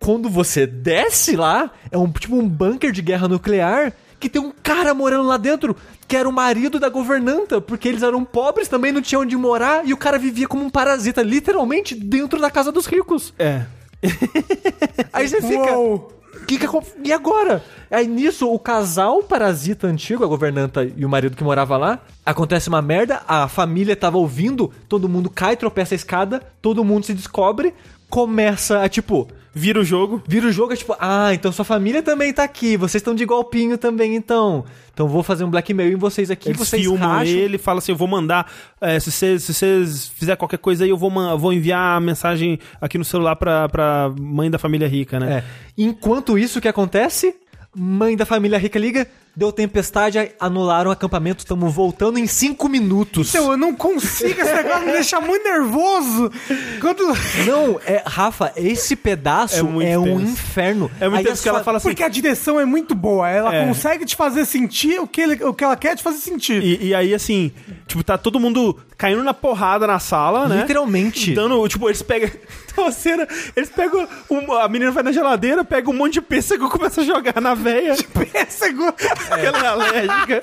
[0.00, 4.52] Quando você desce lá, é um tipo um bunker de guerra nuclear que tem um
[4.62, 5.74] cara morando lá dentro,
[6.06, 9.86] que era o marido da governanta, porque eles eram pobres, também não tinham onde morar,
[9.86, 13.32] e o cara vivia como um parasita, literalmente, dentro da casa dos ricos.
[13.38, 13.64] É.
[15.12, 15.76] Aí você fica.
[15.76, 16.20] Uou.
[16.46, 16.66] Que que
[17.04, 17.62] e agora?
[17.90, 22.68] Aí nisso, o casal parasita antigo, a governanta e o marido que morava lá, acontece
[22.68, 27.14] uma merda, a família tava ouvindo, todo mundo cai, tropeça a escada, todo mundo se
[27.14, 27.74] descobre,
[28.08, 29.28] começa a tipo.
[29.52, 30.22] Vira o jogo.
[30.26, 33.24] Vira o jogo, é tipo, ah, então sua família também tá aqui, vocês estão de
[33.24, 34.64] golpinho também, então.
[34.92, 37.32] Então vou fazer um blackmail em vocês aqui, Eles vocês filmam racham.
[37.32, 40.96] ele, fala assim, eu vou mandar, é, se vocês se fizer qualquer coisa aí, eu
[40.96, 45.38] vou, vou enviar a mensagem aqui no celular pra, pra mãe da família rica, né?
[45.38, 45.44] É.
[45.78, 47.34] Enquanto isso, o que acontece?
[47.74, 49.06] Mãe da família rica liga,
[49.36, 53.28] deu tempestade, anularam o acampamento, estamos voltando em cinco minutos.
[53.34, 56.30] Então, eu não consigo, esse negócio me deixa muito nervoso.
[56.80, 57.04] Quando...
[57.46, 60.90] Não, é, Rafa, esse pedaço É é, um inferno.
[61.00, 63.28] É muito Aí que ela fa- fala assim, Porque a direção é muito boa.
[63.28, 63.66] Ela É.
[63.66, 66.62] consegue te fazer sentir o que, ele- o que ela quer te fazer sentir.
[66.62, 67.52] E, e aí, assim,
[67.86, 70.60] tipo, tá todo mundo caindo na porrada na sala, né?
[70.62, 71.32] Literalmente.
[71.32, 72.30] Dando, tipo, eles pegam.
[72.74, 74.06] Tem uma cena, eles pegam.
[74.30, 77.40] um- a menina vai na geladeira, pega um monte de pêssego e começa a jogar
[77.40, 77.94] na veia.
[77.96, 78.92] Pêssego.
[78.92, 80.42] porque ela é alérgica.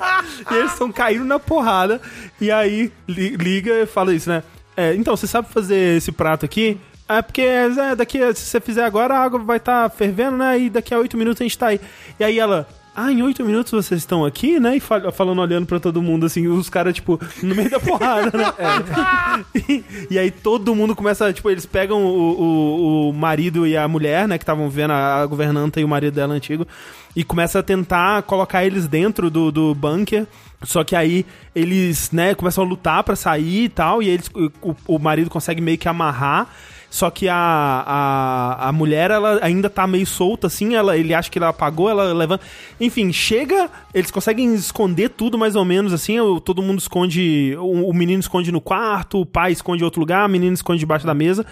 [0.52, 2.02] e eles estão caindo na porrada.
[2.40, 4.44] E aí li- liga e fala isso, né?
[4.76, 6.80] É, então, você sabe fazer esse prato aqui?
[7.10, 10.60] É porque é, daqui, se você fizer agora, a água vai estar fervendo, né?
[10.60, 11.80] E daqui a oito minutos a gente tá aí.
[12.20, 12.68] E aí ela.
[13.00, 14.78] Ah, em oito minutos vocês estão aqui, né?
[14.78, 18.36] E fal- falando, olhando pra todo mundo, assim, os caras, tipo, no meio da porrada,
[18.36, 18.46] né?
[19.70, 22.10] E, e aí todo mundo começa, tipo, eles pegam o,
[22.42, 24.36] o, o marido e a mulher, né?
[24.40, 26.66] Que estavam vendo a, a governanta e o marido dela antigo.
[27.16, 30.26] E começa a tentar colocar eles dentro do, do bunker.
[30.64, 31.24] Só que aí
[31.54, 34.02] eles, né, começam a lutar pra sair e tal.
[34.02, 34.28] E eles,
[34.64, 36.48] o, o marido consegue meio que amarrar.
[36.90, 37.36] Só que a,
[37.86, 41.90] a, a mulher, ela ainda tá meio solta, assim, ela, ele acha que ela apagou,
[41.90, 42.44] ela levanta.
[42.80, 47.90] Enfim, chega, eles conseguem esconder tudo mais ou menos, assim, o- todo mundo esconde, o,
[47.90, 51.06] o menino esconde no quarto, o pai esconde em outro lugar, a menina esconde debaixo
[51.06, 51.46] da mesa.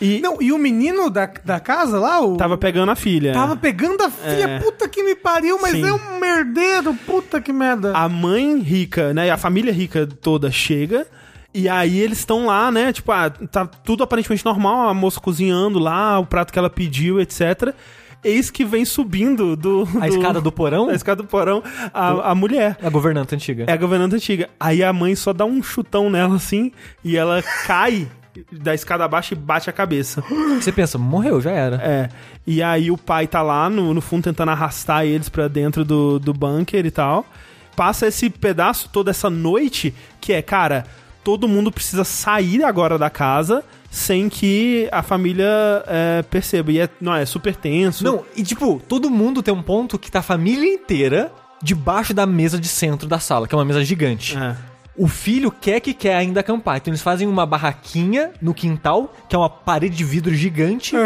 [0.00, 2.36] E Não, e o menino da, da casa lá, o...
[2.36, 3.32] tava pegando a filha.
[3.32, 4.58] Tava pegando a filha, É.
[4.58, 5.84] puta que me pariu, mas Sim.
[5.86, 7.92] é um merdeiro, puta que merda.
[7.94, 11.06] a mãe rica, né, a família rica toda chega.
[11.52, 12.92] E aí eles estão lá, né?
[12.92, 17.20] Tipo, ah, tá tudo aparentemente normal, a moça cozinhando lá, o prato que ela pediu,
[17.20, 17.74] etc.
[18.22, 19.88] Eis que vem subindo do.
[20.00, 20.86] A escada do porão?
[20.90, 22.78] Da escada do porão, a, a mulher.
[22.82, 23.64] A governanta antiga.
[23.66, 24.48] É a governanta antiga.
[24.58, 26.70] Aí a mãe só dá um chutão nela assim
[27.02, 28.08] e ela cai
[28.52, 30.22] da escada abaixo e bate a cabeça.
[30.60, 31.76] Você pensa, morreu, já era.
[31.76, 32.08] É.
[32.46, 36.18] E aí o pai tá lá no, no fundo tentando arrastar eles pra dentro do,
[36.18, 37.26] do bunker e tal.
[37.74, 40.84] Passa esse pedaço, toda essa noite, que é, cara,
[41.22, 45.48] todo mundo precisa sair agora da casa sem que a família
[45.86, 46.70] é, perceba.
[46.70, 48.04] E é, não, é super tenso.
[48.04, 52.24] Não, e tipo, todo mundo tem um ponto que tá a família inteira debaixo da
[52.24, 54.36] mesa de centro da sala, que é uma mesa gigante.
[54.36, 54.56] É.
[54.96, 56.76] O filho quer que quer ainda acampar.
[56.76, 60.96] Então eles fazem uma barraquinha no quintal, que é uma parede de vidro gigante.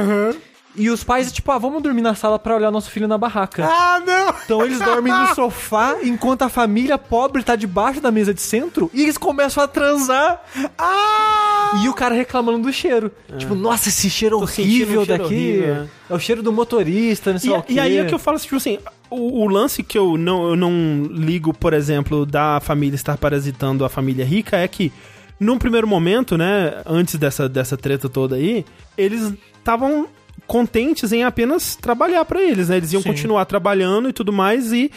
[0.76, 3.64] E os pais, tipo, ah, vamos dormir na sala pra olhar nosso filho na barraca.
[3.64, 4.34] Ah, não!
[4.44, 8.90] Então eles dormem no sofá, enquanto a família pobre tá debaixo da mesa de centro,
[8.92, 10.42] e eles começam a transar.
[10.76, 11.80] Ah!
[11.84, 13.10] E o cara reclamando do cheiro.
[13.38, 15.34] Tipo, nossa, esse cheiro Tô horrível um cheiro daqui.
[15.34, 15.86] horrível, é.
[16.10, 17.72] é o cheiro do motorista, não sei lá o E, quê.
[17.74, 18.78] e aí é que eu falo assim, tipo assim,
[19.10, 23.84] o, o lance que eu não, eu não ligo, por exemplo, da família estar parasitando
[23.84, 24.92] a família rica é que,
[25.38, 28.64] num primeiro momento, né, antes dessa, dessa treta toda aí,
[28.98, 30.06] eles estavam
[30.46, 32.76] contentes em apenas trabalhar pra eles, né?
[32.76, 33.08] Eles iam Sim.
[33.08, 34.90] continuar trabalhando e tudo mais e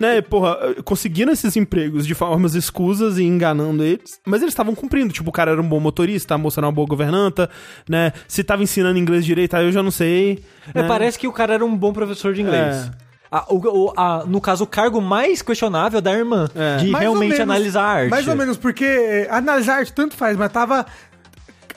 [0.00, 5.12] né, porra, conseguindo esses empregos de formas escusas e enganando eles, mas eles estavam cumprindo,
[5.12, 7.48] tipo, o cara era um bom motorista, a moça era uma boa governanta,
[7.88, 10.42] né, se tava ensinando inglês direito, aí eu já não sei.
[10.74, 10.88] É, né?
[10.88, 12.74] parece que o cara era um bom professor de inglês.
[12.98, 13.12] É.
[13.30, 16.76] A- o- a- no caso, o cargo mais questionável é da irmã, É.
[16.78, 17.40] de Mais realmente menos.
[17.40, 18.10] analisar a arte.
[18.10, 20.84] Mais ou menos, porque eh, analisar arte tanto faz, mas tava,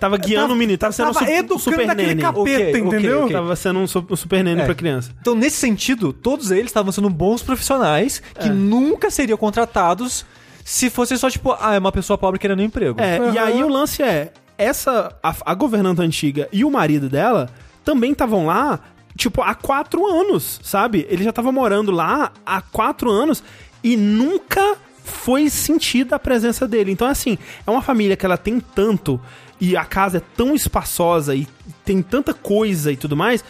[0.05, 2.21] Tava guiando tava- o menino, tava sendo um tava su- educando super nene.
[2.21, 3.23] capeta, Ok, ok, entendeu?
[3.23, 3.33] ok.
[3.33, 4.65] Tava sendo um, su- um super nene É.
[4.65, 5.11] pra criança.
[5.19, 10.25] Então, nesse sentido, todos eles estavam sendo bons profissionais que nunca seriam contratados
[10.63, 12.99] se fosse só, tipo, ah, é uma pessoa pobre querendo um emprego.
[13.01, 13.39] É, e Aham.
[13.47, 17.49] aí o lance é, essa, a, a governanta antiga e o marido dela
[17.83, 18.79] também estavam lá,
[19.17, 21.05] tipo, há quatro anos, sabe?
[21.09, 23.43] Ele já tava morando lá há quatro anos
[23.83, 26.91] e nunca foi sentida a presença dele.
[26.91, 29.21] Então, assim, é uma família que ela tem tanto
[29.59, 31.47] e a casa é tão espaçosa e
[31.83, 33.43] tem tanta coisa e tudo mais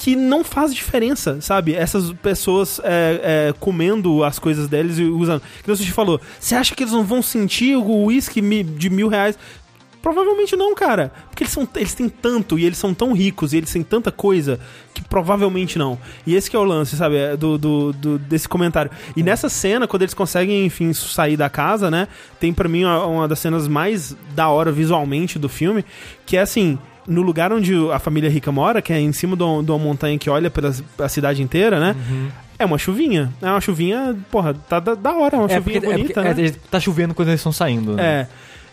[0.00, 1.74] que não faz diferença, sabe?
[1.74, 5.42] Essas pessoas é, é, comendo as coisas deles e usando.
[5.62, 9.38] Que você falou, você acha que eles não vão sentir o uísque de mil reais?
[10.02, 11.12] Provavelmente não, cara.
[11.28, 14.10] Porque eles, são, eles têm tanto e eles são tão ricos e eles têm tanta
[14.10, 14.58] coisa
[14.94, 15.98] que provavelmente não.
[16.26, 17.16] E esse que é o lance, sabe?
[17.16, 18.90] é Do, do, do- desse comentário.
[19.14, 22.08] E nessa cena, quando eles conseguem, enfim, sair da casa, né?
[22.38, 25.84] Tem pra mim uma, uma das cenas mais da hora visualmente do filme,
[26.24, 26.78] que é assim.
[27.06, 30.30] No lugar onde a família rica mora, que é em cima de uma, montanha que
[30.30, 31.96] olha pela a cidade inteira, né?
[32.58, 33.32] É uma chuvinha.
[33.42, 36.22] É uma chuvinha, porra, tá da, da hora, é uma É chuvinha porque, é bonita,
[36.22, 36.48] porque- né?
[36.48, 37.94] é, tá chovendo quando eles estão saindo.
[37.96, 38.04] né?
[38.04, 38.28] É.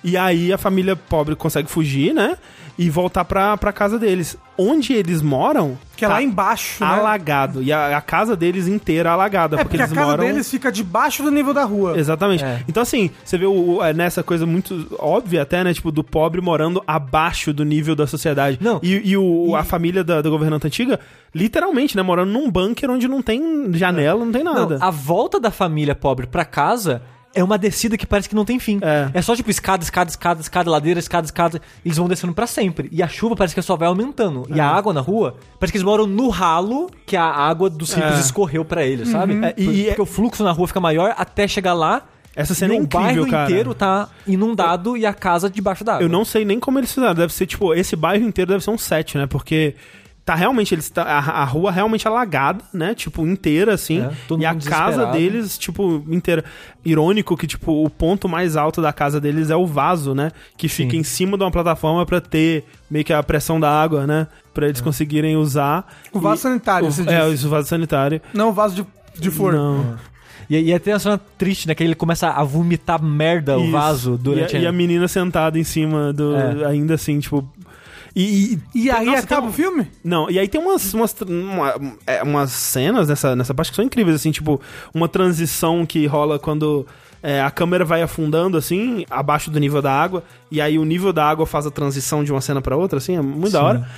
[0.09, 2.37] E aí a família pobre consegue fugir, né?
[2.79, 4.37] E voltar pra, pra casa deles.
[4.55, 5.75] Onde eles moram.
[5.95, 6.91] Que é tá lá embaixo, né?
[6.91, 7.63] Alagado.
[7.63, 9.55] E a, a casa deles inteira alagada.
[9.55, 10.23] É, porque, porque a eles casa moram.
[10.25, 11.97] deles fica debaixo do nível da rua.
[11.97, 12.43] Exatamente.
[12.43, 12.61] É.
[12.69, 15.73] Então, assim, você vê o, o- é, nessa coisa muito óbvia até, né?
[15.73, 18.59] Tipo, do pobre morando abaixo do nível da sociedade.
[18.61, 18.79] Não.
[18.83, 20.99] E, e o, a família da, da governanta antiga,
[21.33, 22.03] literalmente, né?
[22.03, 24.77] Morando num bunker onde não tem janela, não tem nada.
[24.77, 27.01] Não, a volta da família pobre pra casa
[27.39, 28.79] é uma descida que parece que não tem fim.
[29.13, 29.21] É.
[29.21, 31.61] só tipo escada, escada, escada, escada, ladeira, escada, escada.
[31.85, 32.89] Eles vão descendo pra sempre.
[32.91, 34.45] E a chuva parece que só vai aumentando.
[34.53, 37.93] E a água na rua, parece que eles moram no ralo que a água dos
[37.93, 38.19] ricos É.
[38.19, 39.39] escorreu pra eles, sabe?
[39.45, 42.03] É, e- porque o fluxo na rua fica maior até chegar lá.
[42.35, 43.49] Essa cena e é o incrível, bairro cara.
[43.49, 46.03] inteiro tá inundado e a casa debaixo d'água.
[46.03, 47.15] Eu não sei nem como eles fizeram.
[47.15, 49.25] Deve ser, tipo, esse bairro inteiro deve ser um set, né?
[49.25, 49.73] Porque
[50.27, 52.93] tá realmente, eles tá, a, a rua realmente alagada, né?
[52.93, 54.01] Tipo, inteira, assim.
[54.01, 56.43] É, e a casa deles, tipo, inteira.
[56.83, 60.31] Irônico que, tipo, o ponto mais alto da casa deles é o vaso, né?
[60.57, 60.97] Que fica Sim.
[60.97, 64.27] em cima de uma plataforma pra ter meio que a pressão da água, né?
[64.53, 65.87] Pra eles conseguirem usar.
[66.11, 68.21] O vaso E- sanitário, o- você É, o vaso sanitário.
[68.33, 68.85] Não o vaso de,
[69.21, 69.57] de forno.
[69.77, 69.97] Não.
[70.49, 71.75] E, e até a cena triste, né?
[71.75, 73.71] Que ele começa a vomitar merda o Isso.
[73.71, 76.35] vaso durante e, a, e a menina sentada em cima do.
[76.35, 76.65] É.
[76.67, 77.49] Ainda assim, tipo.
[78.19, 79.87] E, e- E aí Nossa, acaba um- o filme?
[80.03, 81.75] Não, e aí tem umas, umas, uma-
[82.07, 84.59] é, umas cenas nessa, nessa parte que são incríveis, assim, tipo,
[84.93, 86.87] uma transição que rola quando
[87.21, 91.11] é, a câmera vai afundando, assim, abaixo do nível da água, e aí o nível
[91.13, 93.65] da água faz a transição de uma cena pra outra, assim, é muito da Sim.
[93.65, 93.89] hora.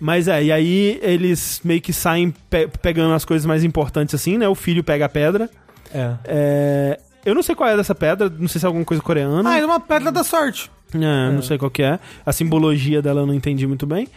[0.00, 4.36] Mas é, e aí eles meio que saem pe- pegando as coisas mais importantes, assim,
[4.36, 4.46] né?
[4.48, 5.48] O filho pega a pedra.
[5.92, 6.12] É.
[6.24, 9.48] É, eu não sei qual é dessa pedra, não sei se é alguma coisa coreana.
[9.48, 10.70] Ah, é uma pedra da sorte.
[10.94, 11.98] É, não sei qual que é.
[12.24, 14.08] A simbologia dela eu não entendi muito bem.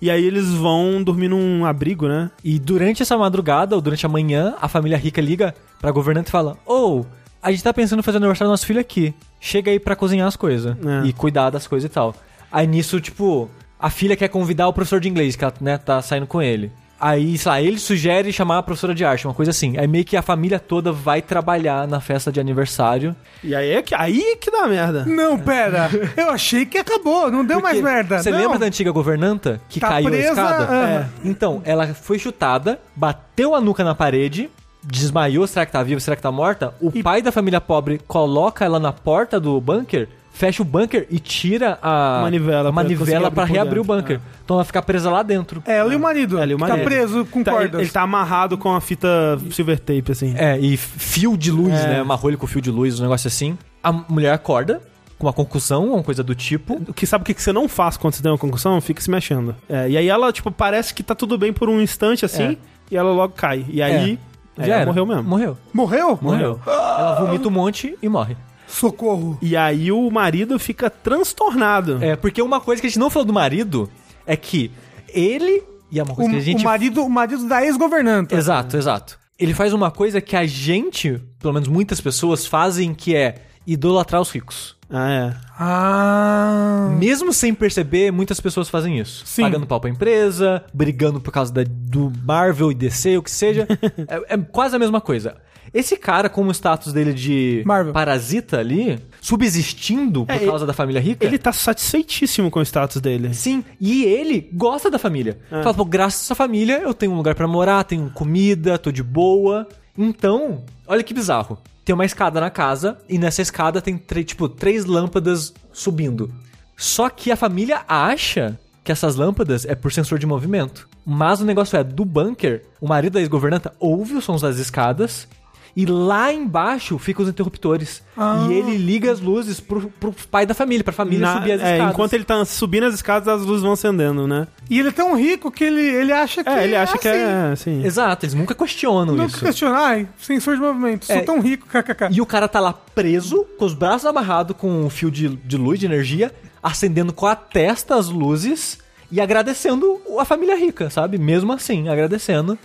[0.00, 2.30] E aí eles vão dormir num abrigo, né?
[2.42, 6.30] E durante essa madrugada, ou durante a manhã, a família rica liga pra governante e
[6.30, 7.04] fala: Ô,
[7.42, 9.14] a gente tá pensando em fazer o aniversário do nosso filho aqui.
[9.40, 10.76] Chega aí pra cozinhar as coisas.
[10.84, 11.06] É.
[11.06, 12.14] E cuidar das coisas e tal.
[12.50, 13.48] Aí nisso, tipo,
[13.78, 16.72] a filha quer convidar o professor de inglês, que ela, né, tá saindo com ele.
[17.06, 19.76] Aí, sei lá, ele sugere chamar a professora de arte, uma coisa assim.
[19.76, 23.14] Aí meio que a família toda vai trabalhar na festa de aniversário.
[23.42, 25.04] E aí é que, aí é que dá merda.
[25.04, 25.90] Não, pera.
[26.16, 27.30] Eu achei que acabou.
[27.30, 28.22] Não deu mais Porque merda.
[28.22, 28.38] Você Não.
[28.38, 30.66] lembra da antiga governanta que Tá caiu presa, a escada?
[30.70, 30.88] ah.
[31.24, 31.28] É.
[31.28, 34.48] Então, ela foi chutada, bateu a nuca na parede,
[34.82, 36.74] desmaiou, será que tá viva, será que tá morta?
[36.80, 41.18] O pai da família pobre coloca ela na porta do bunker, fecha o bunker e
[41.20, 44.20] tira a Manivela a manivela por reabrir o bunker.
[44.44, 45.62] Então ela fica presa lá dentro.
[45.64, 46.38] É, ela e o marido.
[46.38, 46.78] Ela e o marido.
[46.78, 47.72] Tá preso com Tá, cordas.
[47.74, 49.08] ele, ele tá amarrado com a fita
[49.50, 50.34] silver tape, assim.
[50.36, 51.86] É, e fio de luz, É.
[51.88, 52.00] né?
[52.00, 53.56] Amarrou ele com fio de luz, um negócio assim.
[53.82, 54.82] A mulher acorda
[55.18, 56.74] com uma concussão, uma coisa do tipo.
[56.88, 58.78] O que sabe o que que você não faz quando você tem uma concussão?
[58.80, 59.54] Fica se mexendo.
[59.68, 62.56] É, e aí ela, tipo, parece que tá tudo bem por um instante, assim, É.
[62.90, 63.64] e ela logo cai.
[63.68, 64.18] E aí,
[64.58, 64.86] é, Já ela era.
[64.86, 65.22] morreu mesmo.
[65.22, 65.56] Morreu.
[65.72, 66.18] Morreu?
[66.20, 66.60] Morreu.
[66.66, 68.36] Ela vomita um monte e morre.
[68.66, 69.38] Socorro.
[69.40, 71.98] E aí o marido fica transtornado.
[72.02, 73.90] É, porque uma coisa que a gente não falou do marido
[74.26, 74.70] é que
[75.08, 75.62] ele.
[75.90, 76.62] E é uma O, coisa que a gente.
[76.62, 78.34] o marido, o marido da ex-governanta.
[78.34, 79.18] Exato, exato.
[79.38, 83.36] Ele faz uma coisa que a gente, pelo menos muitas pessoas, fazem que é
[83.66, 84.73] idolatrar os ricos.
[84.90, 85.34] Ah, é.
[85.58, 86.88] Ah.
[86.98, 89.22] Mesmo sem perceber, muitas pessoas fazem isso.
[89.26, 89.42] Sim.
[89.42, 93.66] Pagando pau pra empresa, brigando por causa da- do Marvel e DC, o que seja.
[94.08, 95.36] é, é quase a mesma coisa.
[95.72, 97.92] Esse cara, com o status dele de Marvel.
[97.92, 101.26] parasita ali, subsistindo por É, causa da família rica.
[101.26, 103.34] Ele tá satisfeitíssimo com o status dele.
[103.34, 105.36] Sim, e ele gosta da família.
[105.50, 108.92] Fala, pô, graças a essa família eu tenho um lugar pra morar, tenho comida, tô
[108.92, 109.66] de boa.
[109.98, 111.58] Então, olha que bizarro.
[111.84, 116.32] Tem uma escada na casa e nessa escada tem, tipo, três lâmpadas subindo.
[116.76, 120.88] Só que a família acha que essas lâmpadas é por sensor de movimento.
[121.04, 125.28] Mas o negócio é, do bunker, o marido da ex-governanta ouve os sons das escadas
[125.76, 128.00] e lá embaixo ficam os interruptores.
[128.16, 128.46] Ah.
[128.48, 131.60] E ele liga as luzes pro, pro pai da família, pra família Na- subir as
[131.60, 131.92] é, escadas.
[131.94, 134.46] enquanto ele tá subindo as escadas, as luzes vão acendendo, né?
[134.70, 137.18] E ele é tão rico que ele, ele acha que É, ele acha que assim.
[137.18, 137.84] é assim.
[137.84, 139.40] Exato, eles nunca questionam Não isso.
[139.40, 141.06] questionar, ai, sensor de movimento.
[141.06, 141.20] Sou É.
[141.22, 142.08] tão rico, kkk.
[142.12, 145.56] E o cara tá lá preso, com os braços amarrados com um fio de, de
[145.56, 146.32] luz, de energia,
[146.62, 148.78] acendendo com a testa as luzes
[149.10, 151.18] e agradecendo a família rica, sabe?
[151.18, 152.56] Mesmo assim, agradecendo.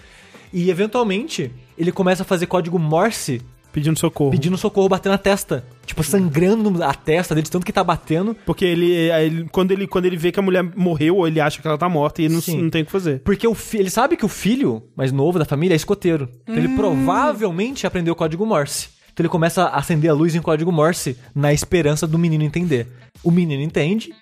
[0.53, 3.41] E eventualmente, ele começa a fazer código Morse
[3.71, 4.31] Pedindo socorro.
[4.31, 5.63] pedindo socorro, batendo na testa.
[5.85, 8.35] Tipo, sangrando a testa dele, de tanto que tá batendo.
[8.45, 11.61] Porque ele, ele- quando, ele, quando ele vê que a mulher morreu, ou ele acha
[11.61, 13.19] que ela tá morta e não, não tem o que fazer.
[13.19, 16.27] Porque o fi- ele sabe que o filho mais novo da família é escoteiro.
[16.43, 18.89] Então ele provavelmente aprendeu o código Morse.
[19.13, 22.87] Então ele começa a acender a luz em código Morse na esperança do menino entender.
[23.23, 24.13] O menino entende,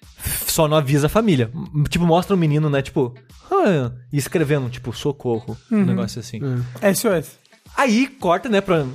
[0.46, 1.50] só não avisa a família.
[1.90, 2.82] Tipo, mostra o menino, né?
[2.82, 3.14] Tipo,
[3.50, 5.56] "Ah", e escrevendo, tipo, socorro.
[5.72, 6.42] Um negócio assim.
[6.94, 7.38] SOS.
[7.78, 8.86] Aí corta, né, pra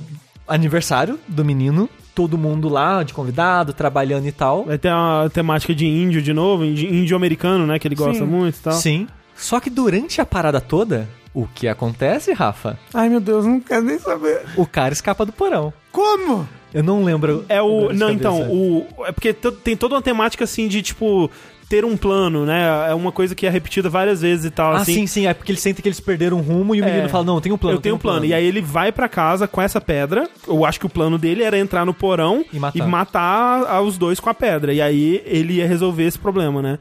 [0.47, 1.89] aniversário do menino.
[2.13, 4.65] todo mundo lá, de convidado, trabalhando e tal.
[4.65, 7.79] Vai ter uma temática de índio de novo, índio índio americano, né?
[7.79, 8.29] Que ele gosta Sim.
[8.29, 8.73] muito e tal.
[8.73, 9.07] Sim.
[9.35, 12.77] Só que durante a parada toda, o que acontece, Rafa?
[12.93, 14.43] Ai, meu Deus, não quero nem saber.
[14.55, 15.73] O cara escapa do porão.
[15.91, 16.47] Como?
[16.73, 17.45] Eu não lembro.
[17.47, 17.93] É o.
[17.93, 18.85] Não, então, o.
[19.05, 21.29] É porque tem toda uma temática assim de, tipo,
[21.69, 22.87] ter um plano, né?
[22.89, 24.73] É uma coisa que é repetida várias vezes e tal.
[24.73, 24.93] Ah, assim.
[24.95, 25.27] sim, sim.
[25.27, 26.89] É porque eles sentem que eles perderam o rumo e o É.
[26.91, 27.77] menino fala: Não, tem um plano.
[27.77, 28.25] eu tenho um plano.
[28.25, 30.27] E aí ele vai pra casa com essa pedra.
[30.47, 32.87] Eu acho que o plano dele era entrar no porão E matar.
[32.87, 34.73] matar a- os dois com a pedra.
[34.73, 36.79] E aí ele ia resolver esse problema, né?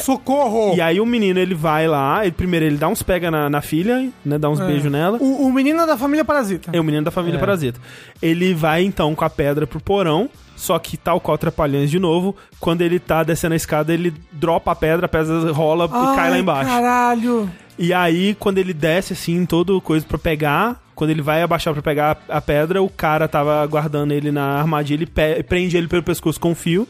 [0.00, 0.74] Socorro!
[0.76, 3.60] E aí o menino, ele vai lá, ele, primeiro ele dá uns pega na, na
[3.60, 4.38] filha, né?
[4.38, 4.66] Dá uns É.
[4.66, 5.18] beijos nela.
[5.20, 6.70] O, o menino é da família Parasita.
[6.72, 7.40] É o menino da família É.
[7.40, 7.80] Parasita.
[8.22, 12.34] Ele vai então com a pedra pro porão, só que tal qual Trapalhões de novo,
[12.58, 16.30] quando ele tá descendo a escada, ele dropa a pedra, a pedra rola e cai
[16.30, 16.70] lá Ai, embaixo.
[16.70, 17.50] caralho.
[17.78, 21.82] E aí, quando ele desce assim, todo coisa pra pegar, quando ele vai abaixar pra
[21.82, 26.02] pegar a pedra, o cara tava guardando ele na armadilha e pe- prende ele pelo
[26.02, 26.88] pescoço com um fio.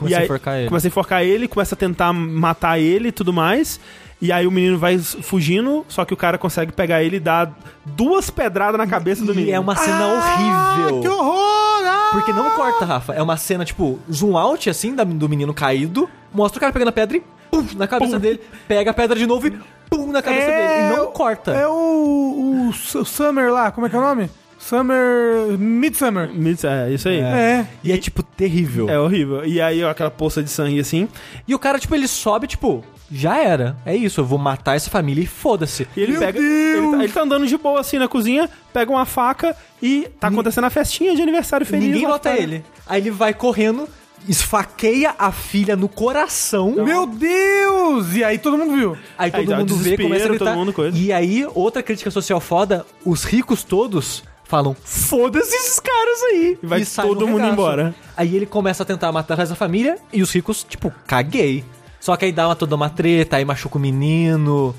[0.00, 0.68] Começa a enforcar ele.
[0.68, 3.78] Começa a enforcar ele, começa a tentar matar ele e tudo mais.
[4.22, 7.52] E aí o menino vai fugindo, só que o cara consegue pegar ele e dar
[7.86, 9.56] duas pedradas na cabeça do E menino.
[9.56, 11.00] é uma cena Ah, horrível.
[11.00, 11.84] que horror!
[11.86, 12.08] Ah!
[12.12, 13.14] Porque não corta, Rafa.
[13.14, 16.08] É uma cena, tipo, zoom out, assim, do menino caído.
[16.34, 18.18] Mostra o cara pegando a pedra e pum, na cabeça Pum.
[18.20, 18.40] dele.
[18.68, 19.58] Pega a pedra de novo e
[19.88, 20.92] pum, na cabeça dele.
[20.92, 21.52] E não corta.
[21.52, 24.28] É o, o Su- Summer lá, como é que é o nome?
[24.60, 25.58] Summer.
[25.58, 26.30] Midsummer.
[26.64, 27.18] É, isso aí.
[27.18, 27.22] É.
[27.22, 27.66] É.
[27.82, 28.88] E é, tipo, terrível.
[29.02, 29.44] horrível.
[29.44, 31.08] E aí, ó, aquela poça de sangue assim.
[31.48, 33.76] E o cara, tipo, ele sobe, tipo, já era.
[33.84, 35.88] É isso, eu vou matar essa família e foda-se.
[35.96, 36.38] E ele Meu pega.
[36.38, 36.52] Deus!
[36.84, 40.28] Ele tá, ele tá andando de boa assim na cozinha, pega uma faca e tá
[40.28, 41.86] acontecendo a festinha de aniversário feliz.
[41.86, 42.62] Ninguém nota ele.
[42.86, 43.88] Aí ele vai correndo,
[44.28, 46.72] esfaqueia a filha no coração.
[46.84, 48.14] Meu Deus!
[48.14, 48.96] E aí todo mundo viu.
[49.18, 50.44] Aí todo Aí mundo vê, começa a gritar.
[50.44, 50.96] todo mundo coisa.
[50.96, 56.58] E aí, outra crítica social foda, os ricos todos falam, foda-se esses caras aí.
[56.62, 57.52] E vai saem todo mundo regaço.
[57.52, 57.94] embora.
[58.16, 61.64] Aí ele começa a tentar matar o resto da família e os ricos, tipo, caguei.
[62.00, 64.74] Só que aí dá uma, toda uma treta, aí machuca o menino,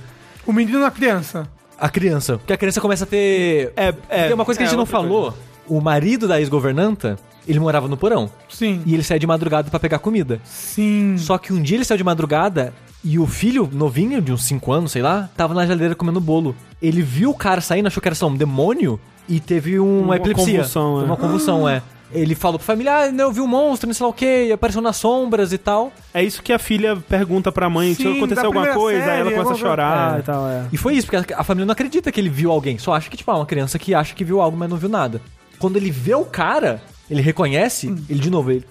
[0.45, 1.48] O menino na criança.
[1.80, 2.38] a criança.
[2.38, 3.72] Porque a criança começa a ter...
[3.76, 5.34] É, é, Tem uma coisa que a é gente não falou.
[5.68, 7.18] O marido da ex-governanta,
[7.48, 8.30] ele morava no porão.
[8.49, 8.81] Sim.
[8.85, 10.41] E ele saía de madrugada pra pegar comida.
[10.43, 11.15] Sim.
[11.18, 12.73] Só que um dia ele saiu de madrugada
[13.03, 16.56] e o filho, novinho, de uns 5 anos, sei lá, tava na geladeira comendo bolo.
[16.81, 18.99] Ele viu o cara saindo, achou que era só um demônio
[19.36, 20.45] e teve uma, Uma epilepsia.
[20.45, 21.03] convulsão, é.
[21.06, 21.82] Uma convulsão, é.
[22.14, 24.52] Ele falou pra família, ah, não, eu vi um monstro, não sei lá o que,
[24.52, 25.94] apareceu nas sombras e tal.
[26.14, 29.36] É isso que a filha pergunta pra mãe, se aconteceu alguma coisa, aí ela série,
[29.36, 30.20] começa a chorar É.
[30.20, 30.66] e tal, é.
[30.74, 33.16] E foi isso, porque a, família não acredita que ele viu alguém, só acha que,
[33.16, 35.22] tipo, é uma criança que acha que viu algo, mas não viu nada.
[35.58, 38.66] Quando ele vê o cara, ele reconhece, ele de novo, ele,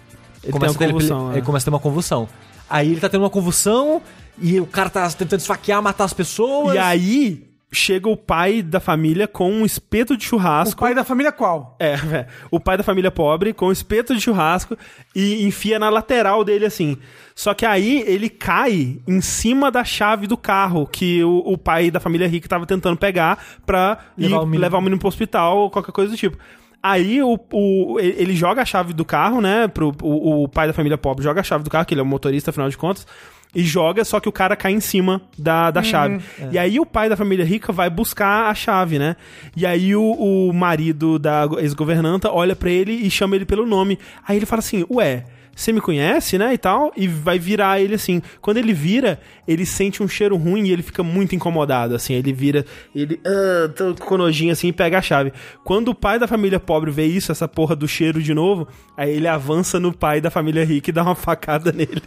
[0.44, 1.42] Ele começa, tem a uma ter, convulsão, ele, é.
[1.42, 2.28] começa a ter uma convulsão.
[2.68, 4.02] Aí ele tá tendo uma convulsão
[4.38, 6.74] e o cara tá tentando esfaquear, matar as pessoas.
[6.74, 10.80] E aí chega o pai da família com um espeto de O churrasco.
[10.80, 11.76] pai da família qual?
[11.78, 14.76] É, é, o pai da família pobre com um espeto de churrasco
[15.14, 16.96] e enfia na lateral dele assim.
[17.34, 21.90] Só que aí ele cai em cima da chave do carro que o, o pai
[21.90, 24.60] da família rica tava tentando pegar pra Levar ir, o menino.
[24.62, 26.36] levar o menino pro hospital ou qualquer coisa do tipo.
[26.82, 29.68] Aí o, o- ele joga a chave do carro, né?
[29.68, 32.02] Pro, o, o pai da família pobre joga a chave do carro, que ele é
[32.02, 33.06] o motorista, afinal de contas.
[33.54, 36.20] E joga, só que o cara cai em cima da, da chave.
[36.52, 39.16] E aí o pai da família rica vai buscar a chave, né?
[39.56, 43.98] E aí o, o marido da ex-governanta olha pra ele e chama ele pelo nome.
[44.26, 45.24] Aí ele fala assim, ué,
[45.54, 48.22] você me conhece, né, e tal, e vai virar ele assim.
[48.40, 52.14] Quando ele vira, ele sente um cheiro ruim e ele fica muito incomodado, assim.
[52.14, 52.64] Ele vira,
[52.94, 55.32] ele, ah, tô com nojinho assim e pega a chave.
[55.64, 59.10] Quando o pai da família pobre vê isso, essa porra do cheiro de novo, aí
[59.10, 62.02] ele avança no pai da família rica e dá uma facada nele.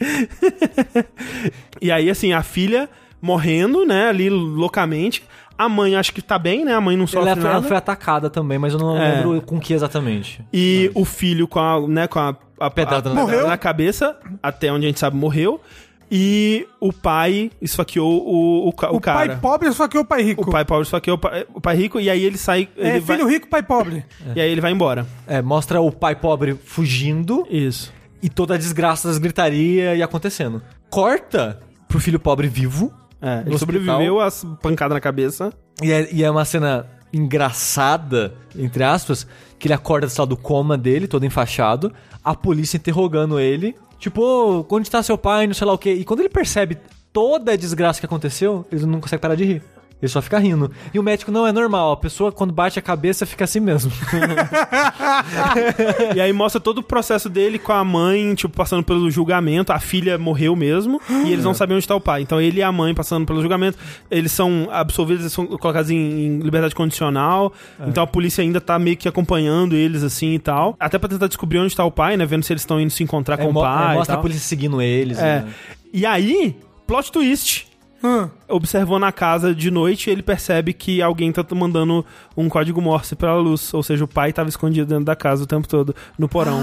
[1.80, 2.88] e aí, assim, a filha
[3.20, 5.22] morrendo, né, ali loucamente.
[5.56, 6.72] A mãe acho que tá bem, né?
[6.72, 7.66] A mãe não sofre ela, foi, ela nada.
[7.66, 9.16] foi atacada também, mas eu não É.
[9.16, 10.40] lembro com que exatamente.
[10.52, 14.72] E o filho com a, né, com a, a Pedrada a- na na cabeça, até
[14.72, 15.60] onde a gente sabe, morreu.
[16.10, 19.26] E o pai esfaqueou o, o, o O cara.
[19.26, 20.42] pai pobre que o pai rico.
[20.42, 22.66] O pai pobre esfaqueou o pai, o pai rico e aí ele sai.
[22.78, 24.04] é ele filho vai, rico, pai pobre.
[24.34, 25.04] E aí ele vai embora.
[25.26, 27.92] É, mostra o pai pobre fugindo Isso.
[28.22, 30.62] E toda a desgraça das gritaria e acontecendo.
[30.90, 32.92] Corta pro filho pobre vivo.
[33.20, 35.52] É, ele sobreviveu às pancadas na cabeça.
[35.82, 39.26] E é, e é uma cena engraçada, entre aspas,
[39.58, 41.92] que ele acorda do estado do coma dele, todo enfaixado,
[42.22, 45.92] a polícia interrogando ele, tipo, "Ô, onde tá seu pai, não sei lá o quê.
[45.94, 46.76] E quando ele percebe
[47.12, 49.62] toda a desgraça que aconteceu, ele não consegue parar de rir.
[50.00, 50.70] Ele só fica rindo.
[50.94, 51.92] E o médico não é normal.
[51.92, 53.90] A pessoa, quando bate a cabeça, fica assim mesmo.
[56.14, 59.72] E aí mostra todo o processo dele com a mãe, tipo, passando pelo julgamento.
[59.72, 62.22] A filha morreu mesmo e eles não sabiam onde tá o pai.
[62.22, 63.78] Então ele e a mãe passando pelo julgamento.
[64.10, 67.52] Eles são absolvidos, eles são colocados em, liberdade condicional.
[67.86, 70.76] Então a polícia ainda tá meio que acompanhando eles, assim e tal.
[70.78, 72.24] Até pra tentar descobrir onde tá o pai, né?
[72.24, 73.94] Vendo se eles estão indo se encontrar com mo- o pai.
[73.94, 75.18] e mostra a polícia seguindo eles.
[75.18, 75.42] É.
[75.42, 75.48] né?
[75.92, 76.56] E aí,
[76.86, 77.66] plot twist.
[78.02, 78.28] Hum.
[78.48, 82.04] Observando a casa de noite, ele percebe que alguém tá mandando
[82.36, 83.72] um código Morse pela luz.
[83.74, 86.60] Ou seja, o pai tava escondido dentro da casa o tempo todo, no porão.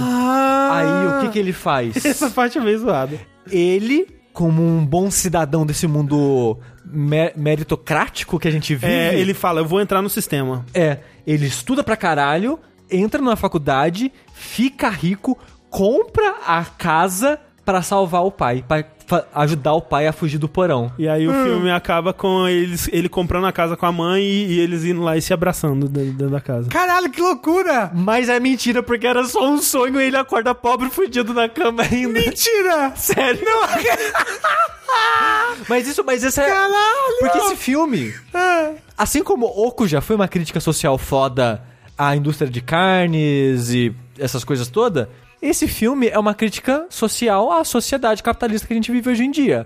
[0.72, 1.98] Aí o que, que ele faz?
[2.06, 3.20] Essa parte é meio zoada.
[3.52, 9.34] ele, como um bom cidadão desse mundo me- meritocrático que a gente vive, É, ele
[9.34, 10.66] fala, eu vou entrar no sistema.
[10.74, 12.60] é, ele estuda pra caralho,
[12.90, 15.38] entra na faculdade, fica rico,
[15.70, 18.90] compra a casa pra salvar o pai, pra fa-
[19.34, 20.92] ajudar o pai a fugir do porão.
[20.98, 24.54] E aí o filme acaba com eles, ele comprando a casa com a mãe e,
[24.54, 26.70] e eles indo lá e se abraçando dentro, dentro da casa.
[26.70, 27.92] Caralho, que loucura!
[27.94, 31.84] Mas é mentira, porque era só um sonho e ele acorda pobre fudido na cama
[31.84, 32.20] ainda.
[32.20, 32.94] Mentira!
[32.96, 33.46] Sério?
[35.70, 36.48] mas isso, mas esse é.
[36.48, 37.20] Caralho!
[37.20, 41.62] Porque esse filme, Ah, assim como Oco já foi uma crítica social foda
[41.98, 45.08] à indústria de carnes e essas coisas todas,
[45.48, 49.32] esse filme é uma crítica social à sociedade capitalista que a gente vive hoje em
[49.32, 49.66] dia.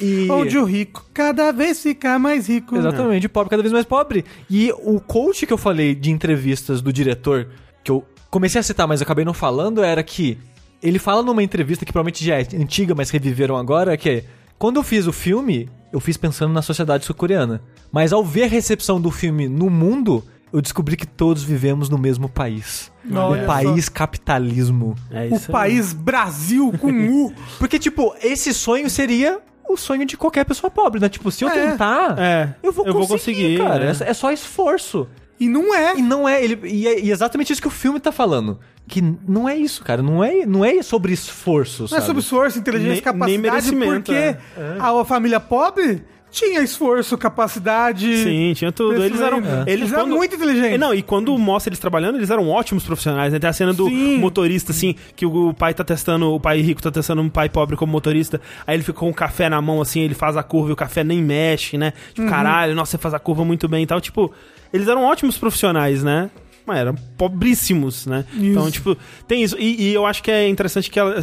[0.00, 0.28] E...
[0.30, 2.76] Onde o rico cada vez fica mais rico.
[2.76, 4.24] Exatamente, o pobre cada vez mais pobre.
[4.50, 7.48] E o coach que eu falei de entrevistas do diretor,
[7.82, 10.38] que eu comecei a citar, mas acabei não falando, era que
[10.82, 14.24] ele fala numa entrevista que provavelmente já é antiga, mas reviveram agora, que é,
[14.58, 17.62] quando eu fiz o filme, eu fiz pensando na sociedade sul-coreana.
[17.90, 21.98] Mas ao ver a recepção do filme no mundo, eu descobri que todos vivemos no
[21.98, 22.90] mesmo país.
[23.12, 23.52] Olha o só.
[23.52, 24.94] país capitalismo.
[25.10, 26.88] É O país Brasil com
[27.26, 27.32] U.
[27.58, 31.08] Porque, tipo, esse sonho seria o sonho de qualquer pessoa pobre, né?
[31.08, 31.70] Tipo, se eu É.
[31.70, 33.84] tentar, É, eu vou eu vou conseguir, conseguir, cara.
[33.84, 34.04] é.
[34.06, 35.08] É, é só esforço.
[35.40, 35.96] E não é.
[35.98, 38.60] E não é, ele, e é e é exatamente isso que o filme tá falando.
[38.86, 40.02] Que não é isso, cara.
[40.02, 42.06] Não é, não é sobre esforço, Não é sabe?
[42.06, 44.38] sobre esforço, inteligência, Nem- capacidade, nem merecimento, porque é.
[44.78, 46.04] a família pobre
[46.34, 48.18] tinha esforço, capacidade.
[48.18, 49.02] Sim, tinha tudo.
[49.02, 49.40] Eles eram.
[49.40, 49.68] crescimento.
[49.68, 50.80] Eles, Eles eram quando- muito inteligentes.
[50.80, 53.32] Não, e quando mostra eles trabalhando, eles eram ótimos profissionais.
[53.32, 53.38] Né?
[53.38, 54.18] Tem a cena do Sim.
[54.18, 57.76] motorista, assim, que o pai tá testando, o pai rico tá testando um pai pobre
[57.76, 58.40] como motorista.
[58.66, 60.76] Aí ele fica com o café na mão, assim, ele faz a curva e o
[60.76, 61.92] café nem mexe, né?
[61.96, 62.14] Uhum.
[62.14, 64.00] Tipo, caralho, nossa, você faz a curva muito bem e tal.
[64.00, 64.32] Tipo,
[64.72, 66.30] eles eram ótimos profissionais, né?
[66.66, 68.24] Mas eram pobríssimos, né?
[68.34, 68.96] Então, tipo,
[69.28, 69.56] tem isso.
[69.58, 71.14] E, e eu acho que é interessante que ela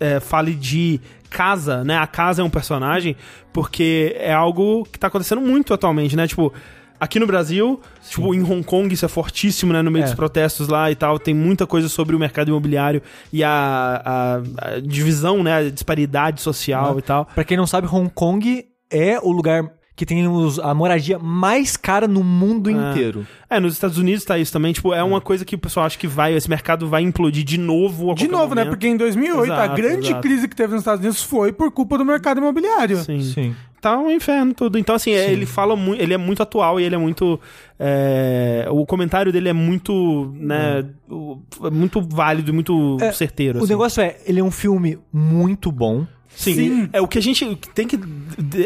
[0.00, 1.00] é, fale de
[1.30, 1.96] casa, né?
[1.96, 3.16] A casa é um personagem,
[3.52, 6.26] porque é algo que tá acontecendo muito atualmente, né?
[6.26, 6.52] Tipo,
[7.00, 9.80] aqui no Brasil, tipo, em Hong Kong isso é fortíssimo, né?
[9.80, 10.06] No meio É.
[10.06, 11.18] dos protestos lá e tal.
[11.18, 13.00] Tem muita coisa sobre o mercado imobiliário
[13.32, 14.42] e a, a-
[14.76, 15.54] a divisão, né?
[15.56, 17.24] A disparidade social e tal.
[17.34, 19.64] Pra quem não sabe, Hong Kong é o lugar
[20.02, 23.24] que tem os- a moradia mais cara no mundo inteiro.
[23.48, 24.72] É, nos Estados Unidos tá isso também.
[24.72, 27.56] Tipo, é uma coisa que o pessoal acha que vai, esse mercado vai implodir de
[27.58, 28.10] novo.
[28.10, 28.62] a De novo, né?
[28.62, 28.70] momento.
[28.70, 30.20] Porque em 2008 a Exato, grande exato.
[30.22, 32.96] crise que teve nos Estados Unidos foi por culpa do mercado imobiliário.
[32.98, 33.20] Sim.
[33.20, 33.54] Sim.
[33.80, 34.78] Tá um inferno tudo.
[34.78, 36.00] Então, assim, é, ele fala muito.
[36.00, 37.38] Ele é muito atual e ele é muito.
[37.78, 40.32] é, o comentário dele é muito.
[40.36, 40.84] né?
[41.10, 43.58] o- é muito válido e muito É, certeiro.
[43.58, 43.72] O assim.
[43.72, 46.06] negócio é, ele é um filme muito bom.
[46.36, 46.88] Sim, Sim.
[46.92, 47.98] É, o que a gente tem que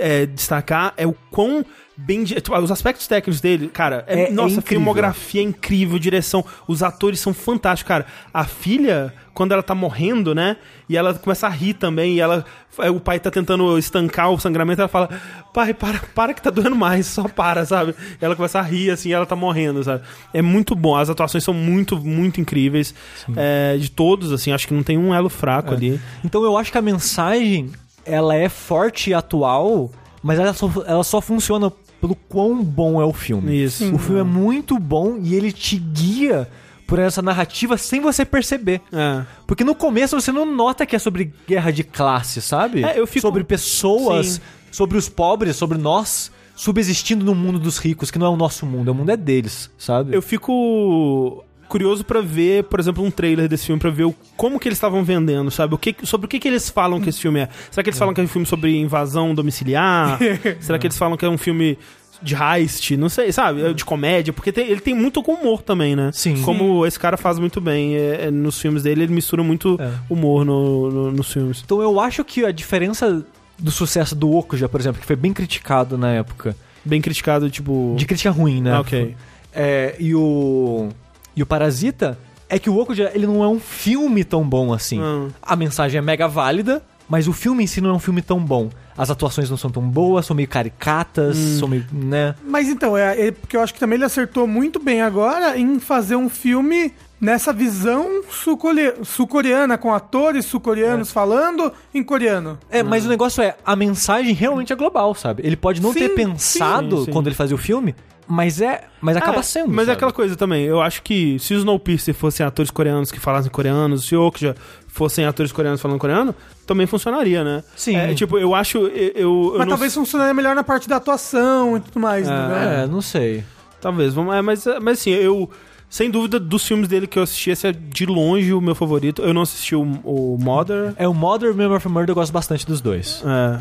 [0.00, 1.64] é, destacar é o quão
[1.96, 2.24] bem.
[2.24, 4.62] tipo, Os aspectos técnicos dele, cara, é, É- é nossa, incrível.
[4.68, 8.06] filmografia é incrível, direção, os atores são fantásticos, cara.
[8.32, 10.56] A filha, quando ela tá morrendo, né?
[10.88, 12.44] E ela começa a rir também, e ela.
[12.78, 15.08] aí O pai tá tentando estancar o sangramento, ela fala:
[15.52, 17.94] Pai, para, para que tá doendo mais, só para, sabe?
[18.20, 20.02] E ela começa a rir assim, e ela tá morrendo, sabe?
[20.34, 22.94] É muito bom, as atuações são muito, muito incríveis.
[23.36, 26.00] é, de todos, assim, acho que não tem um elo fraco ali.
[26.24, 27.70] Então eu acho que a mensagem,
[28.04, 29.90] ela é forte e atual,
[30.22, 31.72] mas ela só, ela só funciona
[32.06, 33.64] pelo quão bom é o filme.
[33.64, 33.92] Isso.
[33.94, 36.48] O filme é muito bom e ele te guia
[36.86, 38.80] por essa narrativa sem você perceber.
[38.92, 39.24] É.
[39.46, 42.84] Porque no começo você não nota que é sobre guerra de classe, sabe?
[42.84, 44.40] É, eu fico- Sobre pessoas, Sim.
[44.70, 48.64] sobre os pobres, sobre nós subsistindo no mundo dos ricos, que não é o nosso
[48.64, 50.14] mundo, é o mundo é deles, sabe?
[50.16, 54.58] Eu fico curioso pra ver, por exemplo, um trailer desse filme, pra ver o, como
[54.58, 55.74] que eles estavam vendendo, sabe?
[55.74, 57.48] O que, sobre o que, que eles falam que esse filme é.
[57.70, 60.18] Será que eles falam que é um filme sobre invasão domiciliar?
[60.60, 61.78] Será que eles falam que é um filme
[62.22, 62.96] de heist?
[62.96, 63.74] Não sei, sabe?
[63.74, 66.10] De comédia, porque tem- ele tem muito com humor também, né?
[66.12, 66.40] Sim.
[66.42, 69.90] Como esse cara faz muito bem é, é, nos filmes dele, ele mistura muito É.
[70.08, 71.62] humor no- no- nos filmes.
[71.64, 73.24] Então eu acho que a diferença
[73.58, 77.94] do sucesso do Okuja, por exemplo, que foi bem criticado na época, Bem criticado, tipo...
[77.98, 78.72] de crítica ruim, né?
[78.72, 79.16] Ah, ok.
[79.52, 80.88] É, e o
[81.36, 82.18] e o Parasita
[82.48, 85.00] é que o Okuja ele não é um filme tão bom assim.
[85.00, 85.28] Hum.
[85.42, 88.40] A mensagem é mega válida, mas o filme em si não é um filme tão
[88.40, 88.70] bom.
[88.96, 92.34] As atuações não são tão boas, são meio caricatas, são meio, né?
[92.46, 95.78] Mas então, é, é porque eu acho que também ele acertou muito bem agora em
[95.78, 102.58] fazer um filme nessa visão sul-core- sul-coreana, com atores sul-coreanos falando em coreano.
[102.70, 105.42] É, mas o negócio é, a mensagem realmente é global, sabe?
[105.46, 107.10] Ele pode não Sim, ter pensado sim, sim.
[107.12, 107.94] quando ele fazia o filme,
[108.28, 109.68] mas é, mas acaba É, sendo.
[109.68, 109.96] Mas é sabe?
[109.96, 110.64] aquela coisa também.
[110.64, 114.54] Eu acho que se os Snowpiercer fossem atores coreanos que falassem coreano, se o Okja
[114.88, 116.34] fossem atores coreanos falando coreano,
[116.66, 117.62] também funcionaria, né?
[117.76, 117.96] Sim.
[117.96, 118.78] É, tipo, eu acho.
[118.78, 122.26] Eu, eu, eu Mas não talvez funcionaria melhor na parte da atuação e tudo mais,
[122.28, 122.84] né?
[122.84, 123.44] É, não sei.
[123.80, 125.48] Talvez, vamos, é, mas, é, mas assim, eu.
[125.88, 129.22] Sem dúvida, dos filmes dele que eu assisti, esse é de longe o meu favorito.
[129.22, 130.92] Eu não assisti o, o Mother.
[130.96, 133.22] É o Modern Memory of Murder, eu gosto bastante dos dois.
[133.24, 133.60] É,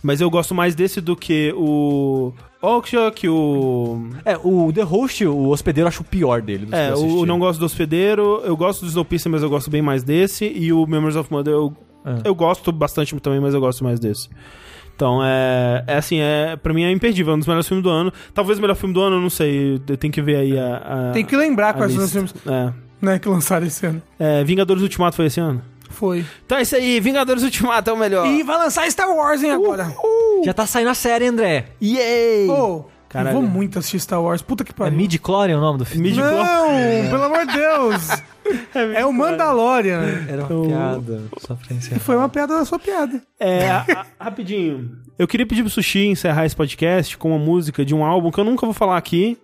[0.00, 2.32] mas eu gosto mais desse do que o
[3.14, 4.08] Que o.
[4.24, 6.68] É, o The Host, o hospedeiro, eu acho o pior dele.
[6.72, 8.42] É, o Não Gosto do Hospedeiro.
[8.44, 10.44] Eu gosto do Snowpiercer, mas eu gosto bem mais desse.
[10.46, 11.72] E o Memories of Mother eu,
[12.04, 12.28] É.
[12.28, 14.28] eu gosto bastante também, mas eu gosto mais desse.
[14.96, 17.90] Então, é, é assim, é, pra mim é imperdível, é um dos melhores filmes do
[17.90, 18.12] ano.
[18.32, 21.08] Talvez o melhor filme do ano, eu não sei, tenho que ver aí a...
[21.08, 22.72] a Tem que lembrar quais são os filmes É.
[23.02, 24.00] né, que lançaram esse ano.
[24.18, 25.60] É, Vingadores Ultimato foi esse ano?
[25.94, 26.24] Foi.
[26.44, 28.26] Então é isso aí, Vingadores Ultimato é o melhor.
[28.26, 29.90] E vai lançar Star Wars, hein, agora.
[30.44, 31.66] Já tá saindo a série, André.
[31.82, 32.46] Yay!
[32.46, 33.36] Pô, Caralho.
[33.36, 34.42] eu vou muito assistir Star Wars.
[34.42, 34.96] Puta que É pariu.
[34.98, 36.08] Midi-Chlorian o nome do filme?
[36.10, 36.68] Midi- Não,
[37.10, 38.08] pelo amor de Deus.
[38.94, 40.02] É o Mandalorian.
[40.28, 41.98] Era uma O- piada, só pra encerrar.
[42.00, 43.22] Foi uma piada da sua piada.
[43.40, 44.90] É, a- a- rapidinho.
[45.18, 48.38] Eu queria pedir pro Sushi encerrar esse podcast com uma música de um álbum que
[48.38, 49.38] eu nunca vou falar aqui.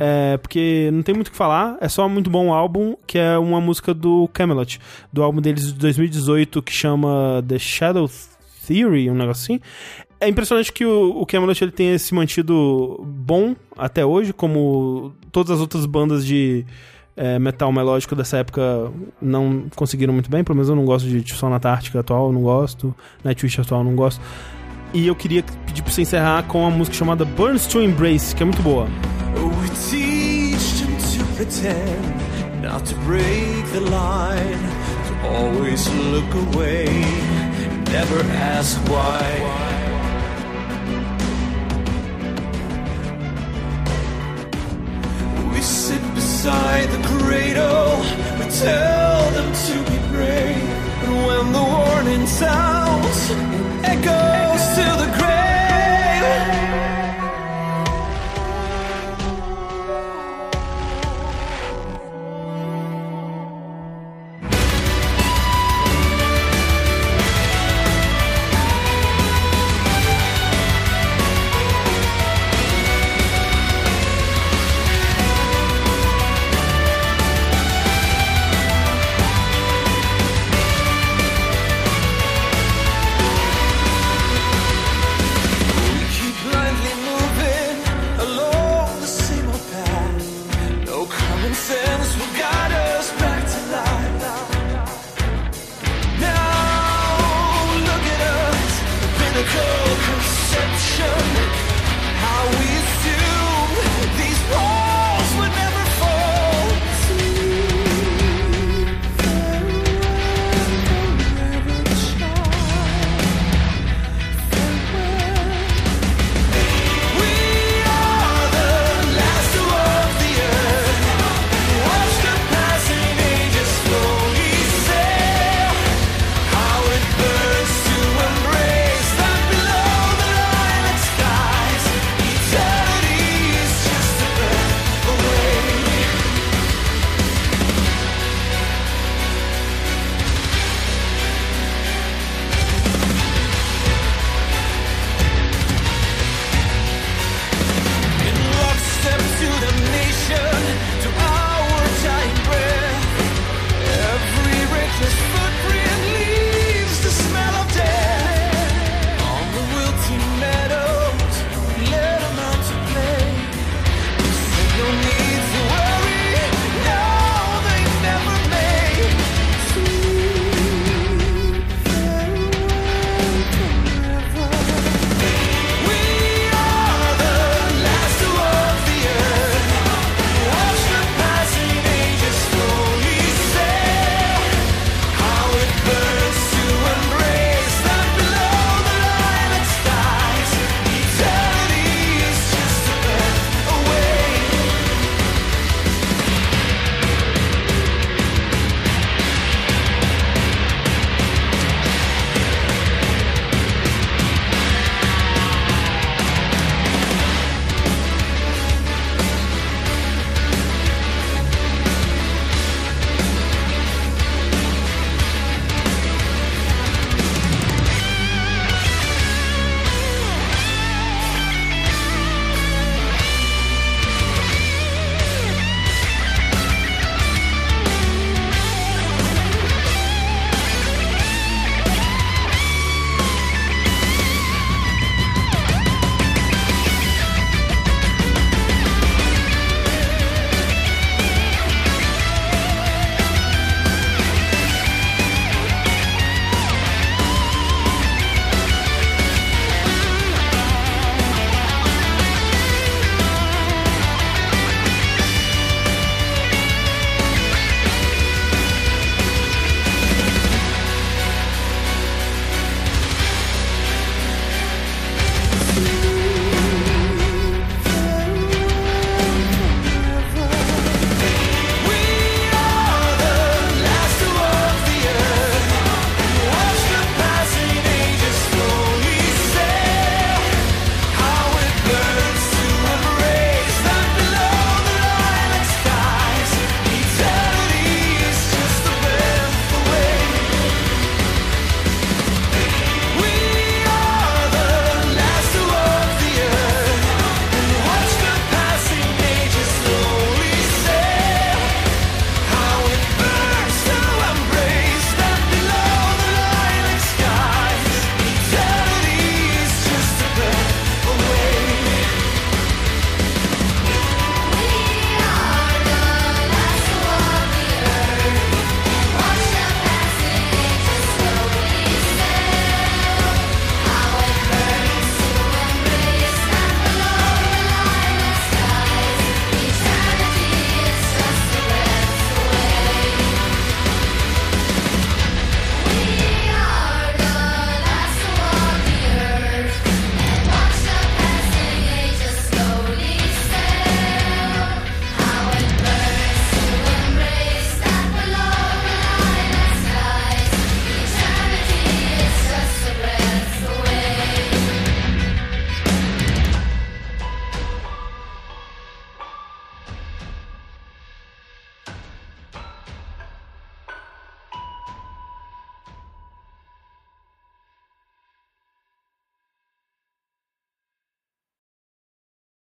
[0.00, 3.38] É, porque não tem muito o que falar, é só muito bom álbum, que é
[3.38, 4.80] uma música do Camelot,
[5.12, 8.10] do álbum deles de 2018 que chama The Shadow
[8.66, 9.60] Theory, um negócio assim.
[10.20, 15.52] É impressionante que o, o Camelot ele tenha se mantido bom até hoje, como todas
[15.52, 16.64] as outras bandas de
[17.16, 18.90] é, metal melódico dessa época
[19.20, 20.42] não conseguiram muito bem.
[20.42, 22.94] Pelo menos eu não gosto de Sol na atual, não gosto.
[23.22, 24.20] Nightwish atual, não gosto.
[24.92, 28.42] E eu queria pedir pra você encerrar com uma música chamada Burns to Embrace, que
[28.42, 28.86] é muito boa.
[29.64, 34.62] We teach them to pretend not to break the line,
[35.06, 36.84] to always look away,
[37.86, 38.20] never
[38.52, 39.22] ask why.
[45.54, 48.00] We sit beside the cradle,
[48.38, 50.68] we tell them to be brave,
[51.00, 53.38] but when the warning sounds, it
[53.94, 56.63] echoes to the grave.